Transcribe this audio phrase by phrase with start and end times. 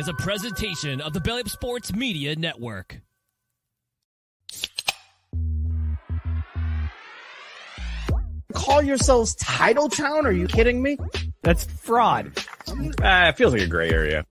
[0.00, 3.02] is a presentation of the Belly Up Sports Media Network.
[8.54, 10.24] Call yourselves Title Town?
[10.24, 10.96] Are you kidding me?
[11.42, 12.32] That's fraud.
[13.02, 14.24] Ah, it feels like a gray area.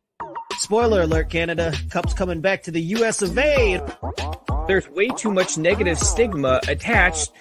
[0.54, 1.72] Spoiler alert, Canada.
[1.92, 3.80] Cup's coming back to the US of A.
[4.66, 7.32] There's way too much negative stigma attached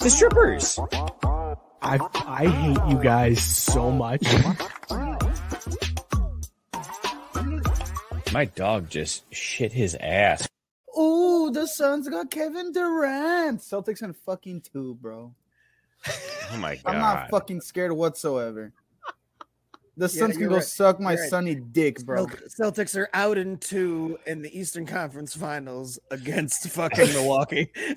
[0.00, 0.80] to strippers.
[1.80, 4.26] I I hate you guys so much.
[8.34, 10.48] My dog just shit his ass.
[10.98, 13.60] Ooh, the Suns got Kevin Durant.
[13.60, 15.32] Celtics and fucking two, bro.
[16.50, 16.82] Oh my god.
[16.84, 18.72] I'm not fucking scared whatsoever.
[19.96, 20.64] The Yeah, Suns can go right.
[20.64, 21.28] suck my right.
[21.30, 22.26] sunny dick, bro.
[22.26, 27.70] Celtics are out in two in the Eastern Conference Finals against fucking Milwaukee.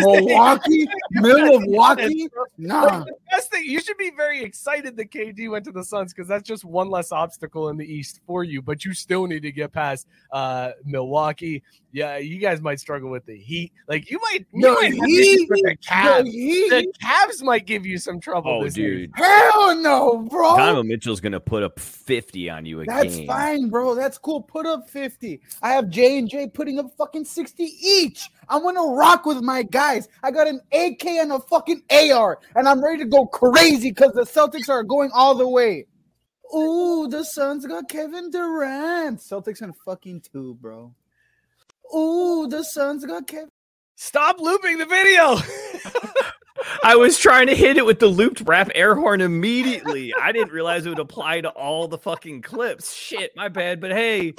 [0.00, 3.04] Milwaukee, Milwaukee, nah.
[3.30, 6.42] Best thing, you should be very excited that KD went to the Suns because that's
[6.46, 8.60] just one less obstacle in the East for you.
[8.60, 11.62] But you still need to get past uh, Milwaukee.
[11.90, 13.72] Yeah, you guys might struggle with the Heat.
[13.88, 16.26] Like you might, you No, might have Heat, issues with the no, Cavs.
[16.26, 16.68] Heat.
[16.70, 18.50] The Cavs might give you some trouble.
[18.50, 19.06] Oh, this year.
[19.06, 19.12] dude.
[19.14, 20.56] Hell no, bro.
[20.56, 22.94] Donovan Mitchell's gonna put up 50 on you again.
[22.94, 23.26] That's game.
[23.26, 23.94] fine, bro.
[23.94, 24.42] That's cool.
[24.42, 25.40] Put up 50.
[25.62, 28.28] I have J and J putting up fucking 60 each.
[28.50, 30.08] I'm gonna rock with my guys.
[30.22, 34.12] I got an AK and a fucking AR, and I'm ready to go crazy because
[34.12, 35.86] the Celtics are going all the way.
[36.54, 39.20] Ooh, the Suns got Kevin Durant.
[39.20, 40.94] Celtics and fucking two, bro.
[41.94, 43.48] Ooh, the Suns got Kevin.
[43.96, 45.38] Stop looping the video.
[46.82, 50.12] I was trying to hit it with the looped rap air horn immediately.
[50.14, 52.94] I didn't realize it would apply to all the fucking clips.
[52.94, 53.80] Shit, my bad.
[53.80, 54.34] But hey,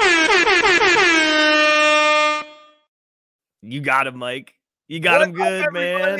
[3.61, 4.53] you got him, Mike.
[4.87, 6.19] You got him What up, good, man.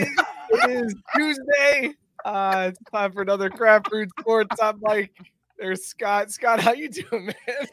[0.52, 1.94] It is Tuesday.
[2.26, 4.58] Uh, it's time for another Craft Brewed Sports.
[4.62, 5.16] I'm Mike.
[5.60, 6.32] There's Scott.
[6.32, 7.68] Scott, how you doing, man?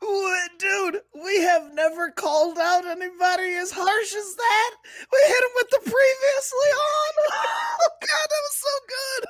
[0.00, 1.00] What, dude?
[1.24, 4.70] We have never called out anybody as harsh as that.
[5.12, 7.14] We hit him with the previously on.
[7.80, 9.28] Oh god, that was so good.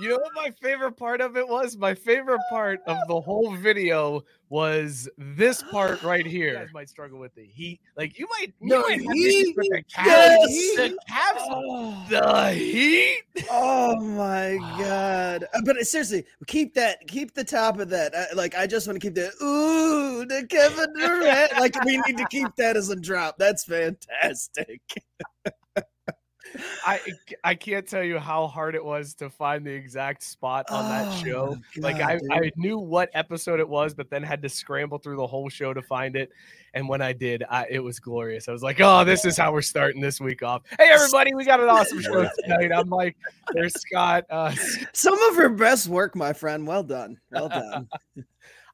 [0.00, 1.76] You know what my favorite part of it was?
[1.76, 6.52] My favorite part of the whole video was this part right here.
[6.52, 7.80] You guys might struggle with the heat.
[7.96, 9.56] Like you might, you No, might have Heat?
[9.56, 10.06] with the Cavs.
[10.06, 10.76] Yes.
[10.76, 12.06] The Cavs, Oh.
[12.08, 13.22] the Heat.
[13.50, 15.44] Oh my god!
[15.54, 17.06] Uh, But seriously, keep that.
[17.08, 18.14] Keep the top of that.
[18.14, 19.32] I, like I just want to keep that.
[19.42, 21.52] Ooh, the Kevin Durant.
[21.58, 23.36] like we need to keep that as a drop.
[23.38, 24.80] That's fantastic.
[26.86, 27.00] I
[27.44, 31.06] I can't tell you how hard it was to find the exact spot on that
[31.08, 31.56] Oh show.
[31.76, 32.32] my Like I, dude.
[32.32, 35.74] I knew what episode it was, but then had to scramble through the whole show
[35.74, 36.30] to find it.
[36.74, 38.48] And when I did, I, it was glorious.
[38.48, 41.44] I was like, "Oh, this is how we're starting this week off." Hey, everybody, we
[41.44, 42.72] got an awesome show tonight.
[42.72, 43.16] I'm like,
[43.52, 44.24] There's Scott.
[44.30, 44.54] Uh,
[44.92, 46.66] Some of her best work, my friend.
[46.66, 47.18] Well done.
[47.30, 47.88] Well done.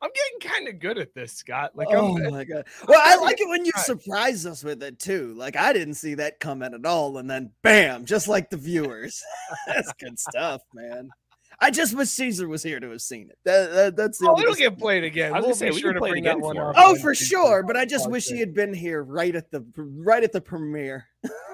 [0.04, 1.70] I'm getting kind of good at this, Scott.
[1.74, 2.66] Like, oh I'm, my god.
[2.86, 5.32] Well, I like it when you surprise us with it too.
[5.34, 9.22] Like I didn't see that coming at all, and then bam, just like the viewers.
[9.66, 11.08] that's good stuff, man.
[11.58, 13.38] I just wish Caesar was here to have seen it.
[13.46, 15.32] That, that- that's the oh, only it'll get played again.
[15.32, 16.74] I was We'll gonna say, be we sure to bring that one up.
[16.76, 17.62] Oh, for sure.
[17.62, 21.06] But I just wish he had been here right at the right at the premiere.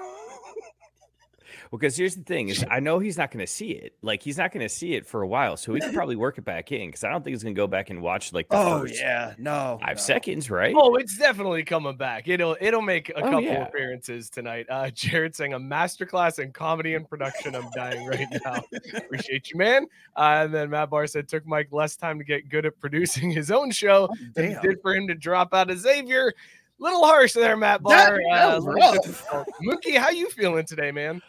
[1.71, 3.95] Well, because here's the thing: is I know he's not going to see it.
[4.01, 6.37] Like he's not going to see it for a while, so he can probably work
[6.37, 6.89] it back in.
[6.89, 8.95] Because I don't think he's going to go back and watch like the Oh first
[8.99, 9.79] yeah, no.
[9.81, 10.01] five no.
[10.01, 10.75] seconds, right?
[10.77, 12.27] Oh, it's definitely coming back.
[12.27, 13.67] It'll it'll make a Oh, couple yeah.
[13.67, 14.65] appearances tonight.
[14.69, 17.55] Uh Jared saying a masterclass in comedy and production.
[17.55, 18.61] I'm dying right now.
[18.97, 19.85] Appreciate you, man.
[20.17, 23.31] Uh, and then Matt Barr said took Mike less time to get good at producing
[23.31, 26.33] his own show than it did for him to drop out of Xavier.
[26.79, 28.19] Little harsh there, Matt That- Barr.
[28.31, 29.25] that Uh, rough.
[29.63, 31.21] Mookie, how you feeling today, man?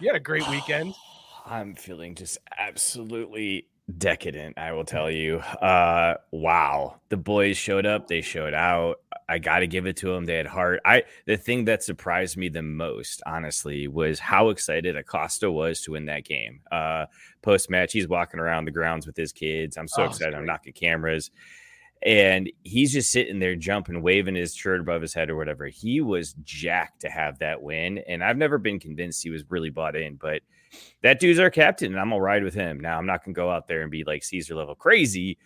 [0.00, 0.94] You had a great weekend.
[1.46, 3.66] I'm feeling just absolutely
[3.98, 5.36] decadent, I will tell you.
[5.38, 7.00] Uh wow.
[7.08, 8.96] The boys showed up, they showed out.
[9.28, 10.24] I got to give it to them.
[10.24, 10.80] They had heart.
[10.84, 15.92] I the thing that surprised me the most, honestly, was how excited Acosta was to
[15.92, 16.60] win that game.
[16.70, 17.06] Uh
[17.42, 19.76] post match, he's walking around the grounds with his kids.
[19.76, 20.34] I'm so Oh, excited.
[20.34, 21.30] I'm knocking cameras.
[22.02, 25.66] And he's just sitting there jumping, waving his shirt above his head or whatever.
[25.66, 27.98] He was jacked to have that win.
[28.06, 30.42] And I've never been convinced he was really bought in, but
[31.02, 32.80] that dude's our captain, and I'm gonna ride with him.
[32.80, 35.38] Now I'm not gonna go out there and be like Caesar level crazy,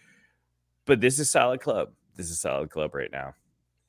[0.86, 1.90] but this is solid club.
[2.16, 3.34] This is solid club right now.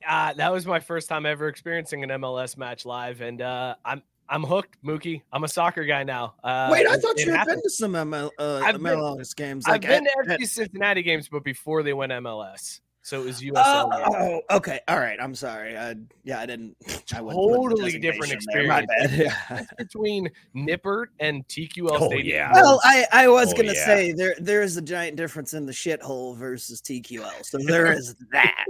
[0.06, 4.02] Uh, that was my first time ever experiencing an MLS match live, and uh, I'm
[4.28, 5.22] I'm hooked, Mookie.
[5.32, 6.34] I'm a soccer guy now.
[6.42, 7.56] Uh, Wait, I thought you had happened.
[7.56, 9.64] been to some ML, uh, I've been- MLS games.
[9.66, 13.40] I've been at- to FC Cincinnati games, but before they went MLS, so it was
[13.40, 13.90] USL.
[13.90, 14.14] games.
[14.50, 14.80] Oh, okay.
[14.88, 15.18] All right.
[15.20, 15.76] I'm sorry.
[15.76, 15.94] I,
[16.24, 16.76] yeah, I didn't.
[17.14, 18.66] I wouldn't put the Totally different designation there.
[18.68, 19.10] My bad.
[19.50, 19.64] Yeah.
[19.76, 22.26] Between Nippert and TQL Oh, Stadium.
[22.36, 22.52] yeah.
[22.52, 23.84] Well, I, I was Oh, gonna yeah.
[23.84, 27.44] say there there is a giant difference in the shithole versus TQL.
[27.44, 28.64] So there is that.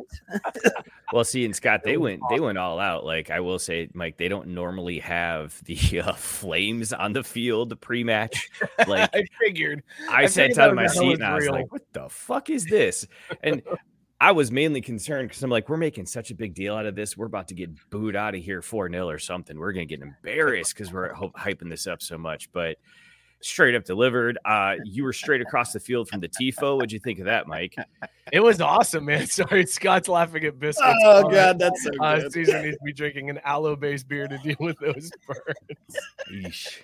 [1.12, 3.05] Well, see, and Scott, they went they went all out.
[3.05, 7.79] Like I will say, Mike, they don't normally have the uh, flames on the field
[7.81, 8.49] pre-match.
[8.87, 9.82] Like I figured.
[10.11, 11.52] I I sat figured down in my seat and I was real.
[11.52, 13.06] like, "What the fuck is this?"
[13.43, 13.62] And
[14.22, 16.94] I was mainly concerned because I'm like, "We're making such a big deal out of
[16.94, 17.16] this.
[17.16, 19.58] We're about to get booed out of here four 0 or something.
[19.58, 22.76] We're gonna get embarrassed because we're hyping this up so much." But
[23.40, 24.38] straight up delivered.
[24.44, 26.76] Uh, you were straight across the field from the tifo.
[26.76, 27.74] What'd you think of that, Mike?
[28.32, 29.26] It was awesome, man.
[29.26, 31.02] Sorry, Scott's laughing at biscuits.
[31.04, 32.32] Oh god, that's so Uh, good.
[32.32, 35.10] Caesar needs to be drinking an aloe-based beer to deal with those
[36.30, 36.78] burns.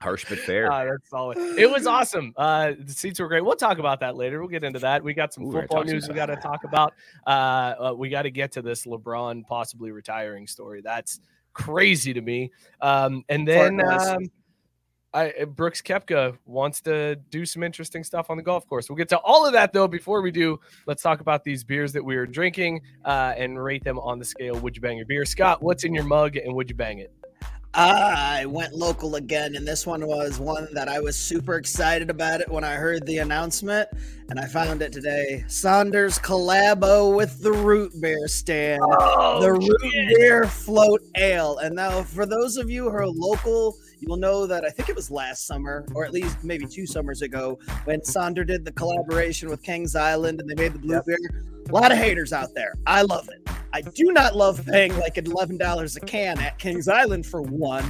[0.00, 0.70] Harsh but fair.
[0.70, 1.38] Ah, that's solid.
[1.58, 2.32] It was awesome.
[2.36, 3.44] Uh, the seats were great.
[3.44, 4.40] We'll talk about that later.
[4.40, 5.02] We'll get into that.
[5.02, 6.94] We got some Ooh, football news we got to talk about.
[7.26, 10.80] Uh, uh, we got to get to this LeBron possibly retiring story.
[10.82, 11.20] That's
[11.52, 12.52] crazy to me.
[12.80, 14.30] Um, and then um,
[15.16, 18.90] I, uh, Brooks Koepka wants to do some interesting stuff on the golf course.
[18.90, 19.88] We'll get to all of that though.
[19.88, 23.82] Before we do, let's talk about these beers that we are drinking uh, and rate
[23.82, 24.58] them on the scale.
[24.60, 25.62] Would you bang your beer, Scott?
[25.62, 27.12] What's in your mug, and would you bang it?
[27.78, 32.40] I went local again, and this one was one that I was super excited about
[32.40, 33.86] it when I heard the announcement,
[34.30, 35.44] and I found it today.
[35.46, 41.58] Sonder's collabo with the root beer stand, Oh, the root beer float ale.
[41.58, 44.88] And now, for those of you who are local, you will know that I think
[44.88, 48.72] it was last summer, or at least maybe two summers ago, when Sonder did the
[48.72, 51.18] collaboration with Kings Island and they made the blue beer.
[51.68, 52.72] A lot of haters out there.
[52.86, 53.46] I love it.
[53.76, 57.84] I do not love paying like eleven dollars a can at Kings Island for one.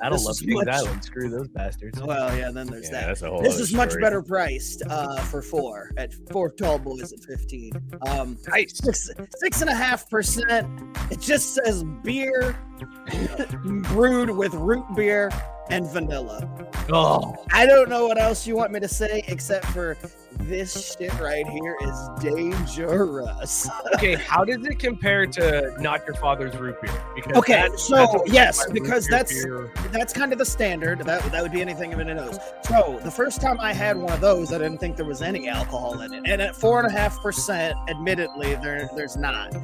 [0.00, 1.04] I don't This love Kings much- Island.
[1.04, 2.00] Screw those bastards.
[2.00, 3.06] Well, yeah, then there's Yeah, that.
[3.08, 3.42] that's a whole.
[3.42, 7.72] This is much better priced uh, for four at four tall boys at fifteen.
[8.06, 8.78] Um, Nice.
[8.78, 10.66] six six and a half percent.
[11.10, 12.56] It just says beer
[13.64, 15.30] brewed with root beer
[15.70, 16.48] and vanilla.
[16.92, 19.96] Oh, I don't know what else you want me to say except for
[20.40, 23.68] this shit right here is dangerous.
[23.94, 24.14] okay.
[24.14, 26.92] How does it compare to not your father's root beer?
[27.14, 31.00] Because Okay, so, yes, because that's- beer- That's kind of the standard.
[31.00, 32.38] That that would be anything in a nose.
[32.64, 35.48] So the first time I had one of those, I didn't think there was any
[35.48, 39.54] alcohol in it, and at four and a half percent, admittedly, there there's not.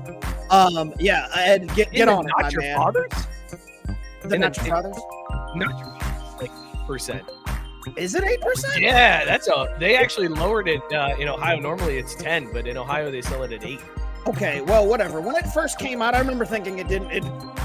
[0.51, 2.77] Um, yeah, I had get In get on it, not my your man.
[2.77, 3.13] father's,
[4.25, 4.97] The not your father's.
[5.55, 5.99] Not your
[6.41, 7.23] like percent.
[7.97, 8.81] Is it eight percent?
[8.81, 9.67] Yeah, that's a.
[9.81, 11.59] They actually lowered it uh, in Ohio.
[11.59, 13.81] Normally it's ten, but in Ohio they sell it at eight.
[14.29, 15.21] Okay, well, whatever.
[15.21, 17.25] When it first came out, I remember thinking it didn't it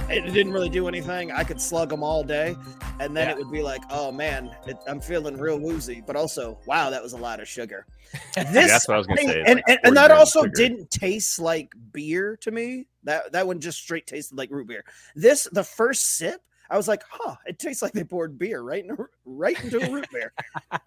[0.09, 1.31] it didn't really do anything.
[1.31, 2.55] I could slug them all day,
[2.99, 3.33] and then Yeah.
[3.33, 6.01] it would be like, oh man, it, I'm feeling real woozy.
[6.05, 7.85] But also, wow, that was a lot of sugar.
[8.35, 10.53] This that's what I was gonna thing- say, and, like and, and that also sugar.
[10.55, 12.87] didn't taste like beer to me.
[13.03, 14.83] That that one just straight tasted like root beer.
[15.15, 16.41] This the first sip.
[16.69, 18.95] I was like, huh, it tastes like they poured beer right in
[19.25, 20.33] right into a root beer.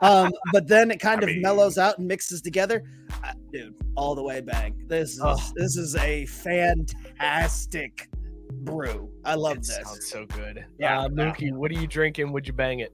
[0.00, 2.82] Um, but then it kind I of mean- mellows out and mixes together.
[3.24, 4.84] Uh, dude, all the way bang.
[4.88, 5.36] This is Oh.
[5.56, 8.08] this is a fantastic
[8.62, 9.10] brew.
[9.24, 9.76] I love It this.
[9.76, 10.64] sounds so good.
[10.78, 11.00] Yeah.
[11.02, 12.32] uh, Mookie, what are you drinking?
[12.32, 12.92] Would you bang it?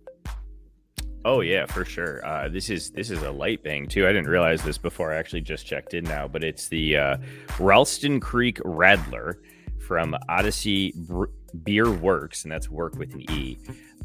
[1.25, 2.25] Oh yeah, for sure.
[2.25, 4.05] Uh, this is this is a light bang too.
[4.07, 5.13] I didn't realize this before.
[5.13, 7.17] I actually just checked in now, but it's the uh,
[7.59, 9.35] Ralston Creek Radler
[9.89, 11.25] from Odyssey Bre-
[11.65, 13.59] Beerwerks, and that's work with an E.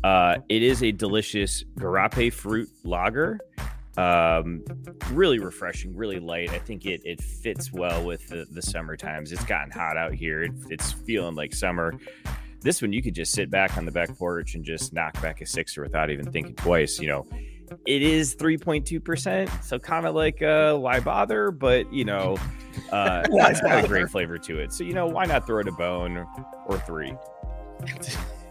[0.04, 3.40] Uh, it is a delicious Garape fruit lager.
[3.98, 4.64] Um,
[5.12, 6.50] really refreshing, really light.
[6.52, 9.32] I think it it fits well with the, the summer times.
[9.32, 10.44] It's gotten hot out here.
[10.44, 11.94] It, it's feeling like summer.
[12.62, 15.42] This one you could just sit back on the back porch and just knock back
[15.42, 17.00] a sixer without even thinking twice.
[17.00, 17.28] You know,
[17.86, 22.38] it is 3.2%, so kind of like uh why bother, but you know,
[22.92, 24.72] uh it's got a great flavor to it.
[24.72, 26.28] So you know, why not throw it a bone or,
[26.66, 27.14] or three?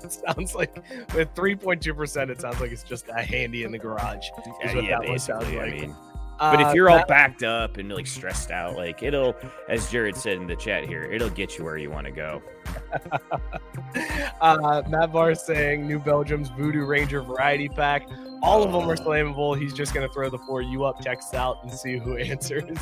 [0.03, 0.75] It sounds like
[1.15, 4.27] with 3.2%, it sounds like it's just a handy in the garage.
[4.65, 5.61] that one sounds basically.
[5.61, 5.81] I like.
[5.81, 5.97] mean,
[6.39, 9.37] but Uh, if you're all backed up and like stressed out, like it'll,
[9.69, 12.43] as Jared said in the chat here, it'll get you where you want to go.
[14.41, 18.09] uh, Matt Barr saying New Belgium's Voodoo Ranger variety pack.
[18.43, 19.59] All of them are slammable.
[19.61, 22.79] He's just going to throw the four you up texts out and see who answers.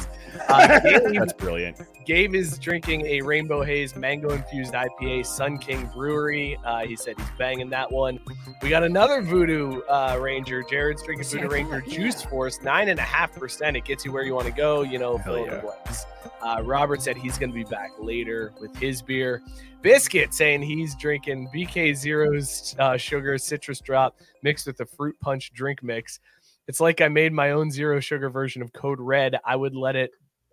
[0.49, 1.81] Uh, Gabe, That's brilliant.
[2.07, 6.57] Gabe is drinking a Rainbow Haze mango infused IPA, Sun King Brewery.
[6.65, 8.19] Uh, he said he's banging that one.
[8.63, 10.63] We got another Voodoo uh, Ranger.
[10.63, 13.77] Jared's drinking See, Voodoo Ranger thought- Juice Force, nine and a half percent.
[13.77, 14.83] It gets you where you want to go.
[14.83, 16.07] You know, fill in the blanks.
[16.41, 19.43] Uh, Robert said he's going to be back later with his beer.
[19.83, 25.53] Biscuit saying he's drinking BK Zero's uh, sugar citrus drop mixed with a fruit punch
[25.53, 26.19] drink mix.
[26.67, 29.37] It's like I made my own zero sugar version of Code Red.
[29.45, 30.11] I would let it.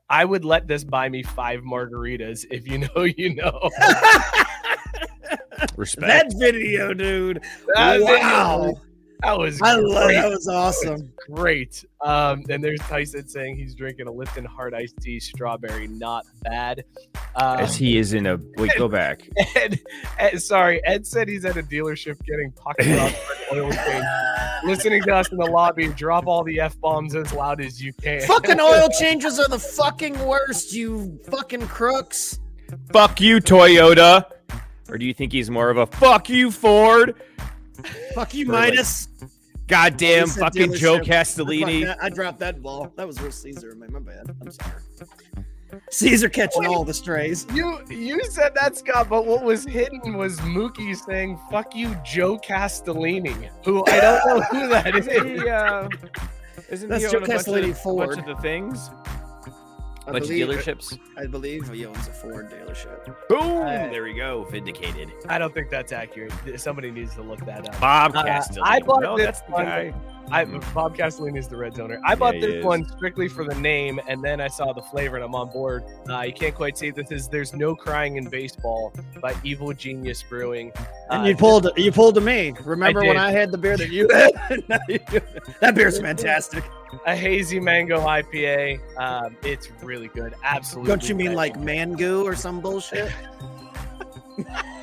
[0.10, 2.46] I would let this buy me five margaritas.
[2.52, 3.70] If you know, you know.
[5.76, 6.08] Respect.
[6.08, 7.42] that video, dude.
[7.76, 8.74] That video- wow.
[9.26, 10.14] That was I love great.
[10.16, 11.12] that was awesome.
[11.32, 11.84] great.
[12.02, 15.88] Um, and there's Tyson saying he's drinking a Lipton Hard Iced Tea Strawberry.
[15.88, 16.84] Not bad.
[17.36, 19.28] Uh, As he is in a wait, go back.
[19.56, 19.80] Ed,
[20.20, 23.16] Ed- sorry, Ed said he's at a dealership getting pocket robbed
[23.50, 24.06] for an oil change.
[24.64, 27.94] Listening to us in the lobby, drop all the f bombs as loud as you
[27.94, 28.22] can.
[28.22, 32.40] fucking oil changes are the fucking worst, you fucking crooks.
[32.92, 34.26] Fuck you, Toyota.
[34.90, 37.16] Or do you think he's more of a fuck you, Ford?
[38.14, 39.08] Fuck you, Or Midas.
[39.68, 41.06] Goddamn He said fucking Joe dealership.
[41.06, 41.86] Castellini.
[41.88, 41.98] Fuck.
[42.02, 42.92] I dropped that ball.
[42.96, 43.74] That was real Caesar.
[43.76, 44.36] My, my bad.
[44.42, 44.82] I'm sorry.
[45.90, 47.46] Caesar catching all the strays.
[47.54, 52.38] You you said that, Scott, but what was hidden was Mookie saying "fuck you, Joe
[52.38, 55.06] Castellini," who I don't know who that is.
[55.08, 55.90] He, uh,
[56.70, 58.10] isn't That's he Joe own a bunch Castellini of, Ford.
[58.10, 58.90] bunch of the things?
[60.08, 61.00] I bunch of dealerships.
[61.18, 63.06] I believe he owns a Ford dealership.
[63.30, 63.40] Boom!
[63.62, 64.44] Uh, there we go.
[64.46, 65.12] Vindicated.
[65.28, 66.32] I don't think that's accurate.
[66.60, 67.80] Somebody needs to look that up.
[67.82, 68.62] Bob Uh, Castellini.
[68.64, 69.94] I bought no, this that's the one- guy.
[70.32, 72.00] I Bob Castellini is the red zoner.
[72.06, 72.66] I bought he this is.
[72.66, 75.84] one strictly for the name, and then I saw the flavor, and I'm on board.
[76.10, 80.24] Uh, you can't quite see this is "There's No Crying in Baseball" by Evil Genius
[80.24, 80.72] Brewing.
[81.10, 82.54] And Uh, you pulled you pulled to me.
[82.64, 83.18] Remember when.
[83.18, 84.64] I had the beer that you had?
[84.68, 85.22] Now you do.
[85.62, 86.64] that beer's fantastic.
[87.06, 88.80] a hazy mango IPA.
[88.98, 90.34] Um, it's really good.
[90.44, 90.90] Absolutely.
[90.90, 93.12] Don't you mean like Mango or some bullshit?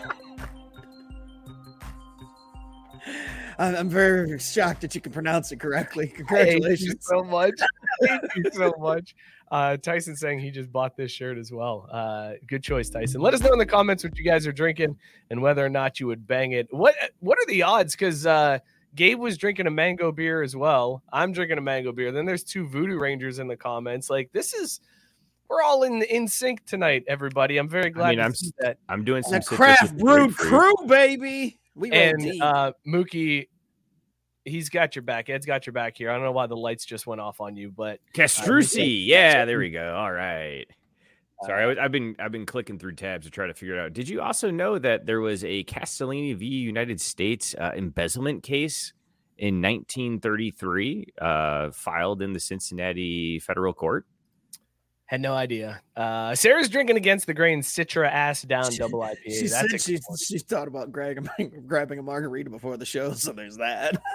[3.59, 6.09] I'm I'm very shocked that you can pronounce it correctly.
[6.17, 7.07] Congratulations.
[7.07, 7.55] so much.
[8.03, 9.15] Thank you so much.
[9.51, 11.87] Uh, Tyson saying he just bought this shirt as well.
[11.93, 13.21] Uh, good choice, Tyson.
[13.21, 14.97] Let us know in the comments what you guys are drinking
[15.29, 16.69] and whether or not you would bang it.
[16.71, 17.95] What What are the odds?
[17.95, 18.61] Because uh,
[18.95, 21.03] Gabe was drinking a mango beer as well.
[21.13, 22.13] I'm drinking a mango beer.
[22.13, 24.09] Then there's two Voodoo Rangers in the comments.
[24.11, 24.81] Like this is.
[25.49, 27.59] We're all in in sync tonight, everybody.
[27.59, 28.79] I'm very glad mean, to I'm see that.
[28.89, 31.59] I'm doing some craft with the brewed crew, baby.
[31.75, 33.49] We and uh Mookie,
[34.45, 35.31] he's got your back.
[35.31, 36.11] Ed's got your back here.
[36.11, 39.07] I don't know why the lights just went off on you, but Castrucci.
[39.07, 39.95] Yeah, there we go.
[39.95, 40.67] All right.
[41.45, 43.81] Sorry, I was, I've been I've been clicking through tabs to try to figure it
[43.81, 43.93] out.
[43.93, 48.93] Did you also know that there was a Castellini v United States uh, embezzlement case
[49.39, 54.07] in 1933 uh, filed in the Cincinnati federal court?
[55.13, 55.81] Had no idea.
[55.97, 59.17] Uh Sarah's drinking against the grain Citra ass down She- double IPA.
[59.27, 61.29] she That's said she, she thought about grabbing,
[61.67, 64.01] grabbing a margarita before the show, so there's that.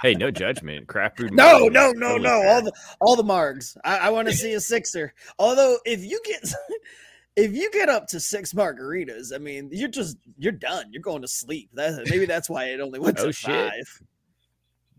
[0.00, 0.86] Hey, no judgment.
[0.86, 1.32] Craft brewed.
[1.34, 2.28] No, no, no, no.
[2.40, 2.48] fair.
[2.48, 3.76] All the all the margs.
[3.84, 5.12] I, I want to see a sixer.
[5.40, 6.48] Although if you get
[7.36, 10.86] if you get up to six margaritas, I mean, you're just you're done.
[10.92, 11.70] You're going to sleep.
[11.74, 13.50] That maybe that's why it only went Oh, to shit.
[13.50, 14.02] five.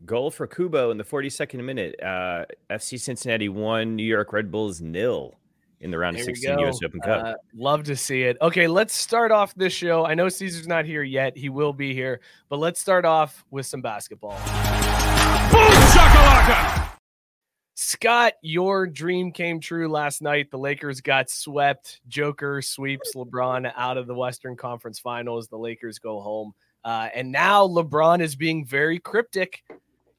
[0.06, 1.96] Goal for Kubo in the 42nd minute.
[2.02, 3.96] Uh, FC Cincinnati won.
[3.96, 5.36] New York Red Bulls nil
[5.82, 6.60] in the round of There we 16.
[6.60, 6.80] U.S.
[6.84, 7.26] Open Cup.
[7.26, 8.38] Uh, love to see it.
[8.42, 10.06] Okay, let's start off this show.
[10.06, 11.38] I know Caesar's not here yet.
[11.38, 14.38] He will be here, but let's start off with some basketball.
[17.76, 20.52] Scott, your dream came true last night.
[20.52, 22.02] The Lakers got swept.
[22.10, 25.48] Joker sweeps LeBron out of the Western Conference Finals.
[25.48, 26.54] The Lakers go home.
[26.84, 29.64] Uh, and now LeBron is being very cryptic.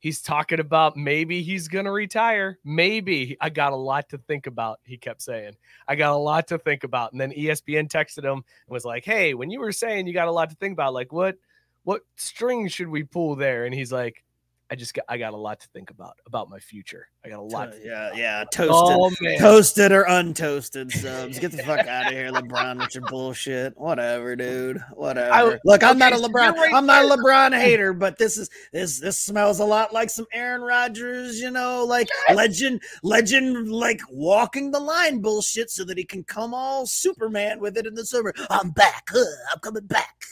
[0.00, 2.58] He's talking about maybe he's going to retire.
[2.64, 3.36] Maybe.
[3.40, 5.56] I got a lot to think about, he kept saying.
[5.86, 7.12] I got a lot to think about.
[7.12, 10.28] And then ESPN texted him and was like, "Hey, when you were saying you got
[10.28, 11.36] a lot to think about, like what
[11.84, 14.24] what string should we pull there?" And he's like,
[14.70, 17.08] "I just got I got a lot to think about about my future.
[17.24, 21.38] I got a lot." To think yeah, about." yeah, toasted, Oh, toasted or untoasted subs.
[21.38, 23.76] Get the fuck out of here, LeBron, with your bullshit.
[23.76, 24.82] Whatever, dude.
[24.94, 25.58] Whatever.
[25.64, 26.54] Look, I'm not a LeBron.
[26.54, 27.08] right I'm not a.
[27.08, 31.40] LeBron hater, but this is this this smells a lot like some Aaron Rodgers.
[31.40, 36.54] You know, like legend, legend, like walking the line bullshit, so that he can come
[36.54, 38.32] all Superman with it in the summer.
[38.48, 39.08] I'm back.
[39.10, 40.24] Huh, I'm coming back.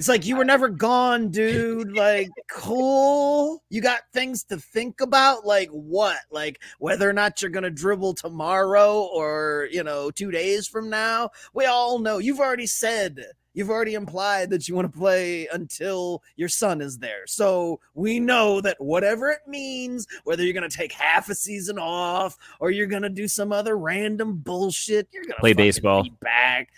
[0.00, 1.92] It's like you were never gone, dude.
[2.00, 3.62] Like, cool.
[3.68, 5.44] You got things to think about.
[5.44, 6.16] Like, what?
[6.30, 10.88] Like, whether or not you're going to dribble tomorrow or, you know, two days from
[10.88, 11.28] now.
[11.52, 12.16] We all know.
[12.16, 16.98] You've already said, you've already implied that you want to play until your son is
[16.98, 17.26] there.
[17.26, 21.78] So we know that whatever it means, whether you're going to take half a season
[21.78, 26.06] off or you're going to do some other random bullshit, you're going to Play baseball.
[26.20, 26.68] back.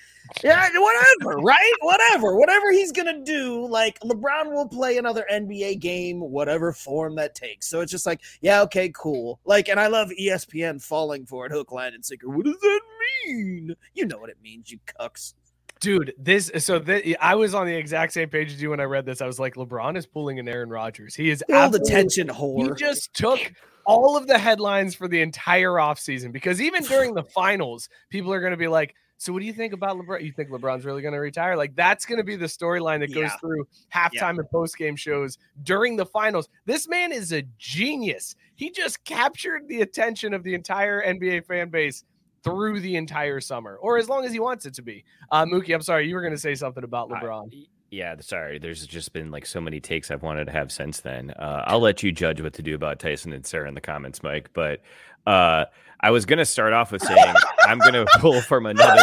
[0.43, 1.73] Yeah, whatever, right?
[1.81, 3.67] Whatever, whatever he's gonna do.
[3.67, 7.69] Like LeBron will play another NBA game, whatever form that takes.
[7.69, 9.41] So it's just like, yeah, okay, cool.
[9.45, 12.29] Like, and I love ESPN falling for it, hook, line, and sinker.
[12.29, 12.81] What does that
[13.27, 13.75] mean?
[13.95, 15.35] You know what it means, you cucks.
[15.83, 18.85] Dude, this so th- I was on the exact same page as you when I
[18.85, 19.21] read this.
[19.21, 21.15] I was like, LeBron is pulling an Aaron Rodgers.
[21.15, 22.79] He is Full absolutely- attention He whore.
[22.79, 23.41] just took
[23.85, 28.39] all of the headlines for the entire offseason because even during the finals, people are
[28.41, 30.23] going to be like, So, what do you think about LeBron?
[30.23, 31.57] You think LeBron's really going to retire?
[31.57, 33.37] Like, that's going to be the storyline that goes Yeah.
[33.41, 36.49] through halftime and post game shows during the finals.
[36.65, 38.37] This man is a genius.
[38.55, 42.05] He just captured the attention of the entire NBA fan base
[42.45, 45.05] through the entire summer, or as long as he wants it to be.
[45.31, 47.67] Uh, Mookie, I'm sorry, you were going to say something about I- LeBron.
[47.91, 48.59] yeah, sorry.
[48.59, 51.31] There's just been like so many takes I've wanted to have since then.
[51.33, 54.23] Uh, I'll let you judge what to do about Tyson and Sarah in the comments,
[54.23, 54.51] Mike.
[54.53, 54.81] But
[55.27, 55.67] uh,
[56.01, 59.03] I was gonna start off with saying I'm gonna pull from another.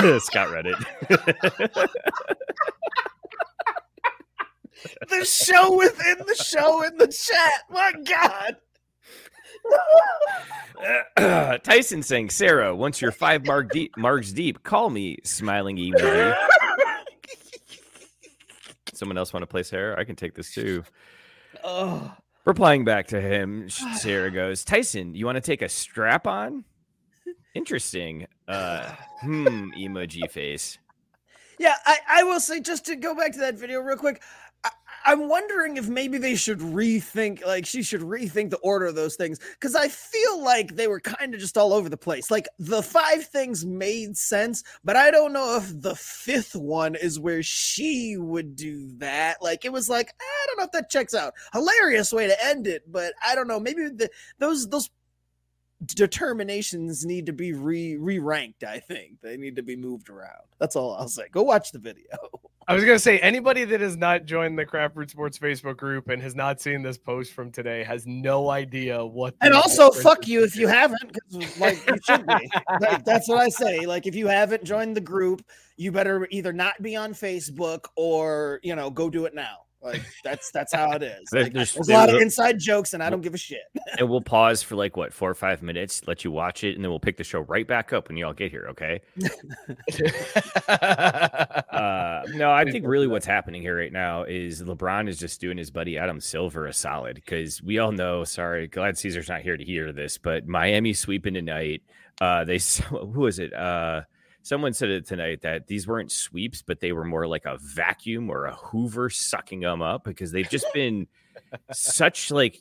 [0.20, 0.76] Scott read it.
[5.08, 7.62] the show within the show in the chat.
[7.70, 8.56] My God.
[11.62, 16.36] Tyson saying, Sarah, once you're five mark deep, marks deep, call me smiling emoji.
[18.92, 19.98] Someone else want to play Sarah?
[19.98, 20.84] I can take this too.
[21.64, 22.14] Oh,
[22.46, 26.64] Replying back to him, Sarah goes, Tyson, you want to take a strap on?
[27.54, 28.26] Interesting.
[28.48, 28.88] Uh,
[29.20, 30.78] hmm, emoji face.
[31.58, 34.22] Yeah, I, I will say just to go back to that video real quick.
[35.06, 39.14] I'm wondering if maybe they should rethink, like she should rethink the order of those
[39.14, 42.28] things, because I feel like they were kind of just all over the place.
[42.28, 47.20] Like the five things made sense, but I don't know if the fifth one is
[47.20, 49.40] where she would do that.
[49.40, 51.34] Like it was like I don't know if that checks out.
[51.52, 53.60] Hilarious way to end it, but I don't know.
[53.60, 54.90] Maybe the, those those
[55.84, 58.64] determinations need to be re re ranked.
[58.64, 60.46] I think they need to be moved around.
[60.58, 61.28] That's all I'll say.
[61.30, 62.18] Go watch the video.
[62.68, 66.08] I was gonna say anybody that has not joined the Craft Brewed Sports Facebook group
[66.08, 69.36] and has not seen this post from today has no idea what.
[69.40, 71.16] And also, fuck you if you haven't,
[71.60, 72.50] like you should be.
[72.80, 73.86] Like, that's what I say.
[73.86, 75.44] Like if you haven't joined the group,
[75.76, 79.65] you better either not be on Facebook or you know go do it now.
[79.82, 81.32] Like that's that's how it is.
[81.32, 83.60] Like, there's- there's, a lot of inside jokes, and I don't give a shit.
[83.98, 86.84] And we'll pause for like what four or five minutes, let you watch it, and
[86.84, 88.66] then we'll pick the show right back up when you all get here.
[88.70, 89.00] Okay.
[90.68, 95.58] Uh, no, I think really what's happening here right now is LeBron is just doing
[95.58, 98.24] his buddy Adam Silver a solid because we all know.
[98.24, 101.82] Sorry, glad Caesar's not here to hear this, but Miami sweeping tonight.
[102.20, 102.58] Uh, they
[102.88, 103.52] who was it?
[103.52, 104.02] Uh,
[104.46, 108.30] someone said it tonight that these weren't sweeps, but they were more like a vacuum
[108.30, 111.08] or a Hoover sucking them up because they've just been
[111.72, 112.60] such like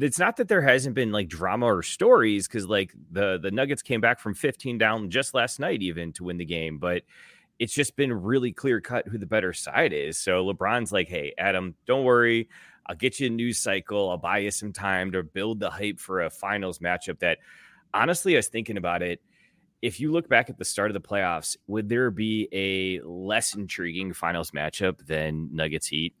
[0.00, 3.82] it's not that there hasn't been like drama or stories because like the the Nuggets
[3.82, 7.02] came back from 15 down just last night even to win the game, but
[7.58, 10.16] it's just been really clear cut who the better side is.
[10.16, 12.48] So LeBron's like, hey, Adam, don't worry.
[12.86, 14.10] I'll get you a news cycle.
[14.10, 17.38] I'll buy you some time to build the hype for a finals matchup that
[17.92, 19.20] honestly, I was thinking about it.
[19.82, 23.54] If you look back at the start of the playoffs, would there be a less
[23.54, 26.14] intriguing finals matchup than Nuggets Heat?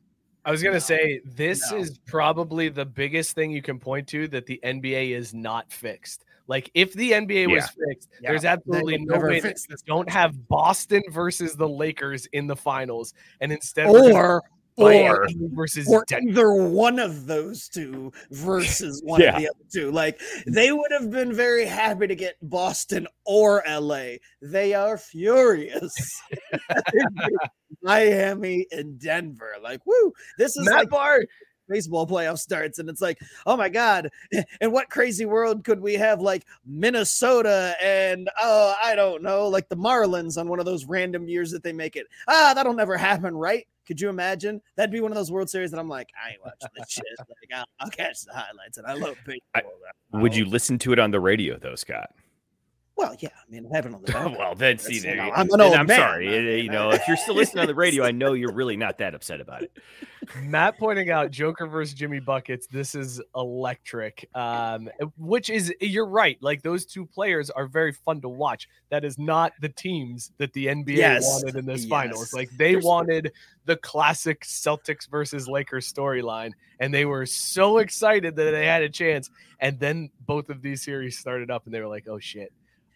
[0.44, 1.78] I was gonna say this No.
[1.78, 6.24] is probably the biggest thing you can point to that the NBA is not fixed.
[6.48, 10.10] Like if the NBA was fixed, Yeah, there's absolutely no never way that this don't
[10.10, 14.40] have Boston versus the Lakers in the finals, and instead Or Miami
[14.76, 16.30] or versus or Denver.
[16.30, 19.36] either one of those two versus one Yeah.
[19.36, 19.90] of the other two.
[19.90, 24.14] Like they would have been very happy to get Boston or LA.
[24.40, 25.92] They are furious.
[27.82, 29.54] Miami and Denver.
[29.62, 31.28] Like, woo, this is Matt like
[31.68, 34.10] baseball playoff starts, and it's like, oh my god!
[34.60, 39.68] And what crazy world could we have like Minnesota and oh, I don't know, like
[39.68, 42.06] the Marlins on one of those random years that they make it?
[42.28, 43.66] Ah, that'll never happen, right?
[43.86, 44.60] Could you imagine?
[44.76, 47.04] That'd be one of those World Series that I'm like, I ain't watching this shit.
[47.18, 49.72] Like, I'll, I'll catch the highlights, and I love baseball.
[50.12, 50.36] Would oh.
[50.36, 52.10] you listen to it on the radio though, Scott?
[53.02, 54.38] Well, yeah, I mean, having on the back.
[54.38, 56.28] well, then see That's, you know, I'm an then old I'm man, sorry.
[56.28, 58.52] I eh, mean, you know, if you're still listening on the radio, I know you're
[58.52, 59.72] really not that upset about it.
[60.40, 62.68] Matt pointing out Joker versus Jimmy Buckets.
[62.68, 64.28] This is electric.
[64.36, 66.38] Um, eh, which is eh, you're right.
[66.40, 68.68] Like those two players are very fun to watch.
[68.90, 71.24] That is not the teams that the NBA Yes.
[71.24, 72.28] wanted in this finals.
[72.28, 72.34] Yes.
[72.34, 73.32] Like they There's- wanted
[73.64, 78.88] the classic Celtics versus Lakers storyline, and they were so excited that they had a
[78.88, 79.28] chance.
[79.58, 82.52] And then both of these series started up, and they were like, "Oh shit."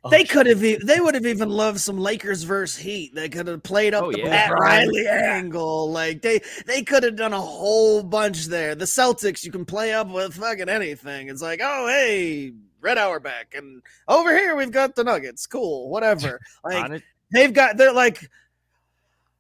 [0.07, 0.63] Oh, They could have.
[0.65, 3.15] e- They would have even loved some Lakers versus Heat.
[3.15, 4.47] They could have played up Oh, the yeah.
[4.47, 4.87] Pat Right.
[4.87, 5.91] Riley angle.
[5.91, 8.75] Like they, they could have done a whole bunch there.
[8.75, 11.29] The Celtics, you can play up with fucking anything.
[11.29, 15.47] It's like, oh hey, Red Auerbach, and over here we've got the Nuggets.
[15.47, 16.41] Cool, whatever.
[16.65, 17.77] Like they've got.
[17.77, 18.29] They're like,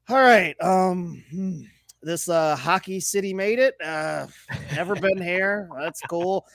[0.08, 0.56] all right.
[0.60, 1.60] Um, hmm,
[2.02, 3.74] this uh hockey city made it.
[3.82, 4.26] Uh,
[4.74, 5.68] never been here.
[5.78, 6.46] That's cool.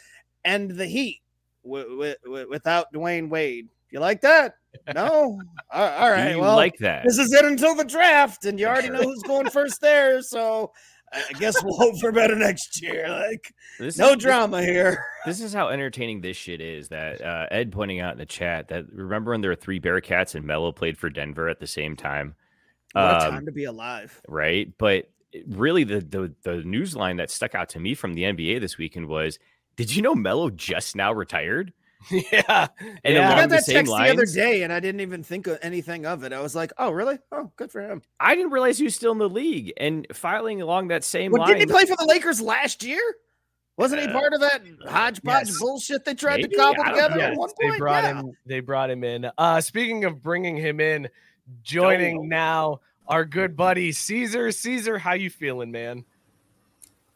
[0.44, 1.22] And the Heat
[1.64, 3.68] w- w- without Dwyane Wade.
[3.92, 4.56] You like that?
[4.96, 5.38] No.
[5.72, 6.36] all right.
[6.40, 7.04] Well, like that?
[7.06, 10.22] this is it until the draft, and you already know who's going first there.
[10.22, 10.72] So
[11.14, 13.08] I guess we'll hope for better next year.
[13.10, 15.04] Like This no is- drama here.
[15.26, 16.88] This is how entertaining this shit is.
[16.88, 20.36] That uh, Ed pointing out in the chat that remember when there were three Bearcats
[20.36, 22.34] and Melo played for Denver at the same time,
[22.94, 24.20] What a Um, time to be alive.
[24.30, 24.72] right?
[24.78, 25.12] But
[25.48, 28.78] really, the, the the news line that stuck out to me from the NBA this
[28.78, 29.38] weekend was:
[29.76, 31.74] Did you know Melo just now retired?
[32.32, 32.68] yeah.
[33.04, 33.32] And Yeah.
[33.32, 36.06] I got that same text the other day, and I didn't even think of anything
[36.06, 36.34] of it.
[36.34, 37.20] I was like, "Oh, really?
[37.32, 40.62] Oh, good for him." I didn't realize he was still in the league and filing
[40.62, 41.50] along that same Well, line.
[41.58, 43.02] didn't he play for the Lakers last year?
[43.78, 45.60] Wasn't he Uh, part of that hodgepodge yes.
[45.60, 46.50] bullshit they tried Maybe?
[46.50, 47.24] to cobble together know.
[47.24, 47.74] at one point?
[47.74, 48.14] they brought Yeah.
[48.20, 51.08] him they brought him in uh speaking of bringing him in
[51.64, 56.04] joining now our good buddy caesar caesar how you feeling man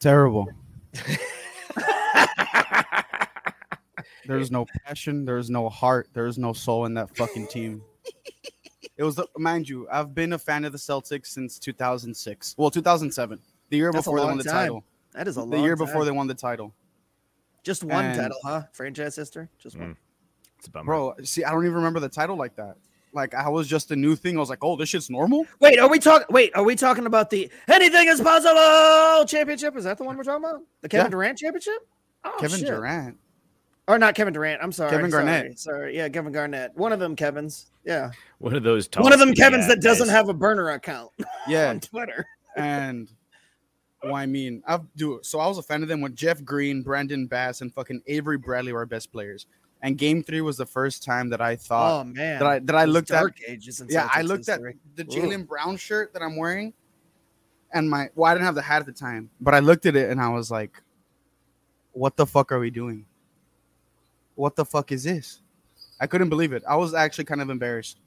[0.00, 0.46] Terrible.
[4.26, 5.24] There's no passion.
[5.24, 6.08] There's no heart.
[6.12, 7.82] There's no soul in that fucking team.
[8.98, 12.54] It was, the, mind you, I've been a fan of the Celtics since 2006.
[12.56, 14.52] Well, 2007, the year That's before they won the time.
[14.54, 14.84] title.
[15.12, 15.50] That is a long time.
[15.50, 16.72] The long year before they won the title,
[17.62, 18.62] just one and- title, huh?
[18.72, 19.90] Franchise history, just one.
[19.90, 19.96] Mm.
[20.58, 20.86] It's a bummer.
[20.86, 21.14] bro.
[21.24, 22.78] See, I don't even remember the title like that.
[23.12, 24.38] Like I was just a new thing.
[24.38, 25.44] I was like, oh, this shit's normal.
[25.60, 26.26] Wait, are we talking?
[26.30, 29.76] Wait, are we talking about the anything is possible championship?
[29.76, 30.62] Is that the one we're talking about?
[30.80, 31.10] The Kevin Yeah.
[31.10, 31.86] Durant championship?
[32.24, 32.68] Oh, Kevin shit.
[32.68, 33.18] Durant.
[33.88, 34.60] Or not Kevin Durant?
[34.62, 35.58] I'm sorry, Kevin Garnett.
[35.60, 36.76] Sorry, yeah, Kevin Garnett.
[36.76, 37.70] One of them Kevin's.
[37.84, 38.88] Yeah, One of those.
[38.96, 40.16] one of them skinny Kevin's that doesn't guys.
[40.16, 41.12] have a burner account
[41.48, 42.26] Yeah, on Twitter.
[42.56, 43.08] and
[44.02, 45.38] well, I mean, I've do so.
[45.38, 48.72] I was a fan of them when Jeff Green, Brandon Bass, and fucking Avery Bradley
[48.72, 49.46] were our best players.
[49.82, 52.74] And Game Three was the first time that I thought oh man, that I that
[52.74, 53.80] I Those looked at dark ages.
[53.80, 54.60] in yeah, I Celtics looked at
[54.96, 56.72] the Jaylen Brown shirt that I'm wearing,
[57.72, 59.94] and my well, I didn't have the hat at the time, but I looked at
[59.94, 60.82] it and I was like,
[61.92, 63.06] "What the fuck are we doing?
[64.36, 65.42] What the fuck is this?"
[66.00, 66.62] I couldn't believe it.
[66.68, 67.98] I was actually kind of embarrassed.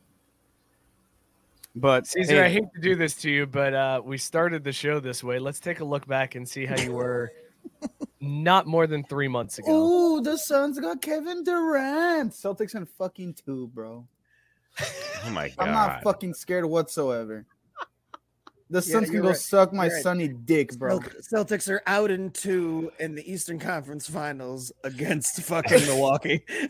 [1.75, 4.71] But caesar hey, i hate to do this to you but uh we started the
[4.71, 7.31] show this way let's take a look back and see how you were
[8.19, 12.33] not more than three months ago oh, the Suns got Kevin Durant.
[12.33, 14.05] Celtics and fucking two, bro.
[15.25, 15.55] Oh my god!
[15.59, 17.45] I'm not fucking scared whatsoever.
[18.71, 19.35] The Yeah, Suns can go right.
[19.37, 20.03] suck my You're right.
[20.03, 20.99] sunny dick, bro.
[20.99, 26.43] Celt- Celtics are out in two in the Eastern Conference Finals against fucking Milwaukee.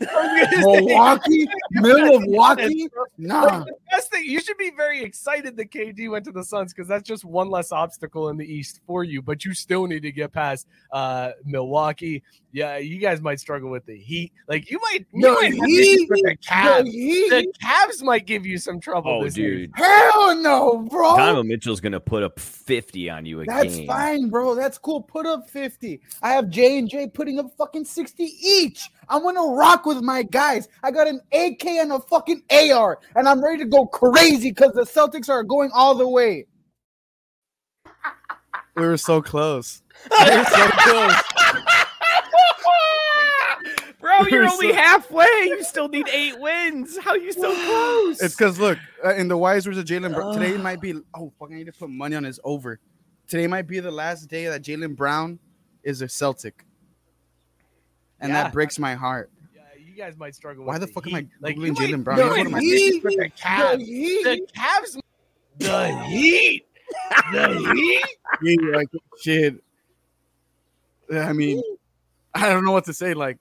[0.60, 3.64] Milwaukee, Milwaukee, nah.
[3.90, 7.06] That's the you should be very excited that KD went to the Suns because that's
[7.06, 9.20] just one less obstacle in the East for you.
[9.22, 12.22] But you still need to get past uh Milwaukee.
[12.52, 14.32] Yeah, you guys might struggle with the Heat.
[14.48, 16.84] Like you might, you The might Heat, issues the Cavs.
[16.84, 17.28] The Heat?
[17.30, 19.12] The Cavs might give you some trouble.
[19.12, 19.54] Oh, this year.
[19.66, 21.16] dude, Hell no, bro.
[21.16, 23.56] Donovan Mitchell's gonna put up fifty on you again.
[23.56, 24.54] That's fine, bro.
[24.54, 25.02] That's cool.
[25.02, 26.00] Put up 50.
[26.22, 28.90] I have J and J putting up fucking 60 each.
[29.08, 30.68] I'm gonna rock with my guys.
[30.84, 34.72] I got an AK and a fucking AR, and I'm ready to go crazy because
[34.74, 36.46] the Celtics are going all the way.
[38.76, 39.82] We were so close.
[40.10, 41.14] We were so close.
[44.22, 45.24] Bro, you're only so- halfway.
[45.44, 46.96] You still need eight wins.
[46.98, 48.20] How are you so close?
[48.22, 50.94] It's because look, uh, in the Wise words of Jaylen Brown, today might be.
[51.14, 51.50] Oh, fuck!
[51.50, 52.78] I need to put money on his over.
[53.28, 55.38] Today might be the last day that Jaylen Brown
[55.82, 56.64] is a Celtic,
[58.20, 58.44] and Yeah.
[58.44, 59.30] that breaks my heart.
[59.54, 60.64] Yeah, you guys might struggle.
[60.64, 61.28] Why with the the fuck am I Heat.
[61.40, 62.18] Like, googling you might- Jaylen Brown?
[62.18, 62.88] you You know might what I have thinking?
[62.88, 63.78] issues with the Cavs.
[64.24, 65.00] The Cavs.
[65.58, 66.66] The Heat.
[67.32, 68.04] The Heat.
[68.42, 68.88] Yeah, like
[69.20, 69.62] shit.
[71.12, 71.60] I mean,
[72.34, 73.12] I don't know what to say.
[73.14, 73.38] Like,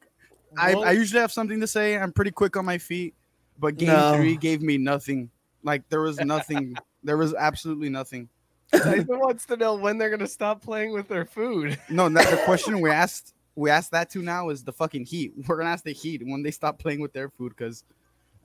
[0.58, 1.98] I, I usually have something to say.
[1.98, 3.14] I'm pretty quick on my feet,
[3.58, 4.16] but game No.
[4.16, 5.30] three gave me nothing.
[5.64, 6.76] Like, there was nothing.
[7.04, 8.30] there was absolutely nothing.
[8.72, 11.80] Tyson wants to know when they're gonna stop playing with their food.
[11.90, 15.34] No, that, the question we asked we asked that to now is the fucking Heat.
[15.48, 17.84] We're gonna ask the Heat when they stop playing with their food because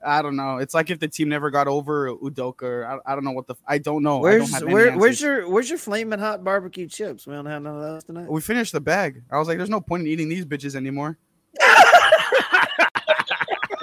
[0.05, 0.57] I don't know.
[0.57, 2.63] It's like if the team never got over Udoka.
[2.63, 4.25] Or I, I don't know what the I don't know.
[4.25, 7.25] I don't Where's have where, where's your where's your flaming hot barbecue chips?
[7.27, 8.29] We don't have none of those tonight.
[8.29, 9.23] We finished the bag.
[9.31, 11.17] I was like, there's no point in eating these bitches anymore.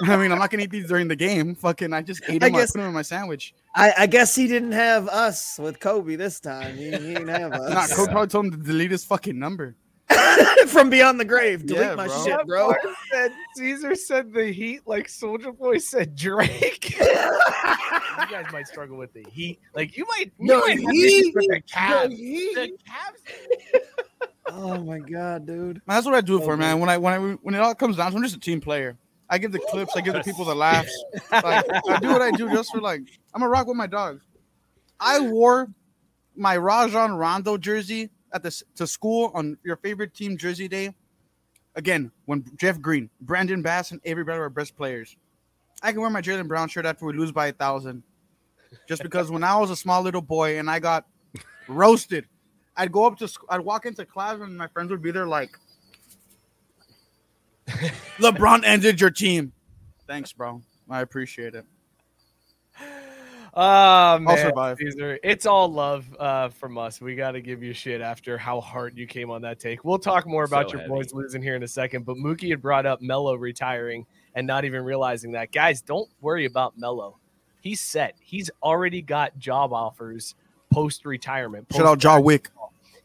[0.11, 1.55] I mean, I'm not gonna eat these during the game.
[1.55, 2.53] Fucking, I just ate them.
[2.55, 3.53] I, guess- put them in my sandwich.
[3.75, 6.75] I, I guess he didn't have us with Kobe this time.
[6.77, 7.95] He, he didn't have Nah, us.
[7.95, 9.75] Kobe probably told him to delete his fucking number.
[10.67, 11.65] From beyond the grave.
[11.65, 12.23] Delete Yeah, my bro.
[12.25, 12.73] shit, bro.
[13.11, 16.97] said Caesar said the Heat like Soldier Boy said Drake.
[16.99, 17.05] you
[18.29, 19.59] guys might struggle with the Heat.
[19.73, 21.33] Like you might, you The might have Heat?
[21.33, 22.09] the Cavs.
[22.09, 22.55] The Heat?
[22.55, 23.79] The Cavs.
[24.47, 25.81] Oh my god, dude.
[25.87, 26.79] That's what I do it for, oh, man.
[26.79, 28.61] When I when I when it all comes down to, it, I'm just a team
[28.61, 28.97] player.
[29.33, 29.95] I give the clips.
[29.95, 30.95] I give the people the laughs.
[31.31, 33.01] Like, I do what I do just for like
[33.33, 34.23] I'm a rock with my dogs.
[34.99, 35.69] I wore
[36.35, 40.93] my Rajon Rondo jersey at the to school on your favorite team jersey day.
[41.73, 45.17] Again, when Jeff Green, Brandon Bass, and Avery Bradley were best players.
[45.81, 48.03] I can wear my Jaylen Brown shirt after we lose by a thousand,
[48.87, 51.07] just because when I was a small little boy and I got
[51.67, 52.27] roasted,
[52.77, 55.57] I'd go up to I'd walk into class and my friends would be there like,
[57.67, 59.53] LeBron ended your team.
[60.07, 60.61] Thanks, bro.
[60.89, 61.65] I appreciate it.
[63.55, 64.77] Oh man, survive.
[64.79, 65.19] Caesar.
[65.23, 66.99] It's all love uh, from us.
[66.99, 69.85] We got to give you shit after how hard you came on that take.
[69.85, 72.03] We'll talk more about So your boys losing here in a second.
[72.03, 75.51] But Mookie had brought up Melo retiring and not even realizing that.
[75.51, 77.19] Guys, don't worry about Melo.
[77.61, 78.15] He's set.
[78.19, 80.33] He's already got job offers
[80.71, 81.67] post retirement.
[81.71, 82.49] Shout out Jaw Wick.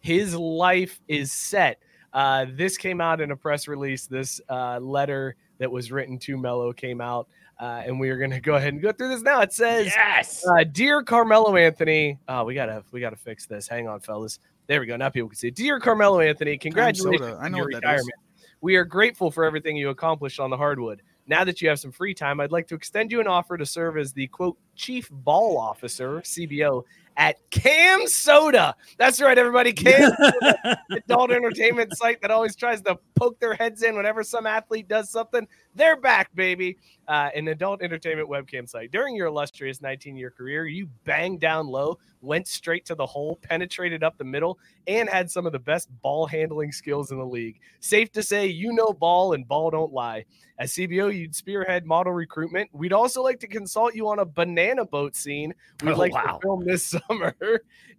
[0.00, 1.78] his life is set.
[2.12, 4.06] Uh, this came out in a press release.
[4.06, 7.28] This uh, letter that was written to Melo came out,
[7.60, 9.40] uh, and we are going to go ahead and go through this now.
[9.40, 10.44] It says, Yes.
[10.46, 13.68] uh, "Dear Carmelo Anthony, oh, we gotta we gotta fix this.
[13.68, 14.38] Hang on, fellas.
[14.66, 14.96] There we go.
[14.96, 15.50] Now people can see.
[15.50, 17.38] Dear Carmelo Anthony, congratulations soda.
[17.40, 17.84] I on know your what that is.
[17.84, 18.14] retirement.
[18.60, 21.00] We are grateful for everything you accomplished on the hardwood.
[21.28, 23.64] Now that you have some free time, I'd like to extend you an offer to
[23.66, 26.84] serve as the quote chief ball officer (CBO)
[27.18, 28.72] at CamSoda.
[28.96, 29.72] That's right, everybody.
[29.72, 34.46] Cam the adult entertainment site that always tries to poke their heads in whenever some
[34.46, 35.46] athlete does something.
[35.74, 36.78] They're back, baby.
[37.08, 38.92] Uh, an adult entertainment webcam site.
[38.92, 43.38] During your illustrious 19 year career, you banged down low, went straight to the hole,
[43.42, 47.24] penetrated up the middle, and had some of the best ball handling skills in the
[47.24, 47.60] league.
[47.80, 50.26] Safe to say, you know ball and ball don't lie.
[50.58, 52.68] As CBO, you'd spearhead model recruitment.
[52.74, 56.34] We'd also like to consult you on a banana boat scene we'd Oh, like wow.
[56.34, 57.34] to film this summer.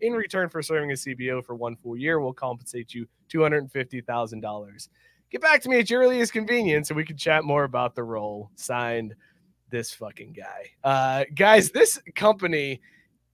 [0.01, 4.89] In return for serving as CBO for one full year, we'll compensate you $250,000.
[5.31, 8.03] Get back to me at your earliest convenience and we can chat more about the
[8.03, 8.49] role.
[8.55, 9.15] Signed,
[9.69, 10.71] this fucking guy.
[10.83, 12.81] Uh, guys, this company,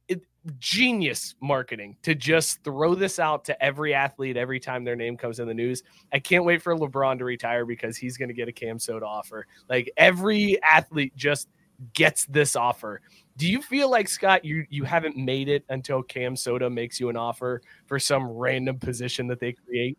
[0.08, 0.22] it,
[0.60, 5.40] genius marketing to just throw this out to every athlete every time their name comes
[5.40, 5.84] in the news.
[6.12, 9.48] I can't wait for LeBron to retire because he's going to get a CamSoda offer.
[9.70, 11.48] Like every athlete just
[11.94, 13.02] gets this offer.
[13.38, 17.18] Do you feel like Scott, you you haven't made it until CamSoda makes you an
[17.18, 19.98] offer for some random position that they create?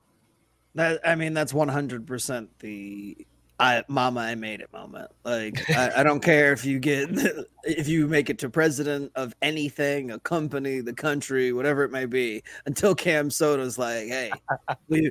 [0.77, 3.17] That I mean, that's one hundred percent the
[3.59, 5.11] I mama I made it moment.
[5.25, 7.09] Like I, I don't care if you get
[7.65, 12.05] if you make it to president of anything, a company, the country, whatever it may
[12.05, 14.31] be, until CamSoda's like, hey,
[14.89, 15.11] we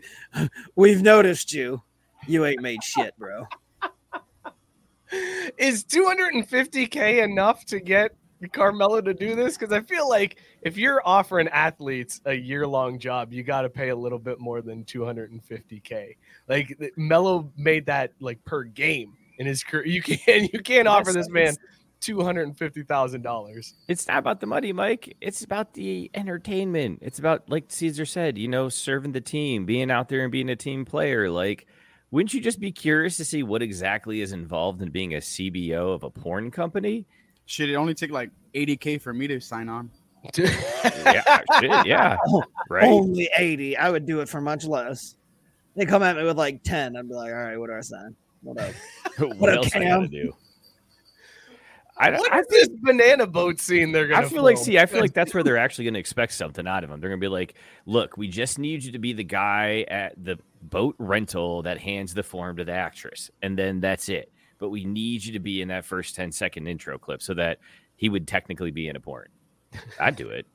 [0.76, 1.82] we've noticed you.
[2.28, 3.48] You ain't made shit, bro.
[5.58, 8.12] Is 250k enough to get
[8.52, 9.58] Carmelo to do this?
[9.58, 13.70] Because I feel like if you're offering athletes a year long job, you got to
[13.70, 16.18] pay a little bit more than 250k.
[16.50, 19.86] Like Melo made that like per game in his career.
[19.86, 21.56] You can't you can't offer this man
[22.02, 23.76] two hundred and fifty thousand dollars.
[23.88, 25.16] It's not about the money, Mike.
[25.22, 27.00] It's about the entertainment.
[27.04, 30.50] It's about, like Caesar said, you know, serving the team, being out there and being
[30.50, 31.30] a team player.
[31.30, 31.68] Like,
[32.10, 35.94] wouldn't you just be curious to see what exactly is involved in being a CBO
[35.94, 37.06] of a porn company?
[37.46, 39.92] Should it only take like 80k for me to sign on.
[40.38, 42.86] Yeah, shit, yeah, oh, right.
[42.86, 43.78] Only 80.
[43.78, 45.16] I would do it for much less.
[45.76, 46.96] They come at me with like 10.
[46.96, 48.16] I'd be like, all right, what do I sign?
[48.42, 48.74] What up?
[49.38, 50.34] what up, else I gotta do?
[51.98, 54.26] I, What I is this banana boat scene they're gonna?
[54.26, 56.68] I feel like, see, I feel like that's where they're actually going to expect something
[56.68, 57.00] out of him.
[57.00, 60.14] They're going to be like, look, we just need you to be the guy at
[60.22, 63.32] the boat rental that hands the form to the actress.
[63.42, 64.30] And then that's it.
[64.58, 67.60] But we need you to be in that first 10 second intro clip so that
[67.96, 69.28] he would technically be in a porn.
[70.00, 70.46] I'd do it.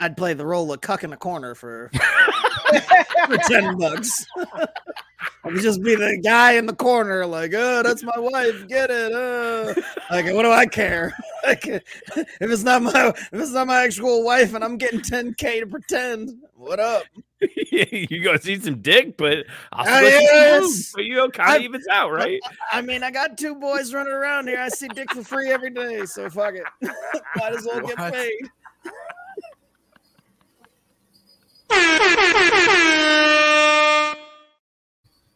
[0.00, 1.90] I'd play the role of cuck in the corner for,
[3.26, 4.26] for 10 bucks.
[5.44, 8.90] I would just be the guy in the corner, like, oh, that's my wife, get
[8.90, 9.12] it.
[9.12, 9.74] Uh.
[10.10, 11.12] Like, what do I care?
[11.44, 11.84] Like, if
[12.40, 16.30] it's not my if it's not my actual wife and I'm getting 10k to pretend,
[16.54, 17.02] what up?
[17.70, 20.86] you go see some dick, but I'll some yes.
[20.86, 22.40] so you know, kind I- of evens out, right?
[22.72, 24.58] I mean, I got two boys running around here.
[24.58, 26.64] I see dick for free every day, so fuck it.
[27.36, 28.14] Might as well get What?
[28.14, 28.50] paid.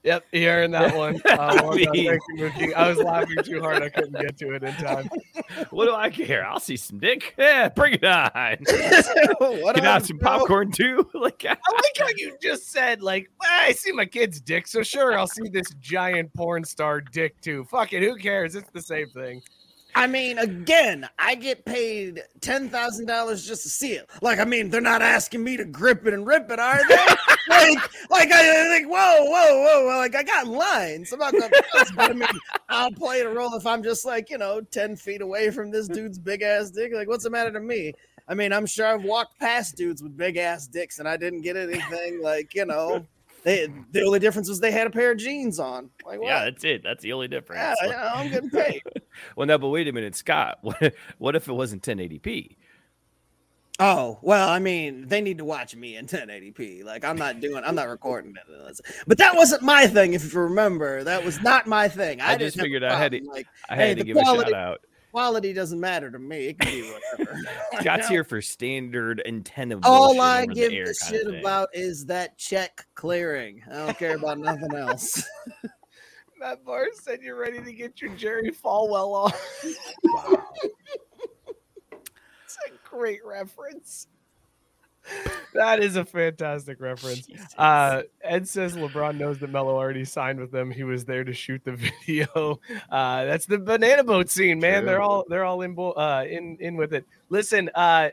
[0.05, 1.21] Yep, hearing that one.
[1.29, 1.93] Uh, I well done.
[1.93, 2.75] mean- Thank you, Mookie.
[2.75, 3.83] I was laughing too hard.
[3.83, 5.09] I couldn't get to it in time.
[5.71, 6.47] what do I care?
[6.47, 7.35] I'll see some dick.
[7.37, 8.57] Yeah, bring it on.
[9.39, 10.39] what Can I up, have some bro?
[10.39, 11.09] popcorn too?
[11.15, 14.83] like, I like how you just said, like, "Well, I see my kid's dick, so
[14.83, 17.65] sure, I'll see this giant porn star dick too.
[17.65, 18.55] Fuck it, who cares?
[18.55, 19.43] It's the same thing.
[19.99, 24.09] I mean, again, I get paid ten thousand dollars just to see it.
[24.23, 26.95] Like, I mean, they're not asking me to grip it and rip it, are they?
[27.49, 31.13] like, like I think, whoa, whoa, whoa, like I got lines.
[31.13, 31.51] I'm not gonna,
[31.97, 32.29] but I mean,
[32.69, 35.89] I'll play the role if I'm just like, you know, ten feet away from this
[35.89, 36.93] dude's big ass dick.
[36.95, 37.93] Like, what's the matter to me?
[38.29, 41.41] I mean, I'm sure I've walked past dudes with big ass dicks and I didn't
[41.41, 42.23] get anything.
[42.23, 43.05] Like, you know,
[43.45, 45.91] they the only difference was they had a pair of jeans on.
[46.07, 46.27] Like, what?
[46.29, 46.83] yeah, that's it.
[46.83, 47.77] That's the only difference.
[47.83, 48.83] yeah, yeah, I'm getting paid.
[49.35, 50.59] Well, now, but wait a minute, Scott.
[50.63, 52.57] What, what if it wasn't 1080p?
[53.81, 56.85] Oh, well, I mean, they need to watch me in 1080p.
[56.85, 58.81] Like, I'm not doing, I'm not recording it.
[59.07, 61.05] But that wasn't my thing, if you remember.
[61.05, 62.21] That was not my thing.
[62.21, 64.25] I, I just figured I had to- Like, I Hey, had to the give a
[64.25, 64.81] shout out.
[65.11, 66.49] Quality doesn't matter to me.
[66.49, 67.39] It can be whatever.
[67.81, 69.79] Scott's here for standard antenna.
[69.83, 73.63] All I give a shit about is that check clearing.
[73.71, 75.23] I don't care about nothing else.
[76.39, 79.33] Matt Barr said you're ready to get your Jerry Falwell on.
[82.45, 84.07] it's a great reference.
[85.55, 87.27] That is a fantastic reference.
[87.57, 90.71] Uh, Ed says LeBron knows that Melo already signed with them.
[90.71, 91.73] He was there to shoot the
[92.07, 92.61] video.
[92.91, 94.85] Uh, that's the banana boat scene, man.
[94.85, 97.05] They're all they're all in bo- uh, in in with it.
[97.31, 98.11] Listen, uh,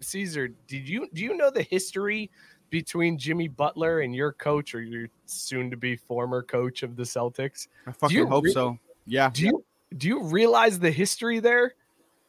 [0.00, 2.30] Caesar, did you do you know the history
[2.70, 7.04] between Jimmy Butler and your coach or your soon to be former coach of the
[7.04, 7.68] Celtics?
[7.86, 8.78] I fucking hope really- so.
[9.06, 9.64] Yeah, Do you
[9.96, 11.74] do you realize the history there?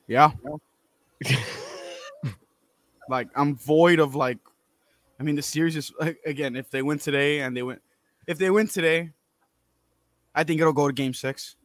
[0.07, 0.31] yeah.
[3.09, 4.37] Like I'm void of like.
[5.19, 5.91] I mean, the series is
[6.25, 6.55] again.
[6.55, 7.79] If they win today and they win,
[8.27, 9.11] if they win today,
[10.33, 11.55] I think it'll go to Game Six.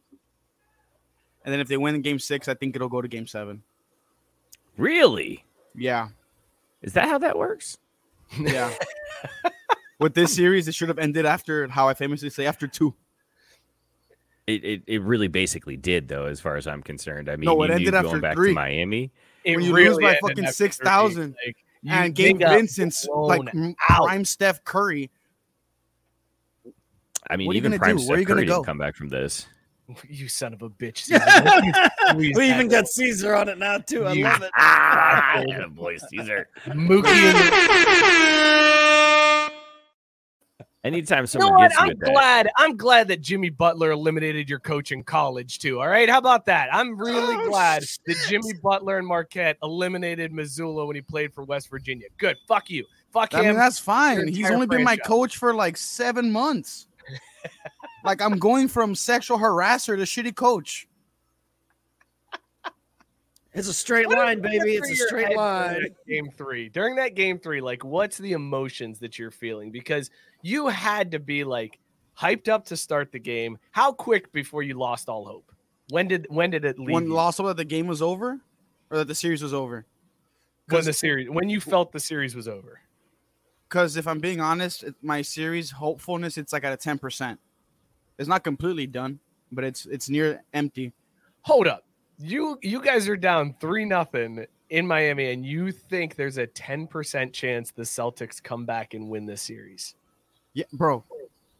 [1.43, 3.63] And then if they win Game Six, I think it'll go to Game Seven.
[4.77, 5.43] Really?
[5.75, 6.09] Yeah,
[6.81, 7.77] Is that how that works?
[8.39, 8.71] yeah.
[9.99, 12.93] With this series, it should have ended after how I famously say after two.
[14.47, 17.29] It, it, it really basically did, though, as far as I'm concerned.
[17.29, 18.49] I mean, No, you it ended going after back three.
[18.49, 19.11] to Miami.
[19.43, 21.35] It When you lose by fucking 6,000.
[21.45, 21.55] Like,
[21.87, 24.05] and they Gabe Vincent's like blown m- out.
[24.05, 25.09] prime Steph Curry.
[27.29, 28.01] I mean, What are you even Prime do?
[28.01, 28.63] Steph Where are you gonna Curry didn't go?
[28.63, 29.47] come back from this.
[30.07, 30.99] You son of a bitch.
[30.99, 31.19] Caesar.
[31.25, 31.73] Why don't you
[32.09, 34.05] squeeze we even got Caesar on it now, too.
[34.05, 34.51] I You- love it.
[34.55, 36.47] Ah, boy, Caesar.
[36.67, 37.33] Mookie
[40.83, 41.69] in the- Anytime You know someone what?
[41.69, 42.49] gets I'm with that, glad.
[42.57, 45.79] I'm glad that Jimmy Butler eliminated your coach in college too.
[45.79, 46.69] All right, how about that?
[46.73, 51.43] I'm really Oh, glad that Jimmy Butler and Marquette eliminated Mazzulla when he played for
[51.43, 52.07] West Virginia.
[52.17, 52.37] Good.
[52.47, 52.85] Fuck you.
[53.11, 53.45] Fuck I him.
[53.47, 54.27] mean, that's fine.
[54.27, 56.87] He's only been my coach for like seven months.
[58.05, 60.87] like I'm going from sexual harasser to shitty coach.
[63.53, 64.75] It's a straight What line, baby.
[64.75, 65.87] It's a straight line.
[66.07, 66.69] Game three.
[66.69, 69.71] During that game three, like, what's the emotions that you're feeling?
[69.71, 70.09] Because
[70.41, 71.79] you had to be like
[72.17, 73.57] hyped up to start the game.
[73.71, 75.51] How quick before you lost all hope?
[75.89, 76.93] When did when did it leave?
[76.93, 77.13] When you?
[77.13, 78.39] lost that the game was over,
[78.89, 79.85] or that the series was over.
[80.69, 82.79] when the series when you felt the series was over.
[83.67, 87.39] Because if I'm being honest, my series hopefulness it's like at a ten percent.
[88.17, 89.19] It's not completely done,
[89.51, 90.93] but it's it's near empty.
[91.41, 91.85] Hold up.
[92.17, 97.33] You you guys are down three nothing in Miami, and you think there's a 10%
[97.33, 99.95] chance the Celtics come back and win this series.
[100.53, 101.03] Yeah, bro.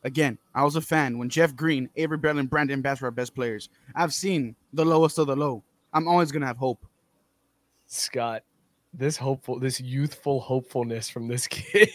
[0.04, 3.12] Again, I was a fan when Jeff Green, Avery Bradley, and Brandon Bass were our
[3.12, 3.70] best players.
[3.96, 5.64] I've seen the lowest of the low.
[5.94, 6.86] I'm always gonna have hope.
[7.88, 8.44] Scott,
[8.94, 11.90] this hopeful, this youthful hopefulness from this kid.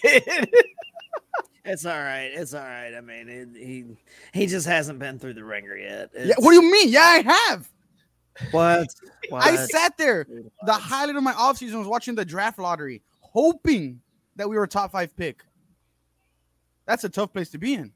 [1.64, 2.30] It's all right.
[2.32, 2.94] It's all right.
[2.94, 3.85] I mean, it, he
[4.32, 6.11] he just hasn't been through the ringer yet.
[6.16, 6.90] Yeah, what do you mean?
[6.90, 7.68] Yeah, I have.
[8.53, 8.88] what?
[9.32, 10.26] I sat there.
[10.64, 14.01] The highlight of my offseason was watching the draft lottery, hoping
[14.36, 15.42] that we were a top five pick.
[16.87, 17.93] That's a tough place to be in.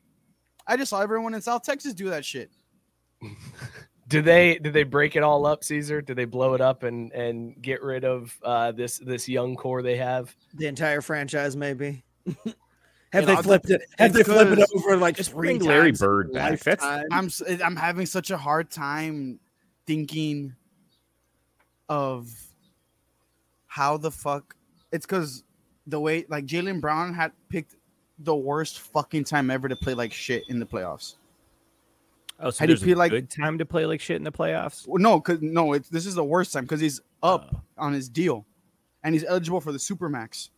[0.67, 2.51] I just saw everyone in South Texas do that shit.
[4.09, 6.03] Did they did they break it all up, Caesar?
[6.03, 9.83] Did they blow it up and and get rid of uh, this this young core
[9.83, 10.35] they have?
[10.55, 12.03] The entire franchise, maybe.
[12.25, 12.35] You
[13.13, 13.83] have they know, flipped it?
[13.99, 16.59] Have they flipped it over like Just three bring Larry times Bird back.
[16.59, 19.39] That's- I'm s- I'm having such a hard time
[19.87, 20.57] thinking
[21.89, 22.29] of
[23.69, 24.57] how the fuck
[24.91, 25.45] it's because
[25.87, 27.77] the way like Jaylen Brown had picked
[28.23, 31.17] the worst fucking time ever to play like shit in the playoffs.
[32.39, 34.17] Oh, so How do you there's a feel like- good time to play like shit
[34.17, 34.87] in the playoffs?
[34.89, 37.61] Well, no, cause no, it's this is the worst time because he's up Oh.
[37.77, 38.47] on his deal,
[39.03, 40.49] and he's eligible for the supermax.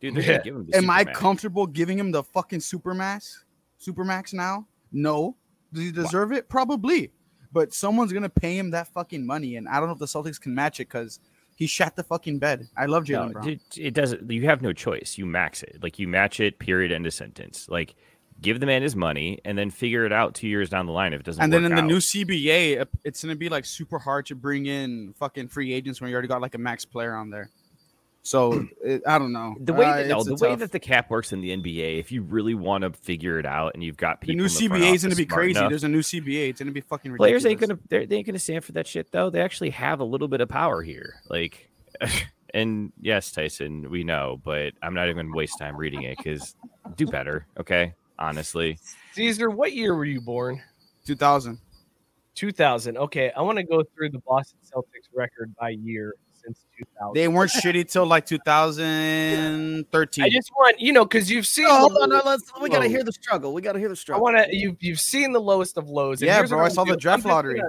[0.00, 0.42] Dude, they're Yeah.
[0.42, 3.38] give him the Am I comfortable giving him the fucking supermax?
[3.80, 4.66] Supermax now?
[4.92, 5.36] No.
[5.72, 6.48] Does he deserve it?
[6.48, 7.12] Probably.
[7.52, 10.40] But someone's gonna pay him that fucking money, and I don't know if the Celtics
[10.40, 11.20] can match it because
[11.58, 12.68] he shat the fucking bed.
[12.76, 13.60] I love Jaylen No, Brown.
[13.76, 14.30] it doesn't.
[14.30, 15.18] You have no choice.
[15.18, 15.78] You max it.
[15.82, 16.60] Like you match it.
[16.60, 16.92] Period.
[16.92, 17.66] End of sentence.
[17.68, 17.96] Like
[18.40, 21.12] give the man his money and then figure it out two years down the line
[21.12, 21.42] if it doesn't.
[21.42, 25.12] and then in the new CBA, it's gonna be like super hard to bring in
[25.18, 27.50] fucking free agents when you already got like a max player on there.
[28.28, 29.56] So it, I don't know.
[29.58, 31.98] the way Uh, that, no, the way tough- that the cap works in the NBA,
[31.98, 34.94] if you really want to figure it out and you've got people, the front CBA
[34.94, 35.58] is gonna be crazy.
[35.58, 36.50] enough- There's a new CBA.
[36.50, 37.42] It's gonna be fucking ridiculous.
[37.42, 39.30] players ain't gonna they're- they ain't gonna stand for that shit though.
[39.30, 41.14] They actually have a little bit of power here.
[41.30, 41.70] Like,
[42.52, 46.54] and yes, Tyson, we know, but I'm not even gonna waste time reading it because
[46.96, 47.94] do better, okay?
[48.18, 48.78] Honestly,
[49.12, 50.60] Caesar, what year were you born?
[51.06, 51.58] 2000.
[52.34, 52.98] 2000.
[52.98, 56.14] Okay, I want to go through the Boston Celtics record by year
[56.54, 56.64] since
[56.98, 57.14] 2000.
[57.14, 60.24] They weren't shitty till like 2013.
[60.24, 61.64] I just want you know because you've seen.
[61.66, 62.50] No, the hold on, no, lowest let's.
[62.56, 63.06] of We gotta hear lows.
[63.06, 63.52] the struggle.
[63.54, 64.26] We gotta hear the struggle.
[64.26, 64.56] I want to.
[64.56, 66.20] You've you've seen the lowest of lows.
[66.22, 67.56] and Yeah, bro, I saw gonna the draft I'm lottery.
[67.60, 67.68] gonna-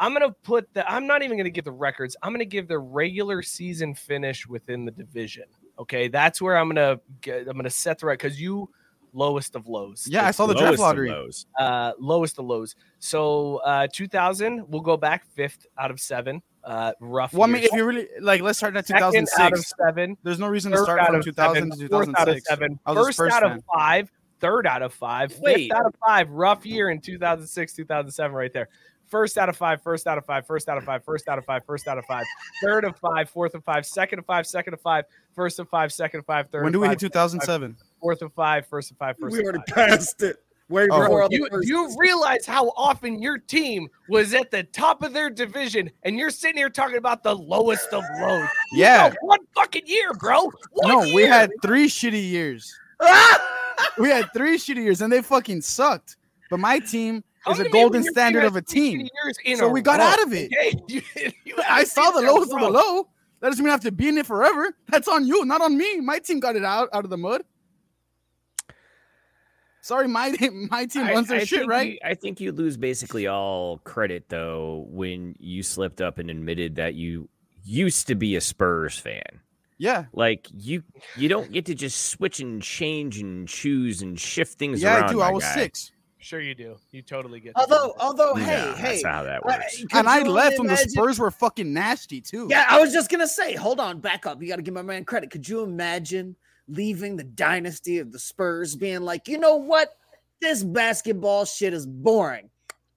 [0.00, 0.88] I'm gonna put the.
[0.90, 2.16] I'm not even gonna give the records.
[2.22, 5.44] I'm gonna give the regular season finish within the division.
[5.78, 6.98] Okay, that's where I'm gonna.
[7.20, 8.68] Get, I'm gonna set the right because you
[9.12, 10.04] lowest of lows.
[10.10, 11.10] yeah, I saw the draft Lowest of lottery.
[11.10, 11.46] lows.
[11.60, 12.74] uh, lowest of lows.
[12.98, 16.42] So uh, 2000, we'll go back fifth out of seven.
[16.64, 17.32] Uh, rough.
[17.34, 19.72] Well, I mean, if you really like, let's start at Second out of 2006.
[19.78, 20.16] seven.
[20.22, 22.48] There's no reason to start from 2000 seven, to fourth out of 2006.
[22.48, 23.52] seven, I first out fan.
[23.52, 24.10] of five,
[24.40, 25.72] third out of five, fifth Wait.
[25.72, 26.30] out of five.
[26.30, 28.68] Rough year in 2006, 2007, right there.
[29.08, 31.44] First out of five, first out of five, first out of five, first out of
[31.44, 32.24] five, first out of five,
[32.62, 35.04] third of five, fourth of five, second of five, second of five,
[35.34, 36.64] first of five, second of five, third.
[36.64, 37.76] When do we five, hit 2007?
[38.00, 39.88] Fourth of five, first of five, first we already five.
[39.88, 40.43] passed it.
[40.70, 41.00] Way Oh.
[41.02, 45.90] before You, you realize how often your team was at the top of their division,
[46.04, 48.48] and you're sitting here talking about the lowest of lows.
[48.72, 49.08] You Yeah.
[49.08, 50.50] know, one fucking year, bro.
[50.72, 52.74] One No, we had three shitty years.
[53.98, 56.16] We had three shitty years, and they fucking sucked.
[56.48, 59.00] But my team is a golden standard of a team.
[59.00, 60.46] years in So a we got row, out of it.
[60.52, 60.72] Okay?
[60.88, 61.02] You-
[61.44, 63.08] you I saw the seen that lowest of the low.
[63.40, 64.76] That doesn't mean I have to be in it forever.
[64.88, 66.00] That's on you, not on me.
[66.00, 67.42] My team got it out out of the mud.
[69.84, 70.34] Sorry, my
[70.70, 71.92] my team runs their shit right.
[71.92, 76.76] You, I think you lose basically all credit though when you slipped up and admitted
[76.76, 77.28] that you
[77.64, 79.22] used to be a Spurs fan.
[79.76, 80.84] Yeah, Like you,
[81.16, 85.10] you don't get to just switch and change and choose and shift things yeah, around.
[85.10, 85.20] I do.
[85.20, 85.54] I was guy.
[85.54, 86.76] six, Sure, you do.
[86.90, 87.52] You totally get.
[87.54, 88.02] although, that.
[88.02, 89.82] although, hey, No, hey, that's how that works.
[89.82, 92.46] could and I you left when the Spurs were fucking nasty too.
[92.48, 94.40] Yeah, I was just gonna say, hold on, back up.
[94.40, 95.30] You got to give my man credit.
[95.30, 96.36] Could you imagine
[96.68, 99.90] leaving the dynasty of the Spurs, being like, you know what,
[100.40, 102.50] this basketball shit is boring.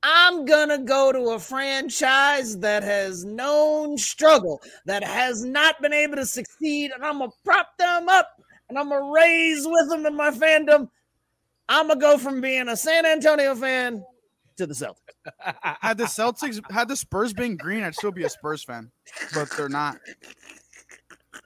[0.04, 6.16] I'm gonna go to a franchise that has known struggle, that has not been able
[6.18, 8.30] to succeed, and I'm gonna prop them up,
[8.70, 10.90] and I'm gonna raise with them in my fandom.
[11.68, 14.04] I'm gonna go from being a San Antonio fan
[14.58, 14.96] to the Celtics.
[15.82, 18.92] Had the Celtics, had the Spurs been green, I'd still be a Spurs fan,
[19.34, 19.98] but they're not.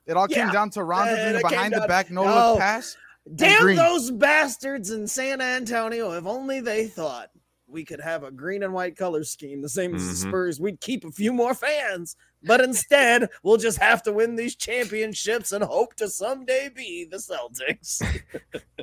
[0.07, 0.51] It all came Yeah.
[0.51, 2.51] down to Rondo Yeah, doing a came behind the back no No.
[2.51, 2.97] look pass.
[3.35, 3.77] Damn green.
[3.77, 6.11] those bastards in San Antonio.
[6.13, 7.29] If only they thought
[7.67, 10.29] we could have a green and white color scheme, the same as the Mhm.
[10.29, 12.15] Spurs, we'd keep a few more fans.
[12.43, 17.17] But instead, we'll just have to win these championships and hope to someday be the
[17.17, 18.01] Celtics.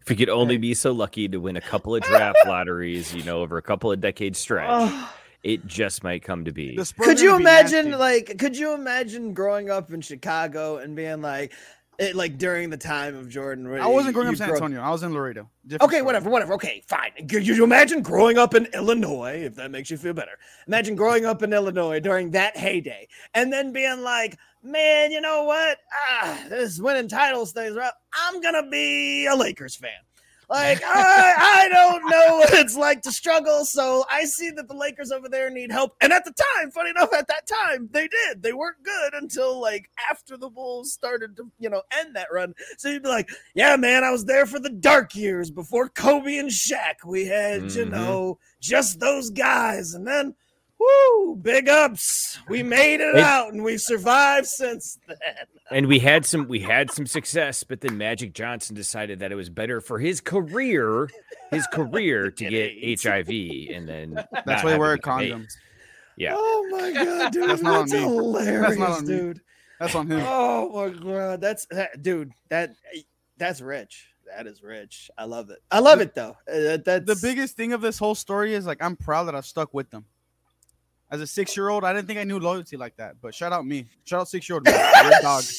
[0.00, 3.24] If we could only be so lucky to win a couple of draft lotteries, you
[3.24, 5.12] know, over a couple of decades stretch, Oh,
[5.46, 6.76] it just might come to be.
[6.98, 7.96] Could you be imagine, nasty.
[7.96, 11.52] like, could you imagine growing up in Chicago and being like,
[12.00, 13.70] it, like during the time of Jordan?
[13.70, 14.80] where I wasn't growing up in San grew Antonio.
[14.80, 15.48] I was in Laredo.
[15.64, 16.02] Different Okay, story.
[16.02, 16.54] whatever, whatever.
[16.54, 17.12] Okay, fine.
[17.28, 20.36] Could you imagine growing up in Illinois, if that makes you feel better?
[20.66, 25.44] Imagine growing up in Illinois during that heyday and then being like, man, you know
[25.44, 25.78] what?
[26.10, 27.92] Ah, this winning titles thing's right.
[28.12, 29.90] I'm going to be a Lakers fan.
[30.48, 31.34] Like, I,
[31.64, 33.64] I don't know what it's like to struggle.
[33.64, 35.96] So I see that the Lakers over there need help.
[36.00, 38.42] And at the time, funny enough, at that time, they did.
[38.42, 42.54] They weren't good until like after the Bulls started to, you know, end that run.
[42.78, 46.36] So you'd be like, yeah, man, I was there for the dark years before Kobe
[46.36, 47.04] and Shaq.
[47.04, 47.90] We had, you Mhm.
[47.90, 49.94] know, just those guys.
[49.94, 50.34] And then
[50.78, 51.36] Woo!
[51.36, 52.38] Big ups.
[52.48, 55.16] We made it It- out and we survived since then.
[55.70, 59.36] and we had some we had some success, but then Magic Johnson decided that it
[59.36, 61.08] was better for his career,
[61.50, 63.02] his career to Get get AIDS.
[63.04, 63.28] HIV,
[63.74, 65.52] and then That's why they have wear condoms.
[66.18, 67.42] Yeah, Oh my god, dude.
[67.48, 69.16] That's That's, not on hilarious, That's not on me.
[69.16, 69.40] dude.
[69.80, 70.22] That's on him.
[70.24, 72.32] Oh my god, that's that, dude.
[72.48, 72.74] That
[73.38, 74.08] that's rich.
[74.34, 75.10] That is rich.
[75.18, 75.58] I love it.
[75.70, 76.36] I love it though.
[76.50, 79.34] Uh, that- that's the biggest thing of this whole story is like I'm proud that
[79.34, 80.04] I've stuck with them.
[81.10, 83.16] As a six year old, I didn't think I knew loyalty like that.
[83.22, 83.86] But shout out me.
[84.04, 84.66] Shout out six year old.
[84.66, 85.44] You're a dog.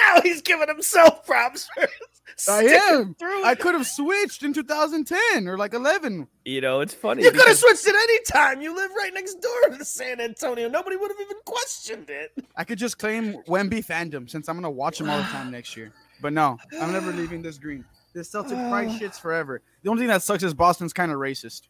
[0.00, 1.86] Now he's giving himself props for
[2.50, 3.14] I am.
[3.14, 3.44] through.
[3.44, 6.26] I could have switched in 2010 or like 11.
[6.44, 7.22] you know it's funny.
[7.22, 8.60] you could have switched at any time.
[8.60, 10.68] You live right next door to San Antonio.
[10.68, 12.32] Nobody would have even questioned it.
[12.56, 15.76] I could just claim Wemby fandom since I'm gonna watch him all the time next
[15.76, 15.92] year.
[16.20, 17.84] But no, I'm never leaving this green.
[18.14, 19.62] This Celtic pride shits forever.
[19.82, 21.62] The only thing that sucks is Boston's kind of racist.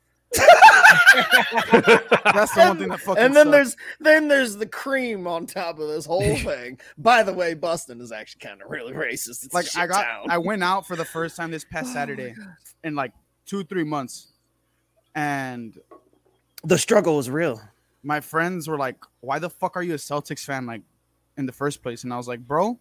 [2.33, 3.23] That's the one thing that fucking.
[3.23, 3.51] and then sucks.
[3.53, 6.79] there's then there's the cream on top of this whole thing.
[6.99, 9.45] By the way, Boston is actually kind of really racist.
[9.45, 10.27] It's like I got town.
[10.31, 12.35] I went out for the first time this past oh Saturday
[12.83, 13.13] in like
[13.47, 14.33] two three months,
[15.15, 15.77] and
[16.65, 17.61] the struggle was real.
[18.03, 20.83] my friends were like, "Why the fuck are you a Celtics fan?" Like
[21.37, 22.79] in the first place, and I was like, "Bro,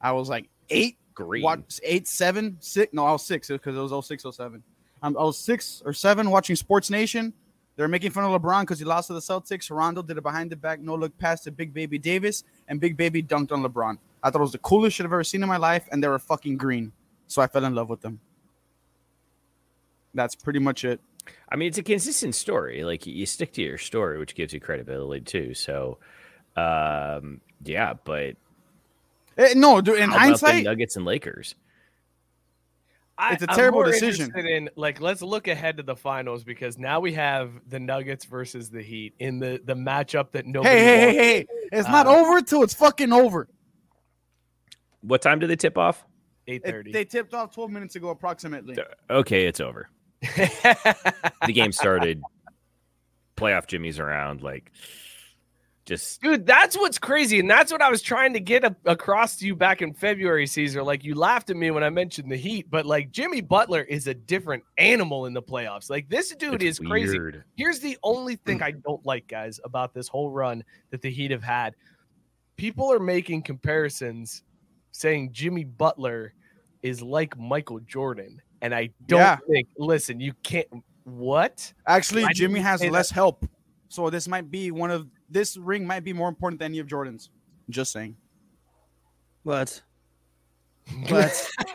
[0.00, 1.42] I was like eight, Green.
[1.42, 2.92] what eight, seven, six?
[2.92, 4.62] No, I was six because it was 06, 07.
[5.02, 7.32] Um, I was six or seven watching Sports Nation.
[7.76, 9.70] They're making fun of LeBron because he lost to the Celtics.
[9.70, 12.96] Rondo did a behind the back no look pass to Big Baby Davis, and Big
[12.96, 13.98] Baby dunked on LeBron.
[14.22, 16.08] I thought it was the coolest shit I've ever seen in my life, and they
[16.08, 16.92] were fucking green.
[17.26, 18.20] So I fell in love with them.
[20.14, 21.00] That's pretty much it.
[21.50, 22.82] I mean, it's a consistent story.
[22.82, 25.54] Like you stick to your story, which gives you credibility too.
[25.54, 25.98] So,
[26.56, 27.94] um, yeah.
[28.04, 28.36] But
[29.38, 31.54] Eh, no, dude, in how about the hindsight, Nuggets and Lakers.
[33.18, 34.30] I, It's a I'm terrible more decision.
[34.36, 38.68] In like, let's look ahead to the finals because now we have the Nuggets versus
[38.70, 40.74] the Heat in the the matchup that nobody.
[40.74, 41.50] hey, hey, hey, wants.
[41.72, 43.48] hey, it's not Uh, over till it's fucking over.
[45.00, 46.04] What time do they tip off?
[46.48, 46.92] Eight thirty.
[46.92, 48.76] They tipped off 12 minutes ago, approximately.
[49.10, 49.88] Okay, it's over.
[50.22, 52.22] The game started.
[53.36, 54.42] Playoff Jimmy's around.
[54.42, 54.72] Like,
[55.86, 59.36] just Dude, that's what's crazy, and that's what I was trying to get a- across
[59.36, 60.82] to you back in February, Caesar.
[60.82, 64.06] Like you laughed at me when I mentioned the Heat, but like Jimmy Butler is
[64.08, 65.88] a different animal in the playoffs.
[65.88, 67.18] Like this dude it's is crazy.
[67.56, 71.30] Here's the only thing I don't like, guys, about this whole run that the Heat
[71.30, 71.74] have had.
[72.56, 74.42] People are making comparisons
[74.90, 76.32] saying Jimmy Butler
[76.82, 78.40] is like Michael Jordan.
[78.62, 79.36] And I don't Yeah.
[79.48, 80.66] think, listen, you can't.
[81.04, 81.72] What?
[81.86, 82.92] Actually, Why did Jimmy has say that?
[82.92, 83.46] less help.
[83.88, 86.86] So this might be one of this ring might be more important than any of
[86.86, 87.30] Jordan's.
[87.70, 88.16] Just saying.
[89.42, 89.82] What?
[91.08, 91.50] What?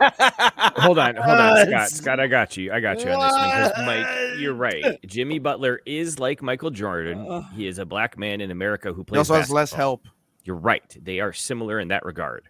[0.76, 1.88] Hold on, hold on, Uh, Scott.
[1.90, 2.72] Scott, I got you.
[2.72, 3.50] I got you on this one.
[3.74, 4.98] 'cause Mike, you're right.
[5.06, 7.26] Jimmy Butler is like Michael Jordan.
[7.28, 7.42] Uh.
[7.54, 9.18] He is a black man in America who He plays.
[9.18, 10.06] also has less help.
[10.44, 10.96] You're right.
[11.00, 12.44] They are similar in that regard.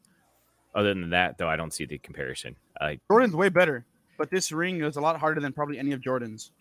[0.74, 2.56] Other than that, though, I don't see the comparison.
[2.80, 3.84] I Jordan's way better,
[4.16, 6.52] but this ring is a lot harder than probably any of Jordan's.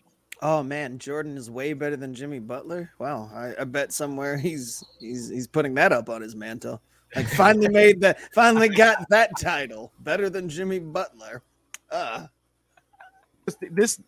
[0.42, 2.90] Oh man, Jordan is way better than Jimmy Butler.
[2.98, 6.82] Wow, I, I bet somewhere he's he's he's putting that up on his mantle.
[7.14, 11.42] Like finally made that, finally got that title, better than Jimmy Butler.
[11.90, 12.26] Uh,
[13.44, 14.00] This, this,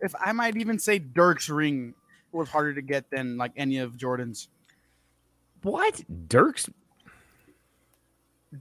[0.00, 1.94] if I might even say Dirk's ring
[2.32, 4.48] was harder to get than like any of Jordan's.
[5.62, 6.02] what?
[6.28, 6.68] Dirk's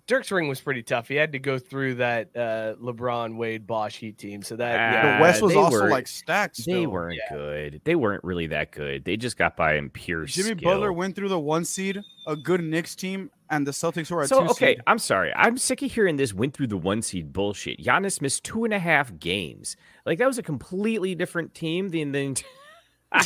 [0.05, 1.07] Dirk's ring was pretty tough.
[1.07, 4.43] He had to go through that uh, LeBron, Wade, Bosh Heat team.
[4.43, 5.19] So that, Ah, yeah.
[5.21, 6.63] West Uh, was also were- like stacked.
[6.65, 7.81] they weren't good.
[7.85, 9.03] They weren't really that good.
[9.03, 10.71] They just got by in pure Jimmy skill.
[10.73, 14.27] Butler went through the one seed, a good Knicks team, and the Celtics were a
[14.27, 14.83] So two okay, seed.
[14.85, 15.33] I'm sorry.
[15.35, 17.79] I'm sick of hearing this went through the one seed bullshit.
[17.83, 19.75] Giannis missed two and a half games.
[20.05, 22.35] Like that was a completely different team than than.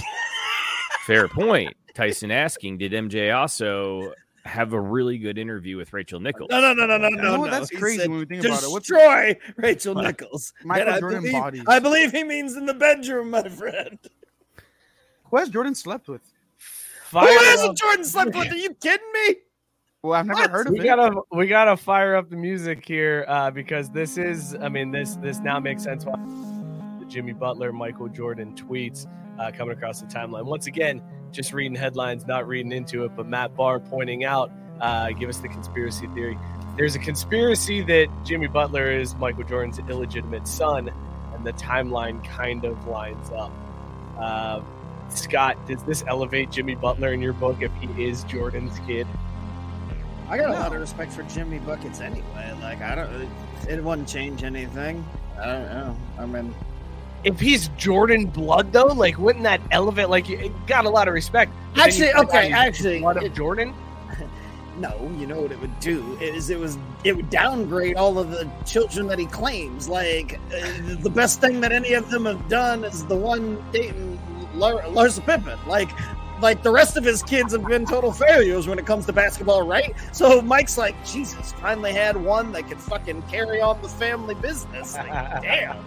[1.05, 1.75] Fair point.
[1.93, 4.13] Tyson asking, did MJ also
[4.45, 6.49] have a really good interview with Rachel Nichols?
[6.51, 7.49] no, no, no, no, no, no, no.
[7.49, 8.69] That's He crazy said, when we think about it.
[8.69, 10.53] What's- Destroy Rachel Nichols.
[10.63, 11.63] Michael And I believe, bodies.
[11.67, 13.97] I believe he means in the bedroom, my friend.
[15.31, 16.21] Who has Jordan slept with?
[17.11, 18.51] Who hasn't up- Jordan slept with?
[18.51, 19.35] Are you kidding me?
[20.01, 20.49] Well, I've never What?
[20.51, 20.79] heard of it.
[20.79, 20.85] we it.
[20.85, 25.15] gotta we gotta fire up the music here uh, because this is I mean this
[25.17, 26.17] this now makes sense why
[26.99, 29.07] the Jimmy Butler Michael Jordan tweets
[29.39, 31.01] uh, coming across the timeline once again
[31.33, 35.37] just reading headlines not reading into it but Matt Barr pointing out uh, give us
[35.39, 36.37] the conspiracy theory
[36.77, 40.91] there's a conspiracy that Jimmy Butler is Michael Jordan's illegitimate son
[41.33, 43.51] and the timeline kind of lines up
[44.17, 44.61] uh,
[45.09, 49.07] Scott does this elevate Jimmy Butler in your book if he is Jordan's kid
[50.29, 52.57] I got a lot of respect for Jimmy Buckets anyway.
[52.61, 53.29] Like I don't,
[53.69, 55.05] it wouldn't change anything.
[55.39, 55.97] I don't know.
[56.17, 56.55] I mean,
[57.23, 60.09] if he's Jordan blood though, like wouldn't that elevate?
[60.09, 61.51] Like, it got a lot of respect.
[61.75, 63.73] But Actually, okay, actually, blood of it- Jordan.
[64.75, 68.31] No, you know what it would do is it was it would downgrade all of
[68.31, 69.87] the children that he claims.
[69.87, 74.19] Like uh, the best thing that any of them have done is the one dating
[74.55, 75.59] Lar- Larsa Pippen.
[75.67, 75.89] Like
[76.41, 79.61] like the rest of his kids have been total failures when it comes to basketball,
[79.61, 79.93] right?
[80.11, 84.95] So Mike's like, Jesus, finally had one that could fucking carry on the family business.
[84.95, 85.07] Like,
[85.43, 85.77] damn.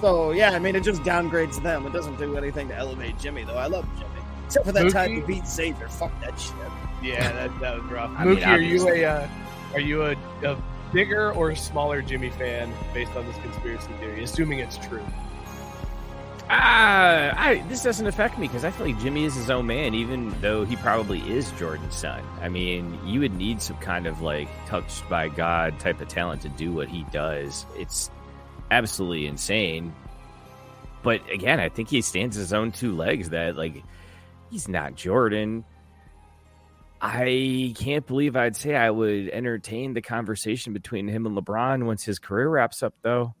[0.00, 1.86] So yeah, I mean it just downgrades them.
[1.86, 3.56] It doesn't do anything to elevate Jimmy though.
[3.56, 4.10] I love Jimmy.
[4.46, 5.88] Except for that time he beat Xavier.
[5.88, 6.54] Fuck that shit.
[7.02, 8.10] Yeah, that, that was rough.
[8.16, 9.28] I mean, Mookie, are you a uh,
[9.74, 10.56] are you a, a
[10.92, 14.24] bigger or smaller Jimmy fan based on this conspiracy theory?
[14.24, 15.04] Assuming it's true.
[16.50, 19.94] Ah, I this doesn't affect me because I feel like Jimmy is his own man,
[19.94, 22.24] even though he probably is Jordan's son.
[22.40, 26.40] I mean, you would need some kind of like touched by God type of talent
[26.42, 27.66] to do what he does.
[27.76, 28.10] It's
[28.70, 29.94] absolutely insane.
[31.02, 33.30] But again, I think he stands his own two legs.
[33.30, 33.82] That like
[34.50, 35.64] he's not Jordan.
[37.00, 42.02] I can't believe I'd say I would entertain the conversation between him and LeBron once
[42.02, 43.34] his career wraps up, though.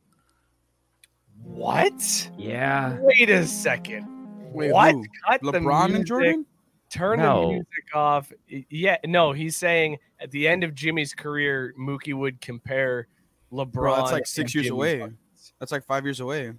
[1.42, 2.30] What?
[2.38, 2.98] Yeah.
[3.00, 4.06] Wait a second.
[4.52, 4.94] Wait, what?
[4.94, 5.04] who?
[5.28, 6.46] Cut the LeBron and Jordan?
[6.90, 7.42] Turn No.
[7.42, 8.32] the music off.
[8.70, 13.08] Yeah, no, he's saying at the end of Jimmy's career, Mookie would compare
[13.52, 13.72] LeBron.
[13.72, 14.98] Bro, that's like six years away.
[15.00, 15.52] buckets.
[15.58, 16.52] That's like five years away.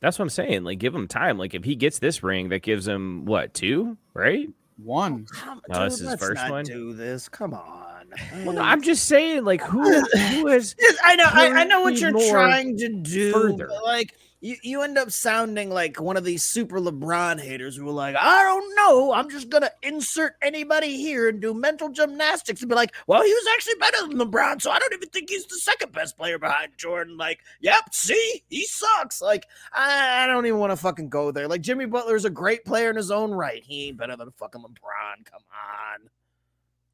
[0.00, 0.64] That's what I'm saying.
[0.64, 1.36] Like, give him time.
[1.36, 4.48] Like, if he gets this ring, that gives him what two, right?
[4.82, 5.26] One.
[5.26, 6.64] Come, No, this is let's first not one?
[6.64, 7.28] do this.
[7.28, 8.06] Come on.
[8.44, 11.28] Well, no, I'm just saying, like, who who is Yes, I know.
[11.30, 13.30] I, I know what you're trying to do.
[13.32, 13.66] further.
[13.68, 17.88] but, like you, you end up sounding like one of these super LeBron haters who
[17.88, 19.12] are like, I don't know.
[19.12, 23.32] I'm just gonna insert anybody here and do mental gymnastics and be like, well, he
[23.32, 26.38] was actually better than LeBron, so I don't even think he's the second best player
[26.38, 27.16] behind Jordan.
[27.16, 29.20] Like, yep, see, he sucks.
[29.20, 31.48] Like, I, I don't even want to fucking go there.
[31.48, 33.62] Like, Jimmy Butler is a great player in his own right.
[33.62, 35.24] He ain't better than fucking LeBron.
[35.24, 36.08] Come on.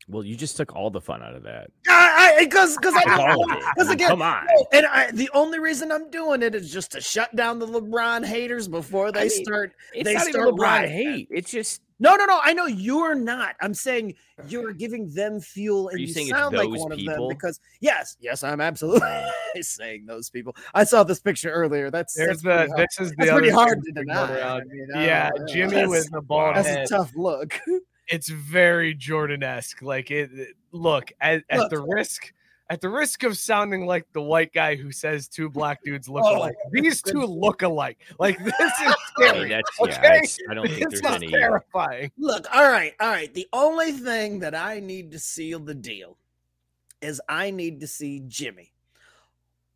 [0.08, 1.68] Well, you just took all the fun out of that.
[1.88, 3.64] I because because Took I all of it.
[3.74, 4.46] because again Come on.
[4.56, 7.66] Oh, and I, the only reason I'm doing it is just to shut down the
[7.66, 9.72] LeBron haters before they I mean, start.
[9.94, 10.90] It's they not even start LeBron rioting.
[10.96, 11.28] hate.
[11.32, 12.38] It's just No, no, no.
[12.42, 13.56] I know you're not.
[13.60, 14.14] I'm saying
[14.48, 18.16] you're giving them fuel, and you you, sound like those one of them because yes,
[18.20, 19.08] yes, I'm absolutely
[19.60, 20.54] saying those people.
[20.72, 21.90] I saw this picture earlier.
[21.90, 22.88] That's There's that's the pretty hard.
[22.88, 24.38] this is the That's other pretty hard to that's going deny.
[24.38, 24.60] around.
[24.60, 25.30] Uh, I mean, Yeah.
[25.48, 26.54] Jimmy That's- with the ball.
[26.54, 26.84] That's head.
[26.84, 27.58] a tough look.
[28.08, 29.82] it's very Jordan esque.
[29.82, 30.30] Like it.
[30.32, 32.32] it- Look at, at the risk.
[32.68, 36.24] At the risk of sounding like the white guy who says two black dudes look
[36.26, 37.96] Oh, alike, these two look alike.
[38.18, 39.48] Like this is I mean, scary.
[39.48, 39.84] that's yeah.
[39.86, 40.16] Okay?
[40.16, 41.28] it's- I don't think This there's any.
[41.28, 42.12] Uh, terrifying.
[42.18, 43.32] Look, all right, all right.
[43.32, 46.18] The only thing that I need to seal the deal
[47.00, 48.74] is I need to see Jimmy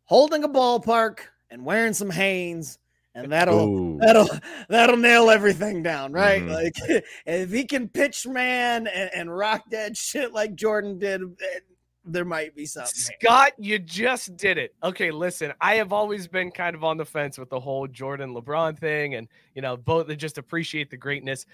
[0.03, 1.19] holding a ballpark
[1.49, 2.77] and wearing some Hanes,
[3.15, 3.97] and that'll Ooh.
[3.99, 4.29] that'll
[4.69, 6.41] that'll nail everything down, right?
[6.41, 6.53] Mhm.
[6.53, 11.59] Like if he can pitch man and, and rock that shit like Jordan did, eh,
[12.05, 12.93] there might be something.
[12.95, 13.17] here.
[13.21, 14.73] Scott, you just did it.
[14.83, 18.33] Okay, listen, I have always been kind of on the fence with the whole Jordan
[18.33, 21.45] LeBron thing, and you know, both they just appreciate the greatness.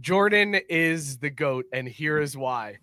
[0.00, 2.78] Jordan is the GOAT, and here is why.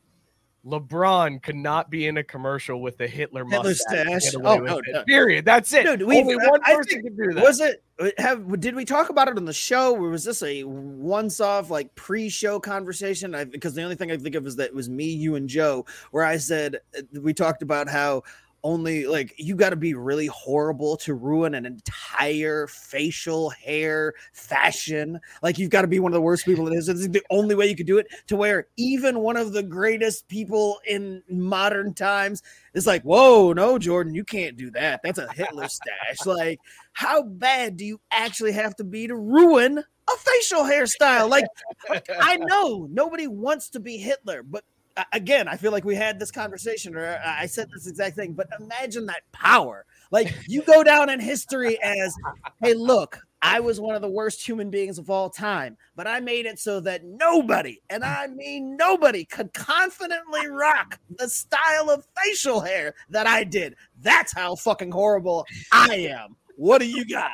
[0.66, 4.00] LeBron could not be in a commercial with a Hitler mustache.
[4.10, 4.36] and stash?
[4.36, 5.04] Oh, no, no.
[5.04, 5.44] Period.
[5.44, 5.86] That's it.
[5.86, 7.44] Dude, we've- Only one I person think- can do that.
[7.44, 7.84] Was it
[8.18, 11.70] have did we talk about it on the show or was this a once off
[11.70, 13.36] like pre-show conversation?
[13.36, 15.48] I, because the only thing I think of is that it was me, you, and
[15.48, 18.24] Joe, where I said uh, we talked about how
[18.64, 25.20] only like you got to be really horrible to ruin an entire facial hair fashion.
[25.42, 26.88] Like you've got to be one of the worst people is.
[26.88, 30.28] It's the only way you could do it to where even one of the greatest
[30.28, 32.42] people in modern times
[32.74, 35.02] is like, whoa, no, Jordan, you can't do that.
[35.04, 36.26] That's a Hitler stash.
[36.26, 36.60] Like,
[36.94, 41.30] how bad do you actually have to be to ruin a facial hairstyle?
[41.30, 41.46] Like,
[41.90, 44.64] I know nobody wants to be Hitler, but
[45.12, 48.34] again, I feel like we had this conversation, or I said this exact thing.
[48.34, 49.86] But imagine that power.
[50.12, 52.16] Like, you go down in history as,
[52.62, 56.22] hey, look, I was one of the worst human beings of all time, but I
[56.22, 62.08] made it so that nobody, and I mean nobody, could confidently rock the style of
[62.24, 63.76] facial hair that I did.
[64.02, 66.38] That's how fucking horrible I am.
[66.56, 67.32] What do you got?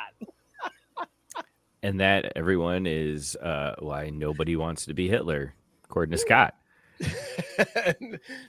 [1.82, 5.54] And that everyone is uh, why nobody wants to be Hitler,
[5.84, 6.54] according to Scott.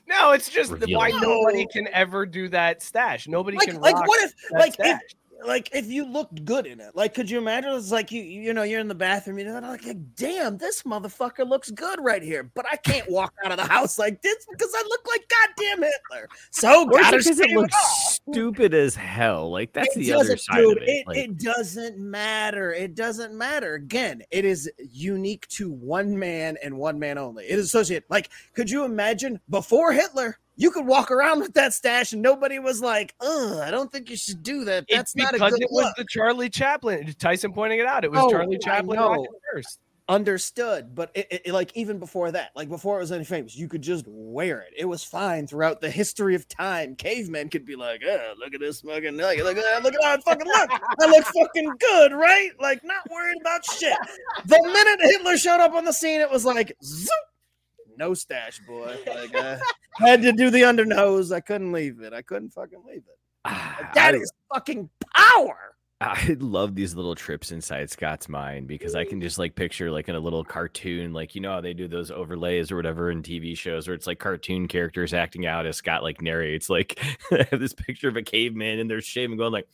[0.07, 1.21] no, it's just that why Revealing.
[1.21, 3.27] nobody can ever do that stash.
[3.27, 4.99] Nobody Like, can like what if, that like, if, stash.
[5.45, 7.73] Like if you looked good in it, like, could you imagine?
[7.73, 9.85] It's like you, you know, you're in the bathroom, you know, like,
[10.15, 13.97] damn, this motherfucker looks good right here, but I can't walk out of the house
[13.97, 16.27] like this because I look like goddamn Hitler.
[16.51, 18.19] So it because it looks off.
[18.31, 19.51] stupid as hell.
[19.51, 21.07] Like that's It the other side dude, of it.
[21.07, 22.73] Like, it doesn't matter.
[22.73, 23.75] It doesn't matter.
[23.75, 27.45] Again, it is unique to one man and one man only.
[27.45, 28.05] It is associated.
[28.09, 32.59] Like, could you imagine before Hitler, you could walk around with that stash and nobody
[32.59, 34.85] was like, "Ugh, I don't think you should do that.
[34.89, 37.13] That's it's not a because it was look." the Charlie Chaplin.
[37.19, 38.03] Tyson pointing it out.
[38.03, 39.79] It was Oh, Charlie Chaplin first.
[40.09, 43.69] Understood, but it, it- like even before that, like before it was any famous, you
[43.69, 44.73] could just wear it.
[44.77, 46.95] It was fine throughout the history of time.
[46.95, 50.03] Cavemen could be like, "Oh, look at this fucking look, look at that, look at
[50.03, 50.69] how I fucking look.
[50.99, 52.49] I look fucking good, right?
[52.59, 53.95] Like not worried about shit."
[54.45, 57.09] The minute Hitler showed up on the scene, it was like, zoop,
[58.01, 58.97] no stash, boy.
[59.05, 59.57] Like uh,
[59.99, 61.31] had to do the undernose.
[61.33, 62.13] I couldn't leave it.
[62.13, 63.17] I couldn't fucking leave it.
[63.45, 65.57] ah, That I- is fucking power.
[66.03, 70.09] I love these little trips inside Scott's mind because I can just like picture like
[70.09, 73.21] in a little cartoon, like you know how they do those overlays or whatever in
[73.21, 76.71] TV shows where it's like cartoon characters acting out as Scott like narrates.
[76.71, 76.99] Like
[77.31, 79.67] I have this picture of a caveman and they're shaving, going like,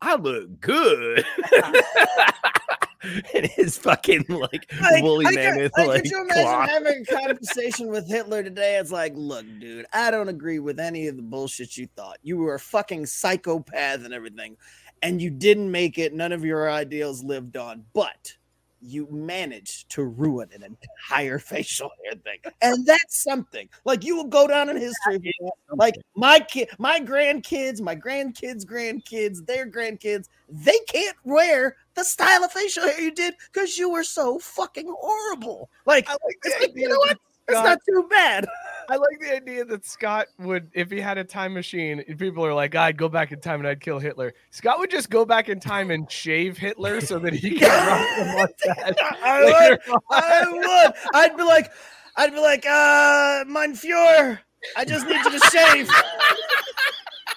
[0.00, 1.24] "I look good."
[3.34, 6.68] and his fucking like, Like, woolly I could- mammoth like, like could you imagine cloth.
[6.70, 8.76] having a conversation with Hitler today?
[8.76, 12.18] It's like, look, dude, I don't agree with any of the bullshit you thought.
[12.22, 14.56] You were a fucking psychopath and everything,
[15.02, 16.14] and you didn't make it.
[16.14, 18.34] None of your ideals lived on, but
[18.82, 23.68] you managed to ruin an entire facial hair thing, and that's something.
[23.84, 25.32] Like you will go down in history.
[25.70, 32.44] Like my kid, my grandkids, my grandkids' grandkids, their grandkids, they can't wear the style
[32.44, 35.70] of facial hair you did because you were so fucking horrible.
[35.86, 37.18] Like, I like the it's like, you know what?
[37.48, 38.46] It's not too bad.
[38.88, 42.54] I like the idea that Scott would, if he had a time machine, people are
[42.54, 44.34] like, I'd go back in time and I'd kill Hitler.
[44.50, 48.06] Scott would just go back in time and shave Hitler so that he could rock
[48.18, 48.24] the
[48.66, 48.94] mustache.
[49.22, 49.80] I would.
[50.10, 50.94] I would.
[51.14, 51.70] I'd be like,
[52.16, 54.38] I'd be like, uh, mein Fuhrer,
[54.76, 55.88] I just need you to shave.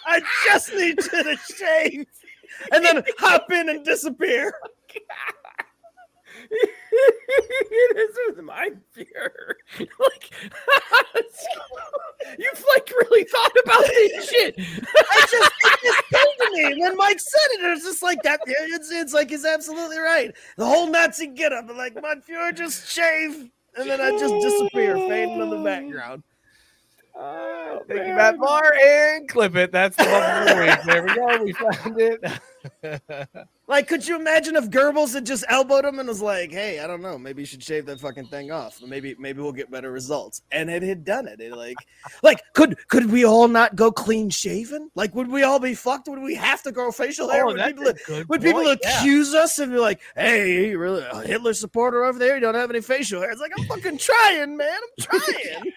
[0.05, 2.05] I just need you to shave.
[2.71, 4.53] And then hop in and disappear.
[6.51, 9.57] it is with my fear.
[9.79, 10.31] Like
[12.37, 14.55] you've like really thought about this shit.
[14.57, 16.63] I just it just came to me.
[16.71, 17.61] And then Mike said it.
[17.65, 18.41] It was just like that.
[18.45, 20.35] It's, it's like he's absolutely right.
[20.57, 23.49] The whole Nazi get up and like, mein Fuhrer, just shave.
[23.77, 25.63] And then I just disappear, fade into the oh.
[25.63, 26.23] background.
[27.15, 29.71] Oh, Thank you, Matt Barr, and clip it.
[29.71, 30.79] That's the one of the week.
[30.85, 31.43] There we go.
[31.43, 32.23] We found it.
[33.69, 36.87] Like, could you imagine if Goebbels had just elbowed him and was like, "Hey, I
[36.87, 38.81] don't know, maybe you should shave that fucking thing off.
[38.81, 41.39] Maybe, maybe we'll get better results." And it had done it.
[41.39, 41.77] It like,
[42.23, 44.89] like, could could we all not go clean shaven?
[44.95, 46.07] Like, would we all be fucked?
[46.07, 47.43] Would we have to grow facial hair?
[47.43, 47.93] Oh, would people,
[48.27, 49.01] would people point, yeah.
[49.01, 52.33] accuse us and be like, "Hey, you really a Hitler supporter over there?
[52.33, 54.79] You don't have any facial hair?" It's like I'm fucking trying, man.
[54.97, 55.73] I'm trying.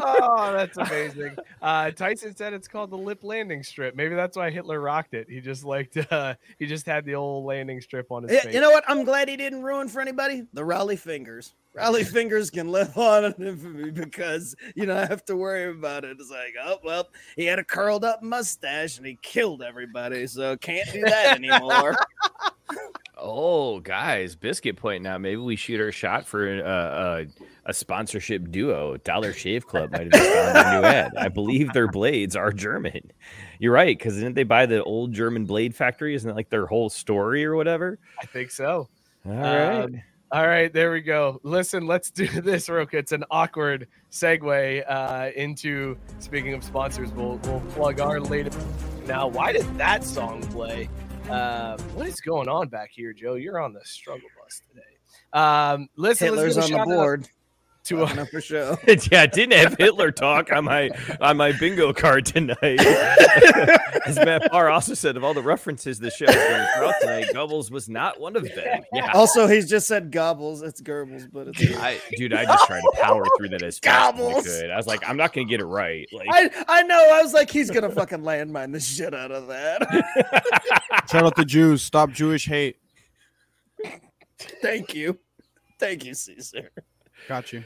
[0.00, 1.36] Oh, that's amazing.
[1.60, 3.94] Uh, Tyson said it's called the lip landing strip.
[3.94, 5.28] Maybe that's why Hitler rocked it.
[5.28, 8.54] He just liked, uh, he just had the old landing strip on his Yeah, face.
[8.54, 8.84] you know what?
[8.88, 10.46] I'm glad he didn't ruin for anybody.
[10.52, 11.54] The Rollie Fingers.
[11.76, 16.16] Rollie Fingers can live on in infamy because you don't have to worry about it.
[16.20, 20.56] It's like, oh well, he had a curled up mustache and he killed everybody, so
[20.56, 21.96] can't do that anymore.
[23.24, 27.24] Oh, guys, Biscuit pointing out maybe we shoot our shot for uh, uh,
[27.66, 28.96] a sponsorship duo.
[28.96, 31.12] Dollar Shave Club might have just found a new ad.
[31.16, 33.12] I believe their blades are German.
[33.60, 36.16] You're right, because didn't they buy the old German blade factory?
[36.16, 38.00] Isn't that like their whole story or whatever?
[38.20, 38.88] I think so.
[39.24, 39.88] All right.
[40.32, 41.38] All right, there we go.
[41.42, 42.94] Listen, let's do this quick.
[42.94, 47.12] It's an awkward segue uh, into speaking of sponsors.
[47.12, 48.58] We'll we'll plug our latest.
[49.06, 50.88] Now, why did that song play?
[51.28, 53.34] Uh, what is going on back here, Joe?
[53.34, 54.80] You're on the struggle bus today.
[55.34, 57.28] Um, listen, Hitler's on the shout out board.
[57.84, 58.78] To Fucking uh, up for show.
[58.86, 62.80] yeah, I didn't have Hitler talk on my on my bingo card tonight.
[64.06, 67.26] As Matt Barr also said, of all the references the show is going throughout tonight,
[67.32, 68.82] Gubbles was not one of them.
[68.92, 69.10] Yeah.
[69.14, 70.60] Also, he's just said gobbles.
[70.60, 71.76] It's Goebbels, but it's.
[71.78, 74.44] I, dude, I just tried to power through that as fast as I Gobbles.
[74.44, 74.70] could.
[74.70, 76.06] I was like, I'm not gonna get it right.
[76.12, 77.08] Like, I, I know.
[77.12, 81.06] I was like, he's gonna fucking landmine the shit out of that.
[81.10, 81.82] Shout out the Jews.
[81.82, 82.76] Stop Jewish hate.
[84.60, 85.18] Thank you,
[85.78, 86.70] thank you, Caesar.
[87.28, 87.64] Got you.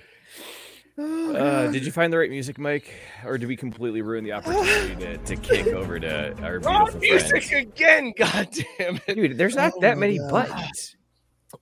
[0.98, 2.90] uh, did you find the right music, Mike,
[3.24, 7.00] or did we completely ruin the opportunity to, to kick over to our Wrong beautiful
[7.00, 7.68] music friends?
[7.74, 8.12] again.
[8.16, 8.48] God
[8.78, 9.14] damn it.
[9.14, 10.30] Dude, there's not Oh that many God.
[10.30, 10.96] buttons.